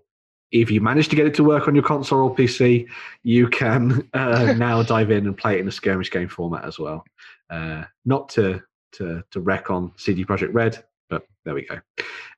[0.51, 2.87] if you manage to get it to work on your console or PC,
[3.23, 6.79] you can uh, now dive in and play it in a skirmish game format as
[6.79, 7.05] well.
[7.51, 8.61] Uh, not to
[8.93, 11.79] to to wreck on CD Projekt Red, but there we go.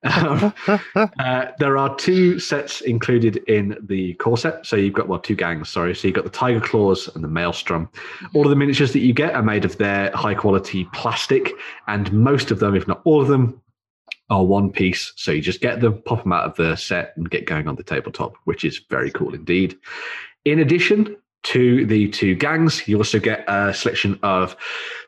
[0.03, 0.53] Um,
[0.97, 4.67] uh, there are two sets included in the core set.
[4.67, 5.95] So you've got well two gangs, sorry.
[5.95, 7.89] So you've got the Tiger Claws and the Maelstrom.
[8.35, 11.53] All of the miniatures that you get are made of their high quality plastic,
[11.87, 13.61] and most of them, if not all of them,
[14.29, 15.13] are one piece.
[15.15, 17.77] So you just get them, pop them out of the set, and get going on
[17.77, 19.79] the tabletop, which is very cool indeed.
[20.45, 24.57] In addition to the two gangs, you also get a selection of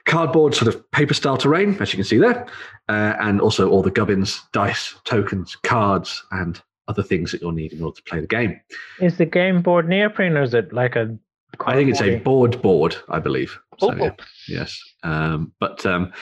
[0.05, 2.47] cardboard, sort of paper style terrain, as you can see there,
[2.89, 7.73] uh, and also all the gubbins, dice, tokens, cards, and other things that you'll need
[7.73, 8.61] in order to play the game.
[9.01, 11.17] Is the game board neoprene or is it like a?
[11.65, 13.59] I think it's a board board, I believe.
[13.79, 14.11] So, Oh, yeah.
[14.47, 14.79] Yes.
[15.03, 16.13] Um, but um,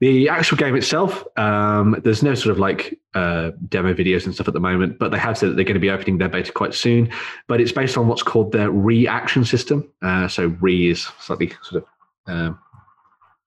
[0.00, 4.48] the actual game itself, um, there's no sort of like uh, demo videos and stuff
[4.48, 6.52] at the moment, but they have said that they're going to be opening their beta
[6.52, 7.10] quite soon.
[7.46, 9.90] But it's based on what's called their reaction system.
[10.02, 11.88] Uh, so re is slightly sort of
[12.32, 12.58] um,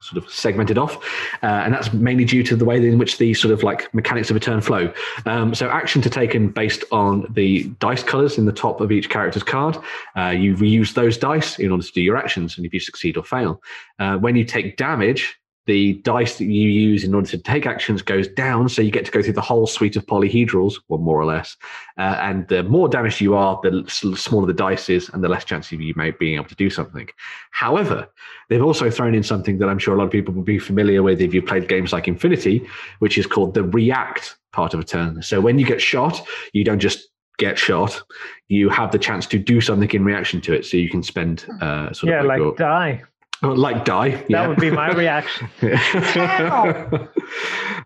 [0.02, 0.96] sort of segmented off,
[1.44, 4.30] uh, and that's mainly due to the way in which the sort of like mechanics
[4.30, 4.92] of a turn flow.
[5.26, 9.10] Um, so actions are taken based on the dice colors in the top of each
[9.10, 9.78] character's card.
[10.16, 13.18] Uh, you reuse those dice in order to do your actions, and if you succeed
[13.18, 13.62] or fail,
[14.00, 15.36] uh, when you take damage.
[15.70, 19.06] The dice that you use in order to take actions goes down, so you get
[19.06, 21.56] to go through the whole suite of polyhedrals, or more or less.
[21.96, 25.46] Uh, and the more damaged you are, the smaller the dice is, and the less
[25.46, 27.08] chance of you may being able to do something.
[27.52, 28.10] However,
[28.50, 31.04] they've also thrown in something that I'm sure a lot of people will be familiar
[31.04, 32.68] with if you've played games like Infinity,
[32.98, 35.22] which is called the react part of a turn.
[35.22, 36.20] So when you get shot,
[36.52, 38.02] you don't just get shot;
[38.48, 40.66] you have the chance to do something in reaction to it.
[40.66, 43.04] So you can spend uh, sort Yeah, of like your- die.
[43.42, 44.10] Oh, like die.
[44.10, 44.48] That yeah.
[44.48, 45.50] would be my reaction.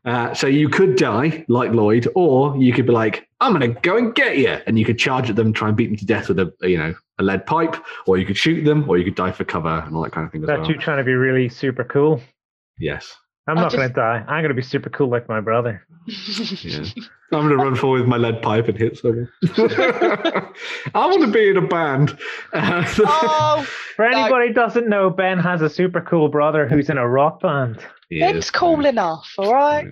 [0.05, 3.79] uh, so you could die like Lloyd, or you could be like, "I'm going to
[3.81, 6.05] go and get you," and you could charge at them, try and beat them to
[6.05, 7.75] death with a you know a lead pipe,
[8.07, 10.25] or you could shoot them, or you could die for cover and all that kind
[10.25, 10.69] of thing as That well.
[10.71, 12.19] you trying to be really super cool.
[12.79, 13.15] Yes.
[13.47, 14.23] I'm I not going to die.
[14.27, 15.85] I'm going to be super cool like my brother.
[16.07, 16.83] Yeah.
[17.33, 19.27] I'm going to run forward with my lead pipe and hit someone.
[20.93, 22.17] I want to be in a band.
[22.53, 27.07] Oh, For anybody who doesn't know, Ben has a super cool brother who's in a
[27.07, 27.79] rock band.
[28.09, 28.31] Yes.
[28.31, 29.87] Ben's cool enough, all right?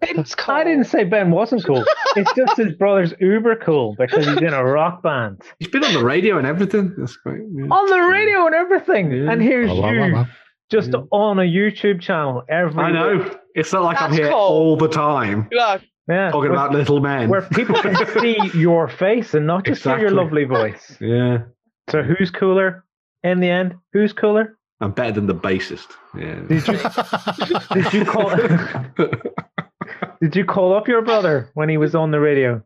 [0.00, 0.54] Ben's cool.
[0.54, 1.84] I didn't say Ben wasn't cool.
[2.16, 5.42] It's just his brother's uber cool because he's in a rock band.
[5.58, 6.94] He's been on the radio and everything.
[6.96, 7.42] That's great.
[7.52, 7.64] yeah.
[7.64, 9.10] On the radio and everything.
[9.10, 9.32] Yeah.
[9.32, 10.26] And here's Blah, blah, blah, you blah.
[10.70, 11.00] Just Yeah.
[11.10, 12.94] on a YouTube channel every I week.
[12.94, 13.38] know.
[13.54, 14.38] It's not like I'm here cool.
[14.38, 16.30] all the time Look, Yeah.
[16.30, 17.28] talking where, about little men.
[17.28, 20.96] where people can see your face and not just hear your lovely voice.
[21.00, 21.44] Yeah.
[21.90, 22.84] So who's cooler
[23.22, 23.76] in the end?
[23.92, 24.56] Who's cooler?
[24.80, 25.86] I'm better than the bassist.
[26.16, 26.40] Yeah.
[26.48, 28.34] Did you did you call
[30.20, 32.62] did you call up your brother when he was on the radio?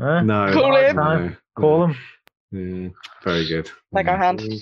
[0.00, 0.22] Huh?
[0.22, 0.52] no.
[0.52, 0.96] Call him.
[0.96, 1.96] no, Call him.
[2.52, 2.88] Yeah,
[3.24, 3.70] very good.
[3.92, 4.40] Like our hand.
[4.40, 4.60] Mm.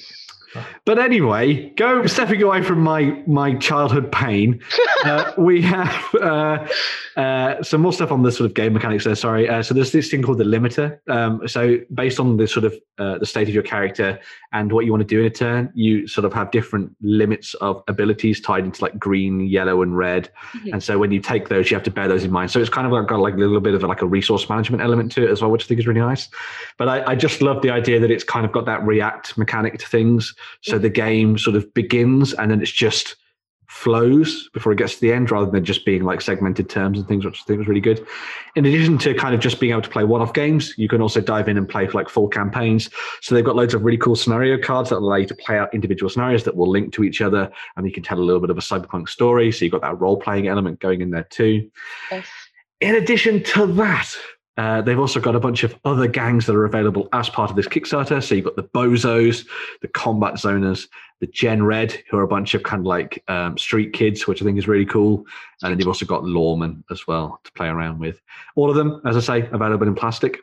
[0.85, 4.61] But anyway, go stepping away from my my childhood pain.
[5.05, 6.69] uh, we have uh,
[7.17, 9.15] uh, some more stuff on the sort of game mechanics there.
[9.15, 9.49] Sorry.
[9.49, 10.99] Uh, so there's this thing called the limiter.
[11.09, 14.19] Um, so based on the sort of uh, the state of your character
[14.53, 17.55] and what you want to do in a turn, you sort of have different limits
[17.55, 20.31] of abilities tied into like green, yellow, and red.
[20.55, 20.75] Mhm.
[20.75, 22.51] And so when you take those, you have to bear those in mind.
[22.51, 24.83] So it's kind of like got like a little bit of like a resource management
[24.83, 26.29] element to it as well, which I think is really nice.
[26.79, 29.79] But I, I just love the idea that it's kind of got that react mechanic
[29.79, 30.35] to things.
[30.61, 33.17] So the game sort of begins and then it's just
[33.73, 37.09] flows before it gets to the end rather than just being like segmented terms and
[37.09, 38.07] things, which I think was really good.
[38.55, 41.23] In addition to kind of just being able to play one-off games, you can also
[41.23, 42.91] dive in and play for like full campaigns.
[43.23, 45.73] So they've got loads of really cool scenario cards that allow you to play out
[45.73, 48.51] individual scenarios that will link to each other and you can tell a little bit
[48.51, 49.51] of a cyberpunk story.
[49.51, 51.71] So you've got that role-playing element going in there too.
[52.11, 52.27] yes.
[52.83, 54.13] In addition to that,
[54.59, 57.57] uh, they've also got a bunch of other gangs that are available as part of
[57.57, 58.23] this Kickstarter.
[58.23, 59.47] So you've got the Bozos,
[59.81, 60.89] the Combat Zoners,
[61.21, 64.43] the Gen Red, who are a bunch of kind of like um, street kids, which
[64.43, 65.25] I think is really cool.
[65.63, 68.21] And then you've also got Lawmen as well to play around with.
[68.57, 70.39] All of them, as I say, available in plastic.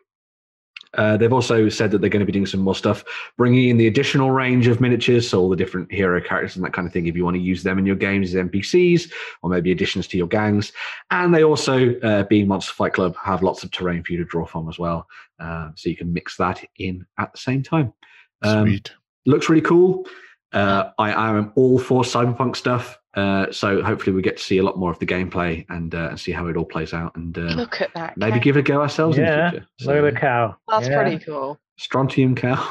[0.96, 3.04] Uh, they've also said that they're going to be doing some more stuff,
[3.38, 6.74] bringing in the additional range of miniatures, so all the different hero characters and that
[6.74, 7.06] kind of thing.
[7.06, 9.12] If you want to use them in your games as NPCs
[9.42, 10.72] or maybe additions to your gangs,
[11.12, 14.26] and they also, uh, being Monster Fight Club, have lots of terrain for you to
[14.26, 15.08] draw from as well,
[15.40, 17.94] uh, so you can mix that in at the same time.
[18.42, 18.92] Um, Sweet.
[19.26, 20.08] looks really cool.
[20.52, 22.98] Uh, I, I am all for cyberpunk stuff.
[23.20, 26.10] Uh, so hopefully we get to see a lot more of the gameplay and uh,
[26.12, 28.16] and see how it all plays out and uh, Look at that.
[28.18, 28.44] maybe cow.
[28.44, 30.02] give it a go ourselves Yeah, in the future.
[30.02, 30.56] Look at the cow.
[30.70, 31.02] That's Yeah.
[31.02, 31.60] pretty cool.
[31.78, 32.62] Strontium cow.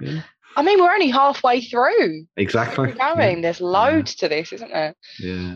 [0.00, 0.22] Yeah.
[0.56, 2.26] I mean, we're only halfway through.
[2.36, 2.88] exactly.
[2.88, 3.40] We're going.
[3.40, 4.94] There's loads to this, isn't there?
[5.18, 5.54] Yeah.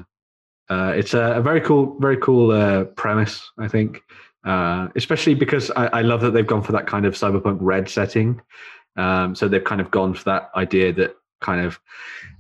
[0.71, 4.03] Uh, it's a, a very cool, very cool uh, premise, I think.
[4.45, 7.89] Uh, especially because I, I love that they've gone for that kind of cyberpunk red
[7.89, 8.41] setting.
[8.97, 11.79] Um, so they've kind of gone for that idea that kind of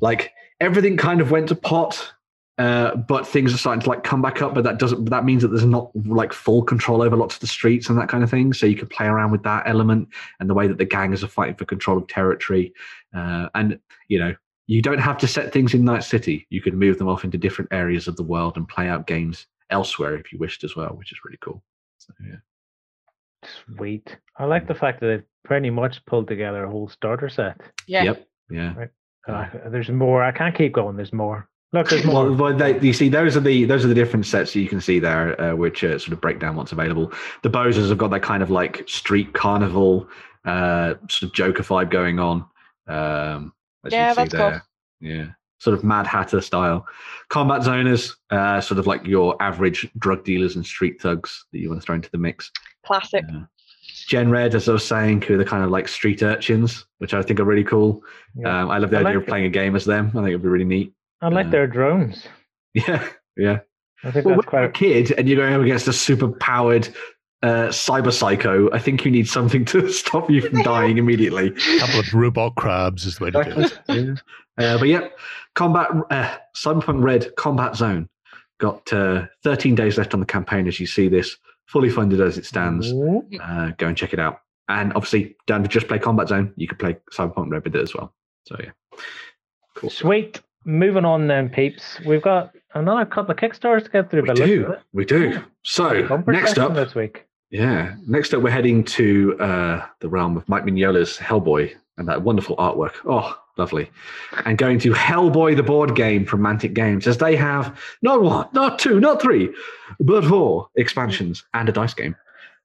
[0.01, 2.13] like everything kind of went to pot,
[2.59, 4.55] uh, but things are starting to like come back up.
[4.55, 5.07] But that doesn't.
[5.07, 8.09] That means that there's not like full control over lots of the streets and that
[8.09, 8.53] kind of thing.
[8.53, 10.09] So you can play around with that element
[10.41, 12.73] and the way that the gangers are fighting for control of territory.
[13.15, 13.79] Uh, and
[14.09, 14.35] you know,
[14.67, 16.47] you don't have to set things in Night City.
[16.51, 19.47] You can move them off into different areas of the world and play out games
[19.71, 21.63] elsewhere if you wished as well, which is really cool.
[21.99, 22.37] So, yeah.
[23.77, 24.17] Sweet.
[24.39, 27.61] I like the fact that they've pretty much pulled together a whole starter set.
[27.87, 28.05] Yeah.
[28.05, 28.29] Yep.
[28.51, 28.75] Yeah.
[29.27, 30.23] Uh, there's more.
[30.23, 30.97] I can't keep going.
[30.97, 31.49] There's more.
[31.73, 32.25] Look, there's more.
[32.27, 34.69] Well, well they, you see, those are the those are the different sets that you
[34.69, 37.13] can see there, uh, which uh, sort of break down what's available.
[37.43, 40.09] The Bozers have got that kind of like street carnival,
[40.45, 42.45] uh, sort of Joker vibe going on.
[42.87, 43.53] Um,
[43.85, 44.51] as you Yeah, can see that's cool.
[44.51, 44.65] there.
[45.01, 45.27] Yeah,
[45.59, 46.87] sort of Mad Hatter style.
[47.29, 51.69] Combat zoners, uh, sort of like your average drug dealers and street thugs that you
[51.69, 52.51] want to throw into the mix.
[52.87, 53.25] Classic.
[53.29, 53.43] Yeah.
[54.07, 57.13] Gen Red, as I was saying, who are the kind of like street urchins, which
[57.15, 58.03] I think are really cool.
[58.37, 58.63] Yeah.
[58.63, 59.29] Um, I love the I idea like of it.
[59.29, 60.09] playing a game as them.
[60.11, 60.93] I think it'd be really neat.
[61.21, 62.27] I like uh, their drones.
[62.75, 63.09] Yeah,
[63.39, 63.61] yeah.
[64.05, 66.29] I think Well, that's when you're a kid and you're going up against a super
[66.29, 66.87] powered
[67.43, 71.47] uh, cyber psycho, I think you need something to stop you from dying immediately.
[71.49, 73.79] A couple of robot crabs is the way to do it.
[74.59, 74.75] Yeah.
[74.75, 75.09] Uh, but yeah,
[75.55, 78.11] combat uh, Cyberpunk Red Combat Zone
[78.59, 80.69] got uh, 13 days left on the campaign.
[80.69, 81.37] As you see this,
[81.67, 82.93] fully funded as it stands.
[83.43, 84.41] Uh, go and check it out.
[84.69, 86.53] And obviously, don't just play Combat Zone.
[86.57, 88.13] You could play Cyberpunk Red with it as well.
[88.45, 88.71] So yeah,
[89.75, 89.91] cool.
[89.91, 90.41] Sweet.
[90.65, 92.01] Moving on then, peeps.
[92.05, 94.23] We've got another couple of Kickstarters to get through.
[94.23, 95.45] We but do, at we do.
[95.63, 97.27] So next up, this week.
[97.51, 97.95] Yeah.
[98.07, 102.57] Next up, we're heading to uh, the realm of Mike Mignola's Hellboy and that wonderful
[102.57, 102.95] artwork.
[103.05, 103.91] Oh, lovely.
[104.45, 108.49] And going to Hellboy, the board game from Mantic Games, as they have not one,
[108.53, 109.51] not two, not three,
[110.01, 112.17] but four expansions and a dice game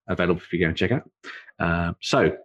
[0.08, 1.10] available for you to go and check out.
[1.60, 2.36] Uh, so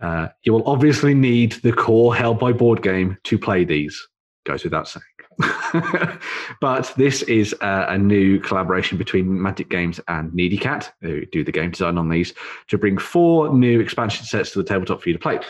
[0.00, 4.06] uh, you will obviously need the core Hellboy board game to play these.
[4.44, 5.02] Goes without saying.
[6.60, 11.44] but this is uh, a new collaboration between Mantic Games and Needy Cat, who do
[11.44, 12.32] the game design on these,
[12.68, 15.40] to bring four new expansion sets to the tabletop for you to play.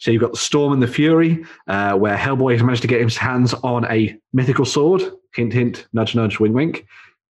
[0.00, 3.02] So you've got the Storm and the Fury, uh, where Hellboy has managed to get
[3.02, 5.02] his hands on a mythical sword.
[5.34, 6.86] Hint, hint, nudge, nudge, wink, wink.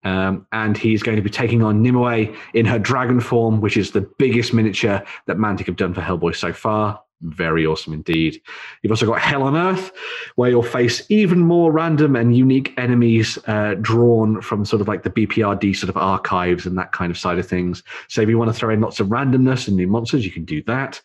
[0.02, 3.92] Um, and he's going to be taking on Nimue in her dragon form, which is
[3.92, 7.00] the biggest miniature that Mantic have done for Hellboy so far.
[7.22, 8.42] Very awesome indeed.
[8.82, 9.90] You've also got Hell on Earth,
[10.34, 15.02] where you'll face even more random and unique enemies uh, drawn from sort of like
[15.02, 17.82] the BPRD sort of archives and that kind of side of things.
[18.08, 20.44] So if you want to throw in lots of randomness and new monsters, you can
[20.44, 21.00] do that.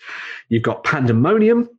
[0.50, 1.70] You've got Pandemonium,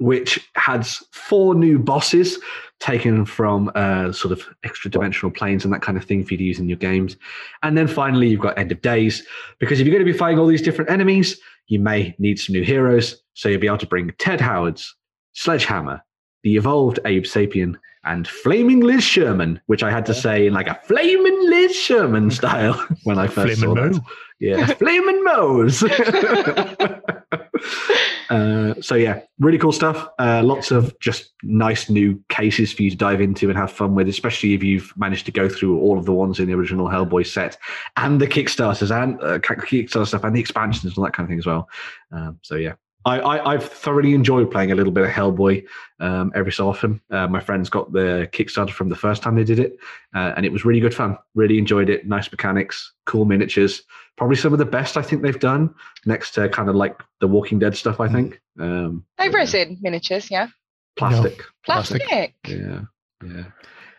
[0.00, 2.38] which has four new bosses
[2.80, 6.38] taken from uh, sort of extra dimensional planes and that kind of thing for you
[6.38, 7.16] to use in your games.
[7.62, 9.24] And then finally, you've got End of Days,
[9.60, 12.54] because if you're going to be fighting all these different enemies, you may need some
[12.54, 13.22] new heroes.
[13.34, 14.94] So you'll be able to bring Ted Howard's,
[15.32, 16.04] Sledgehammer,
[16.42, 20.68] the evolved Abe Sapien, and Flaming Liz Sherman, which I had to say in like
[20.68, 22.74] a Flaming Liz Sherman style
[23.04, 24.02] when I first saw Flamin' that.
[24.44, 25.82] Yeah, Flaming Mo's.
[28.30, 30.06] uh, so yeah, really cool stuff.
[30.18, 33.94] Uh, lots of just nice new cases for you to dive into and have fun
[33.94, 36.88] with, especially if you've managed to go through all of the ones in the original
[36.88, 37.56] Hellboy set
[37.96, 41.38] and the Kickstarters and uh, Kickstarter stuff and the expansions and that kind of thing
[41.38, 41.66] as well.
[42.12, 42.74] Um, so yeah.
[43.06, 45.66] I, I, I've thoroughly enjoyed playing a little bit of Hellboy
[46.00, 47.00] um, every so often.
[47.10, 49.76] Uh, my friends got the Kickstarter from the first time they did it,
[50.14, 51.18] uh, and it was really good fun.
[51.34, 52.06] Really enjoyed it.
[52.06, 53.82] Nice mechanics, cool miniatures.
[54.16, 55.74] Probably some of the best I think they've done.
[56.06, 58.40] Next to kind of like the Walking Dead stuff, I think.
[58.60, 59.32] Um, They yeah.
[59.34, 60.48] resin miniatures, yeah.
[60.96, 61.42] plastic.
[61.64, 62.02] Plastic.
[62.46, 62.82] Yeah,
[63.24, 63.44] yeah.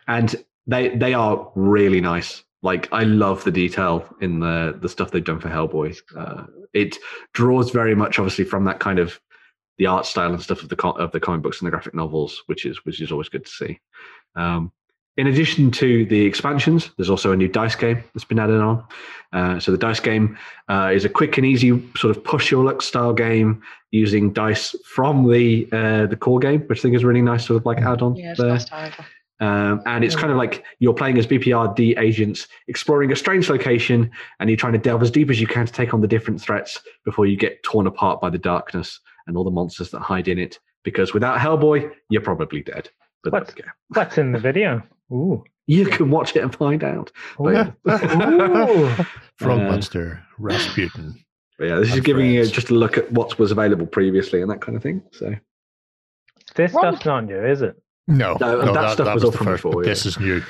[0.08, 0.34] And
[0.66, 2.44] they they are really nice.
[2.62, 5.96] Like I love the detail in the the stuff they've done for Hellboy.
[6.16, 6.96] Uh, it
[7.32, 9.20] draws very much, obviously, from that kind of
[9.78, 12.42] the art style and stuff of the of the comic books and the graphic novels,
[12.46, 13.78] which is which is always good to see.
[14.34, 14.72] Um,
[15.16, 18.84] in addition to the expansions, there's also a new dice game that's been added on.
[19.32, 20.36] Uh, so the dice game
[20.68, 23.60] uh, is a quick and easy sort of push your luck style game
[23.90, 27.58] using dice from the uh, the core game, which I think is really nice sort
[27.60, 28.48] of like add on Yeah, it's there.
[28.50, 29.04] nice to.
[29.38, 34.10] Um, and it's kind of like you're playing as BPRD agents exploring a strange location
[34.40, 36.40] and you're trying to delve as deep as you can to take on the different
[36.40, 40.28] threats before you get torn apart by the darkness and all the monsters that hide
[40.28, 40.58] in it.
[40.84, 42.88] Because without Hellboy, you're probably dead.
[43.22, 43.62] But What's- we.
[43.88, 44.82] What's in the video?
[45.12, 45.44] Ooh.
[45.66, 47.10] You can watch it and find out.
[47.38, 47.70] But yeah,
[49.36, 51.18] Frog Uh, Monster, Rasputin.
[51.58, 54.40] but yeah this is And giving you just a look at what was available previously
[54.42, 55.02] and that kind of thing.
[55.12, 55.34] So
[56.54, 57.74] this Ron- stuff's not new, is it?
[58.08, 59.88] No, No, no, that stuff was all from first, before, yeah.
[59.90, 60.40] This is new.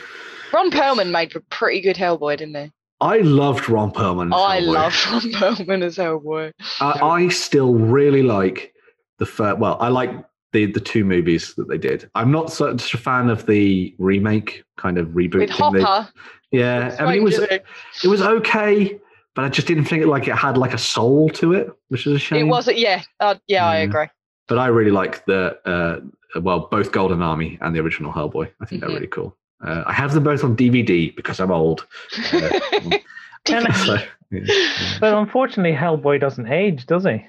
[0.52, 2.70] Ron Perlman made a pretty good Hellboy, didn't he?
[3.00, 4.26] I loved Ron Perlman.
[4.26, 6.52] as I love Ron Perlman as Hellboy.
[6.80, 8.72] I, I still really like
[9.18, 9.58] the first.
[9.58, 10.10] Well, I like
[10.52, 12.08] the the two movies that they did.
[12.14, 15.72] I'm not such a fan of the remake kind of reboot With thing.
[15.72, 16.12] they- Hopper.
[16.52, 17.62] yeah, I mean it was Strange,
[18.04, 18.98] it was okay,
[19.34, 22.06] but I just didn't think it like it had like a soul to it, which
[22.06, 22.46] is a shame.
[22.46, 23.02] It wasn't, yeah.
[23.20, 24.06] Uh, yeah, I agree.
[24.48, 28.50] but I really like the uh, well, both Golden Army and the original Hellboy.
[28.60, 28.86] I think Mhm.
[28.86, 29.36] they're really cool.
[29.64, 31.86] Uh, I have them both on DVD because I'm old.
[32.32, 32.60] Uh,
[33.46, 34.98] so, yeah, yeah.
[35.00, 37.24] But unfortunately, Hellboy doesn't age, does he?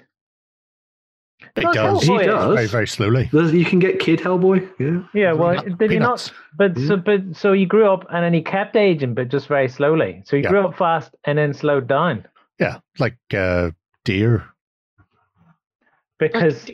[1.55, 2.03] It Well, does.
[2.03, 2.53] He does.
[2.55, 3.29] Very, very slowly.
[3.31, 4.67] There's- You can get Kid Hellboy.
[4.79, 5.03] Yeah.
[5.13, 6.19] Yeah, well, Peanut- did he not?
[6.19, 6.31] peanuts.
[6.57, 9.67] But so, but so he grew up and then he kept aging, but just very
[9.67, 10.23] slowly.
[10.25, 10.49] So he Yeah.
[10.49, 12.25] grew up fast and then slowed down
[12.59, 13.71] Yeah, like uh,
[14.03, 14.45] deer.
[16.19, 16.69] because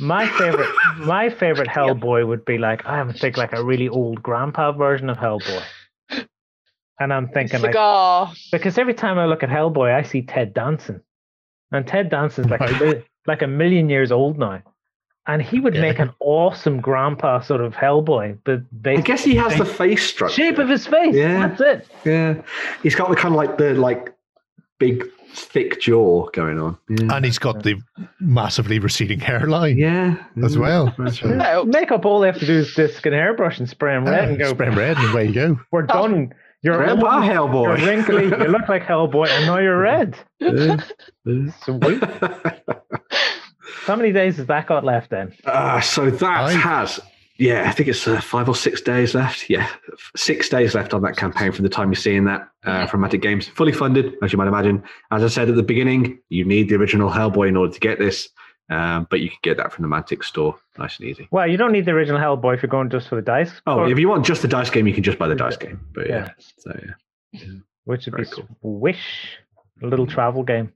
[0.00, 0.68] my favorite,
[0.98, 5.10] my favorite Hellboy would be like I would think like a really old grandpa version
[5.10, 5.62] of Hellboy.
[7.00, 7.72] And I'm thinking like
[8.52, 11.02] because every time I look at Hellboy, I see Ted Danson,
[11.72, 13.04] and Ted Danson's like a Right.
[13.26, 14.62] Mil- like a million years old now,
[15.26, 15.80] and he would Yeah.
[15.82, 20.34] make an awesome grandpa sort of Hellboy, but I guess he has the face structure.
[20.34, 21.14] shape of his face.
[21.14, 21.46] Yeah.
[21.48, 21.88] That's it.
[22.04, 22.34] Yeah,
[22.82, 24.12] he's got the kind of like the like
[24.78, 25.04] big
[25.34, 26.76] thick jaw going on.
[26.90, 27.76] Yeah, And he's got the
[28.20, 30.94] massively receding hairline yeah as well.
[30.98, 31.36] That's So, right.
[31.38, 31.64] No.
[31.64, 34.28] Makeup, all they have to do is disc and hairbrush and spray him red uh,
[34.28, 34.50] and go.
[34.50, 35.60] spray 'em red and away you go.
[35.70, 36.34] We're done.
[36.62, 37.86] You're Grandpa old, You're Hellboy.
[37.86, 38.24] wrinkly.
[38.24, 40.16] You look like Hellboy, and now you're red.
[40.38, 40.76] Yeah,
[41.24, 41.50] yeah.
[41.64, 42.02] Sweet.
[43.84, 45.32] How many days has that got left then?
[45.44, 46.54] Uh, so that Five.
[46.60, 47.00] has,
[47.38, 49.50] yeah, I think it's uh, five or six days left.
[49.50, 49.68] Yeah,
[50.16, 53.22] six days left on that campaign from the time you're seeing that uh, from Mantic
[53.22, 53.48] Games.
[53.48, 54.84] Fully funded, as you might imagine.
[55.10, 57.98] As I said at the beginning, you need the original Hellboy in order to get
[57.98, 58.28] this,
[58.72, 61.28] um, but you can get that from the Mantic store, nice and easy.
[61.30, 63.52] Well, you don't need the original Hellboy if you're going just for the dice.
[63.66, 65.56] Oh, or- if you want just the dice game, you can just buy the dice
[65.56, 65.80] game.
[65.94, 66.28] But yeah, Yeah.
[66.58, 66.80] so
[67.32, 67.48] yeah,
[67.84, 68.48] which would be cool.
[68.62, 69.38] Wish,
[69.82, 70.72] a little travel game.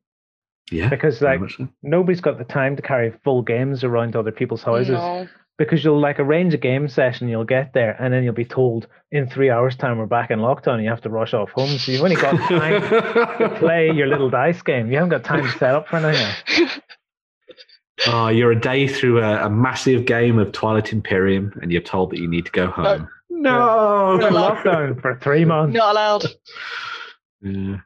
[0.70, 1.68] yeah, Because like so.
[1.82, 4.90] nobody's got the time to carry full games around other people's houses.
[4.90, 5.27] No.
[5.59, 8.89] Because you'll like arrange a game session, you'll get there, and then you'll be told
[9.10, 10.74] in three hours' time we're back in lockdown.
[10.74, 14.06] And you have to rush off home, so you've only got time to play your
[14.06, 14.89] little dice game.
[14.90, 16.70] You haven't got time to set up for anything.
[17.98, 18.09] else.
[18.09, 22.10] Oh, you're a day through a, a massive game of Twilight Imperium, and you're told
[22.10, 23.09] that you need to go home.
[23.31, 25.74] No, We're in lockdown for three months.
[25.77, 26.24] Not allowed.
[27.43, 27.77] Yeah.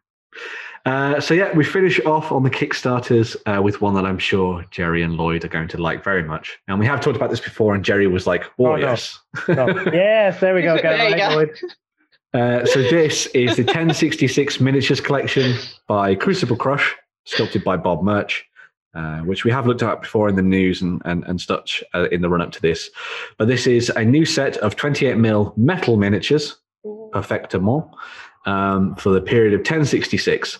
[0.87, 4.65] Uh, so yeah, we finish off on the Kickstarters uh, with one that I'm sure
[4.71, 6.59] Jerry and Lloyd are going to like very much.
[6.69, 8.87] And we have talked about this before, and Jerry was like, "Oh, Oh, no.
[8.87, 9.19] yes."
[9.49, 10.77] Yes, there we go.
[10.77, 11.37] Get There it you right, go.
[11.37, 12.63] Lloyd.
[12.63, 15.57] Uh, so this is the 1066 miniatures collection
[15.89, 16.95] by Crucible Crush,
[17.27, 18.47] sculpted by Bob Murch,
[18.95, 22.09] uh, which we have looked at before in the news and and, and such uh,
[22.11, 22.91] in the run up to this.
[23.39, 26.57] But this is a new set of 28 mil metal miniatures,
[27.13, 27.87] perfectement,
[28.47, 30.59] um, for the period of 1066,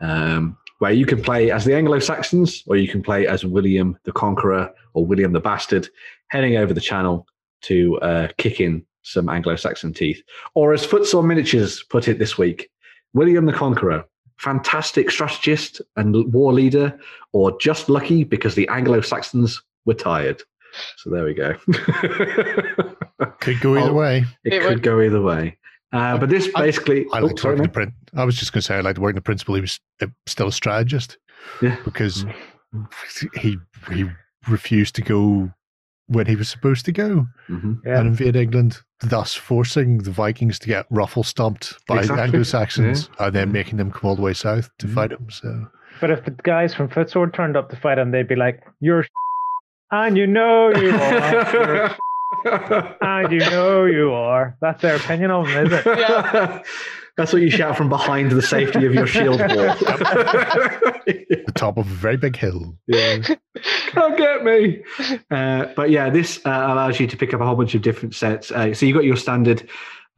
[0.00, 3.98] um, where you can play as the Anglo Saxons or you can play as William
[4.04, 5.88] the Conqueror or William the Bastard,
[6.28, 7.26] heading over the channel
[7.62, 10.22] to uh, kick in some Anglo Saxon teeth.
[10.54, 12.70] Or as Footsore Miniatures put it this week,
[13.14, 14.04] William the Conqueror,
[14.38, 16.98] fantastic strategist and war leader,
[17.32, 20.42] or just lucky because the Anglo Saxons were tired.
[20.98, 21.54] So there we go.
[23.40, 24.24] Could go either Oh, way.
[24.44, 25.56] It, It could would- go either way.
[25.92, 27.70] Uh, but this I- basically, I oh, like to sorry, the man.
[27.70, 27.94] print.
[28.14, 29.54] I was just going to say I like to work the principle.
[29.54, 31.16] He was uh, still a strategist
[31.62, 31.76] Yeah.
[31.84, 32.26] because
[33.40, 33.56] he
[33.90, 34.06] he
[34.48, 35.50] refused to go
[36.08, 37.80] when he was supposed to go Mhm.
[37.84, 37.98] Yeah.
[37.98, 42.22] and invade England, thus forcing the Vikings to get ruffle stomped by Exactly.
[42.22, 44.94] Anglo Saxons and then making them come all the way south to Mhm.
[44.94, 45.26] fight him.
[45.30, 45.66] So
[46.00, 49.06] But if the guys from Footsore turned up to fight him, they'd be like, "You're,"
[49.90, 51.90] and you know you are, You're
[53.00, 54.56] and you know you are.
[54.60, 55.86] That's their opinion of him, is it?
[55.86, 56.62] Yeah.
[57.16, 59.48] That's what you shout from behind the safety of your shield wall.
[61.06, 62.76] the top of a very big hill.
[62.86, 63.18] yeah.
[63.86, 64.82] Can't get me.
[65.30, 68.14] Uh, but yeah, this uh, allows you to pick up a whole bunch of different
[68.14, 68.50] sets.
[68.50, 69.68] Uh, so you've got your standard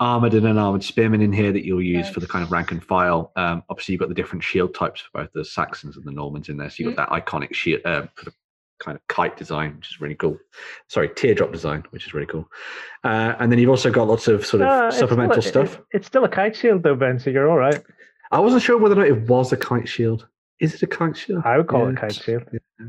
[0.01, 2.85] armored and unarmored spearmen in here that you'll use for the kind of rank and
[2.85, 3.33] file.
[3.37, 6.49] Um, obviously, you've got the different shield types for both the Saxons and the Normans
[6.49, 6.71] in there.
[6.71, 8.35] So you've got that iconic shield, uh, sort of
[8.79, 10.39] kind of kite design, which is really cool.
[10.89, 12.49] Sorry, teardrop design, which is really cool.
[13.05, 15.75] Uh, and then you've also got lots of sort of Uh, it's supplemental a- stuff.
[15.75, 17.19] It's, it's still a kite shield, though, Ben.
[17.19, 17.83] So you're all right.
[18.31, 20.27] I wasn't sure whether or not it was a kite shield.
[20.61, 21.43] Is it a kite shield?
[21.45, 22.01] I would call it Yeah.
[22.01, 22.43] kite shield.
[22.53, 22.87] Yeah.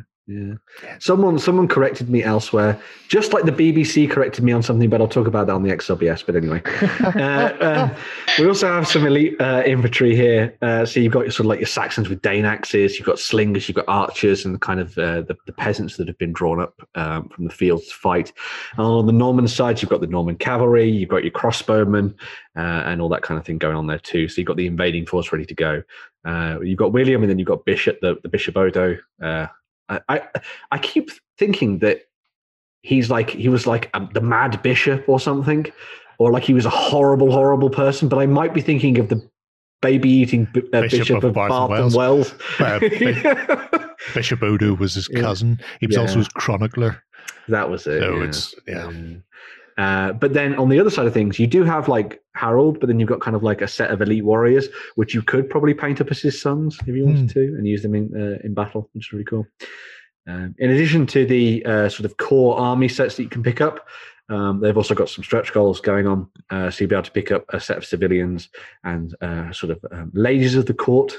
[1.00, 5.08] Someone someone corrected me elsewhere, just like the BBC corrected me on something, but I'll
[5.08, 6.24] talk about that on the XLBS.
[6.24, 6.62] But anyway,
[7.04, 7.96] uh, uh,
[8.38, 10.56] we also have some elite uh, infantry here.
[10.62, 13.18] Uh, so you've got your sort of like your Saxons with Dane axes, you've got
[13.18, 16.62] slingers, you've got archers, and kind of uh, the, the peasants that have been drawn
[16.62, 18.32] up um, from the fields to fight.
[18.78, 22.14] And on the Norman side, you've got the Norman cavalry, you've got your crossbowmen,
[22.56, 24.28] uh, and all that kind of thing going on there too.
[24.28, 25.82] So you've got the invading force ready to go.
[26.24, 28.98] Uh, you've got William, and then you've got Bishop, the, the Bishop Odo.
[29.90, 30.22] I, I
[30.72, 32.02] I keep thinking that
[32.82, 35.66] he's like he was like a, the Mad Bishop or something,
[36.20, 38.08] or like he was a horrible, horrible person.
[38.10, 39.22] But I might be thinking of the
[39.82, 42.34] baby eating b- uh, Bishop Bishop, of of Bath Bath, and and Wells.
[42.60, 42.80] Uh,
[43.80, 45.22] Bi- Bishop Odo was his Yeah.
[45.22, 45.60] cousin.
[45.80, 47.04] He was also his chronicler.
[47.50, 48.02] that was it.
[48.02, 48.24] So yeah.
[48.24, 48.92] it's yeah.
[49.80, 52.88] Uh, but then on the other side of things, you do have like Harold, but
[52.88, 55.74] then you've got kind of like a set of elite warriors, which you could probably
[55.74, 58.54] paint up as his sons if you wanted to, and use them in uh, in
[58.54, 59.48] battle, which is really cool.
[60.28, 63.62] Um, in addition to the uh, sort of core army sets that you can pick
[63.62, 63.88] up,
[64.28, 67.12] um, they've also got some stretch goals going on, uh, so you'll be able to
[67.12, 68.50] pick up a set of civilians
[68.84, 71.14] and uh, sort of um, ladies of the court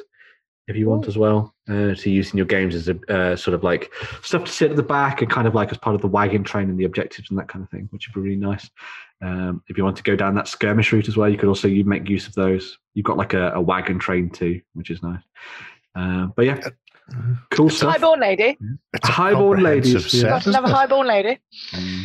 [0.71, 3.55] if you want as well uh, to use in your games as a uh, sort
[3.55, 3.93] of like
[4.23, 6.45] stuff to sit at the back and kind of like as part of the wagon
[6.45, 8.71] train and the objectives and that kind of thing, which would be really nice.
[9.21, 11.69] Um, if you want to go down that skirmish route as well, you could also
[11.69, 12.79] you make use of those.
[12.95, 15.23] You've got like a, a wagon train too, which is nice.
[15.95, 16.61] Uh, but yeah,
[17.51, 17.93] cool stuff.
[17.95, 18.57] Highborn lady.
[18.95, 20.59] It's a Highborn ladies, comprehensive yeah.
[20.59, 21.39] another highborn lady.
[21.73, 22.05] Mm.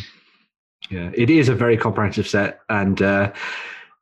[0.90, 3.32] Yeah, it is a very comprehensive set, and uh,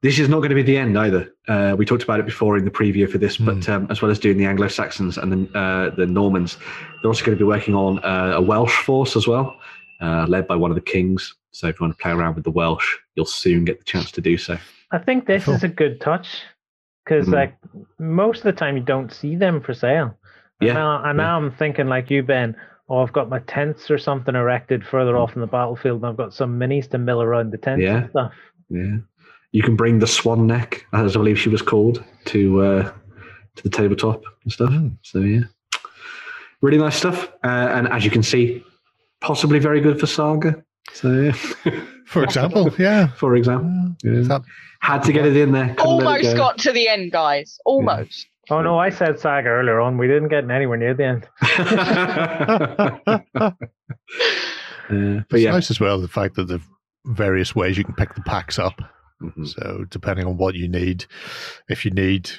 [0.05, 1.33] this is not going to be the end either.
[1.49, 4.11] Uh, we talked about it before in the preview for this, but um, as well
[4.11, 6.59] as doing the Anglo Saxons and the uh, the Normans,
[7.01, 9.59] they're also going to be working on uh, a Welsh force as well,
[10.03, 11.35] uh, led by one of the kings.
[11.53, 14.11] So if you want to play around with the Welsh, you'll soon get the chance
[14.13, 14.59] to do so.
[14.91, 15.55] I think this Cool.
[15.55, 16.43] is a good touch
[17.03, 17.33] because, Mhm.
[17.33, 17.55] like,
[17.99, 20.19] most of the time you don't see them for sale.
[20.61, 21.25] And Yeah, Now, and yeah.
[21.25, 22.55] now I'm thinking, like you, Ben.
[22.91, 26.19] Oh, I've got my tents or something erected further off in the battlefield, and I've
[26.19, 27.97] got some minis to mill around the tents Yeah.
[28.03, 28.33] and stuff.
[28.69, 28.97] Yeah,
[29.55, 32.93] you can bring the Swan Neck, as I believe she was called, to uh,
[33.57, 34.71] to the tabletop and stuff.
[34.71, 34.97] Mm.
[35.03, 35.43] So yeah,
[36.61, 37.29] really nice stuff.
[37.45, 38.65] Uh, and as you can see,
[39.21, 40.63] possibly very good for Saga.
[40.93, 41.33] So yeah,
[42.07, 43.07] For example, yeah.
[43.17, 44.23] for example, Yeah.
[44.29, 44.43] that-
[44.81, 45.69] had to get it in there.
[45.69, 46.37] couldn't Almost go.
[46.37, 47.59] got to the end, guys.
[47.65, 48.27] Almost.
[48.51, 49.97] Oh no, I said Saga earlier on.
[49.97, 51.27] We didn't get anywhere near the end.
[54.91, 56.61] Uh, but it's yeah, nice as well the fact that the
[57.07, 58.75] various ways you can pick the packs up.
[59.23, 59.47] Mhm.
[59.47, 61.07] So depending on what you need,
[61.69, 62.31] if you need,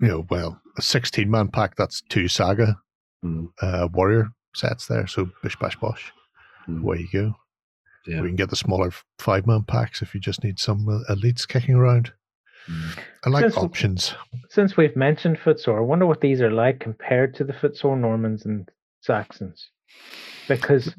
[0.00, 2.76] you know, well, a 16 man pack, that's two saga
[3.24, 5.06] Mm, uh, warrior sets there.
[5.06, 6.12] So bish bash bosh,
[6.68, 7.34] mm, away you go.
[8.06, 8.18] yeah.
[8.20, 11.00] Or you can get the smaller five man packs if you just need some uh,
[11.12, 12.12] elites kicking around.
[12.68, 12.98] Mm.
[13.24, 14.14] I like Since- options.
[14.50, 18.44] Since we've mentioned footsore, I wonder what these are like compared to the footsore Normans
[18.44, 18.68] and
[19.00, 19.70] Saxons.
[20.46, 20.94] Because,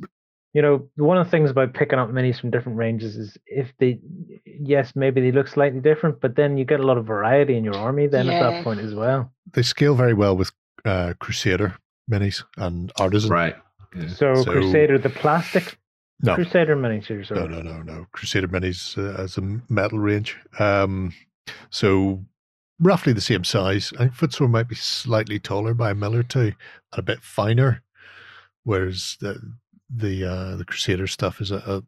[0.58, 3.72] you know, one of the things about picking up minis from different ranges is if
[3.78, 4.00] they,
[4.44, 7.64] yes, maybe they look slightly different, but then you get a lot of variety in
[7.64, 9.32] your army then at that point as well.
[9.54, 10.52] They scale very well with
[10.84, 11.78] uh, Crusader
[12.10, 13.30] minis and Artisan.
[13.30, 13.56] Right.
[13.96, 14.08] Yeah.
[14.08, 15.78] So, So- Crusader, the plastic
[16.24, 17.30] No, Crusader miniatures.
[17.30, 18.08] no, Or, no, no, no.
[18.12, 20.36] Crusader minis uh, as a metal range.
[20.58, 21.14] Um,
[21.70, 22.26] so
[22.80, 23.94] roughly the same size.
[23.94, 26.56] I think Footsore might be slightly taller by a mill or two and
[26.94, 27.84] a bit finer,
[28.64, 29.40] whereas the
[29.90, 31.84] the uh, the Crusader stuff is a, a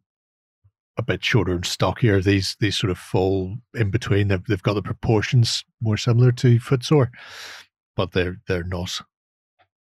[0.97, 2.21] a bit shorter and stockier.
[2.21, 4.27] These these sort of fall in between.
[4.27, 7.09] They've they've got the proportions more similar to Footsore,
[7.95, 9.01] but they're they're not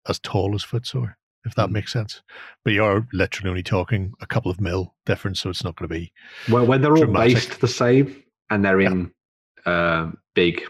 [0.07, 1.15] as tall as Footsore.
[1.45, 1.73] If that Mm.
[1.73, 2.21] makes sense,
[2.65, 5.87] but you are literally only talking a couple of mil difference, so it's not going
[5.87, 6.11] to be
[6.51, 9.11] Well, when they're all based the same and they're in
[9.65, 10.61] um, big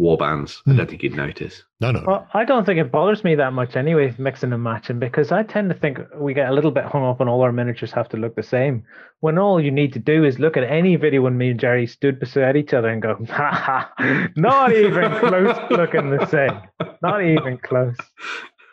[0.00, 0.76] war bands, I Hmm.
[0.78, 1.62] don't think you'd notice.
[1.80, 2.02] no, no.
[2.06, 5.42] Well, I don't think it bothers me that much anyway, mixing and matching, because I
[5.42, 8.08] tend to think we get a little bit hung up on all our miniatures have
[8.10, 8.82] to look the same.
[9.20, 11.86] When all you need to do is look at any video when me and Jerry
[11.86, 13.92] stood beside each other and go, ha ha,
[14.36, 16.58] not even close looking the same.
[17.02, 17.96] Not even close.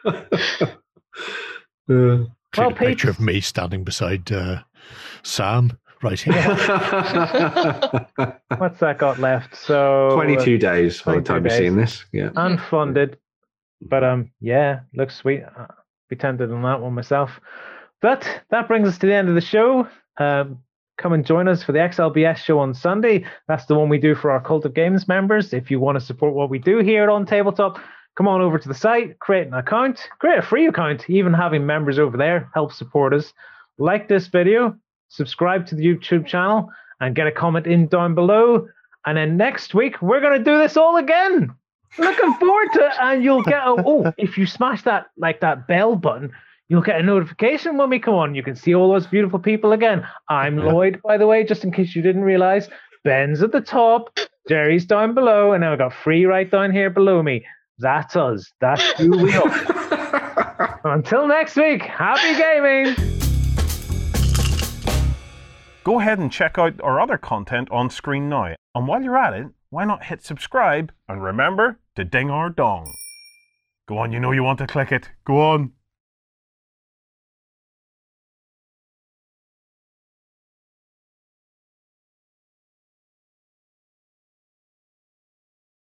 [1.90, 2.26] Uh,
[2.58, 4.64] Well, a picture Pete- of me standing beside uh,
[5.24, 6.34] Sam right here.
[8.58, 9.56] What's that got left?
[9.56, 11.58] So uh, 22 days by the 22 time you're days.
[11.58, 12.06] seeing this.
[12.12, 12.30] Yeah.
[12.30, 13.16] unfunded.
[13.82, 15.44] But um, yeah, looks sweet.
[15.44, 15.68] Uh,
[16.10, 17.40] be tempted on that one myself.
[18.02, 19.88] But that brings us to the end of the show.
[20.18, 20.60] Um,
[20.98, 23.26] come and join us for the XLBS show on Sunday.
[23.48, 25.54] That's the one we do for our Cult of Games members.
[25.54, 27.80] If you want to support what we do here on Tabletop,
[28.16, 31.10] come on over to the site, create an account, create a free account.
[31.10, 33.34] Even having members over there helps support us.
[33.78, 34.76] Like this video,
[35.10, 36.70] subscribe to the YouTube channel,
[37.00, 38.68] and get a comment in down below.
[39.06, 41.54] And then next week, we're going to do this all again.
[41.98, 42.94] Looking forward to it.
[43.00, 46.32] And you'll get a, oh, if you smash that like that bell button,
[46.70, 48.36] You'll get a notification when we come on.
[48.36, 50.06] You can see all those beautiful people again.
[50.30, 52.68] I'm Lloyd, by the way, just in case you didn't realize.
[53.06, 54.18] Ben's at the top,
[54.50, 57.46] Jerry's down below, and now I've got free right down here below me.
[57.80, 58.52] That's us.
[58.60, 60.80] That's who we are.
[60.84, 63.17] Until next week, happy gaming.
[65.88, 68.56] Go ahead and check out our other content on screen now.
[68.76, 72.94] And while you're at it, why not hit subscribe and remember to ding our dong.
[73.88, 75.12] Go on, you know you want to click it.
[75.24, 75.72] Go on.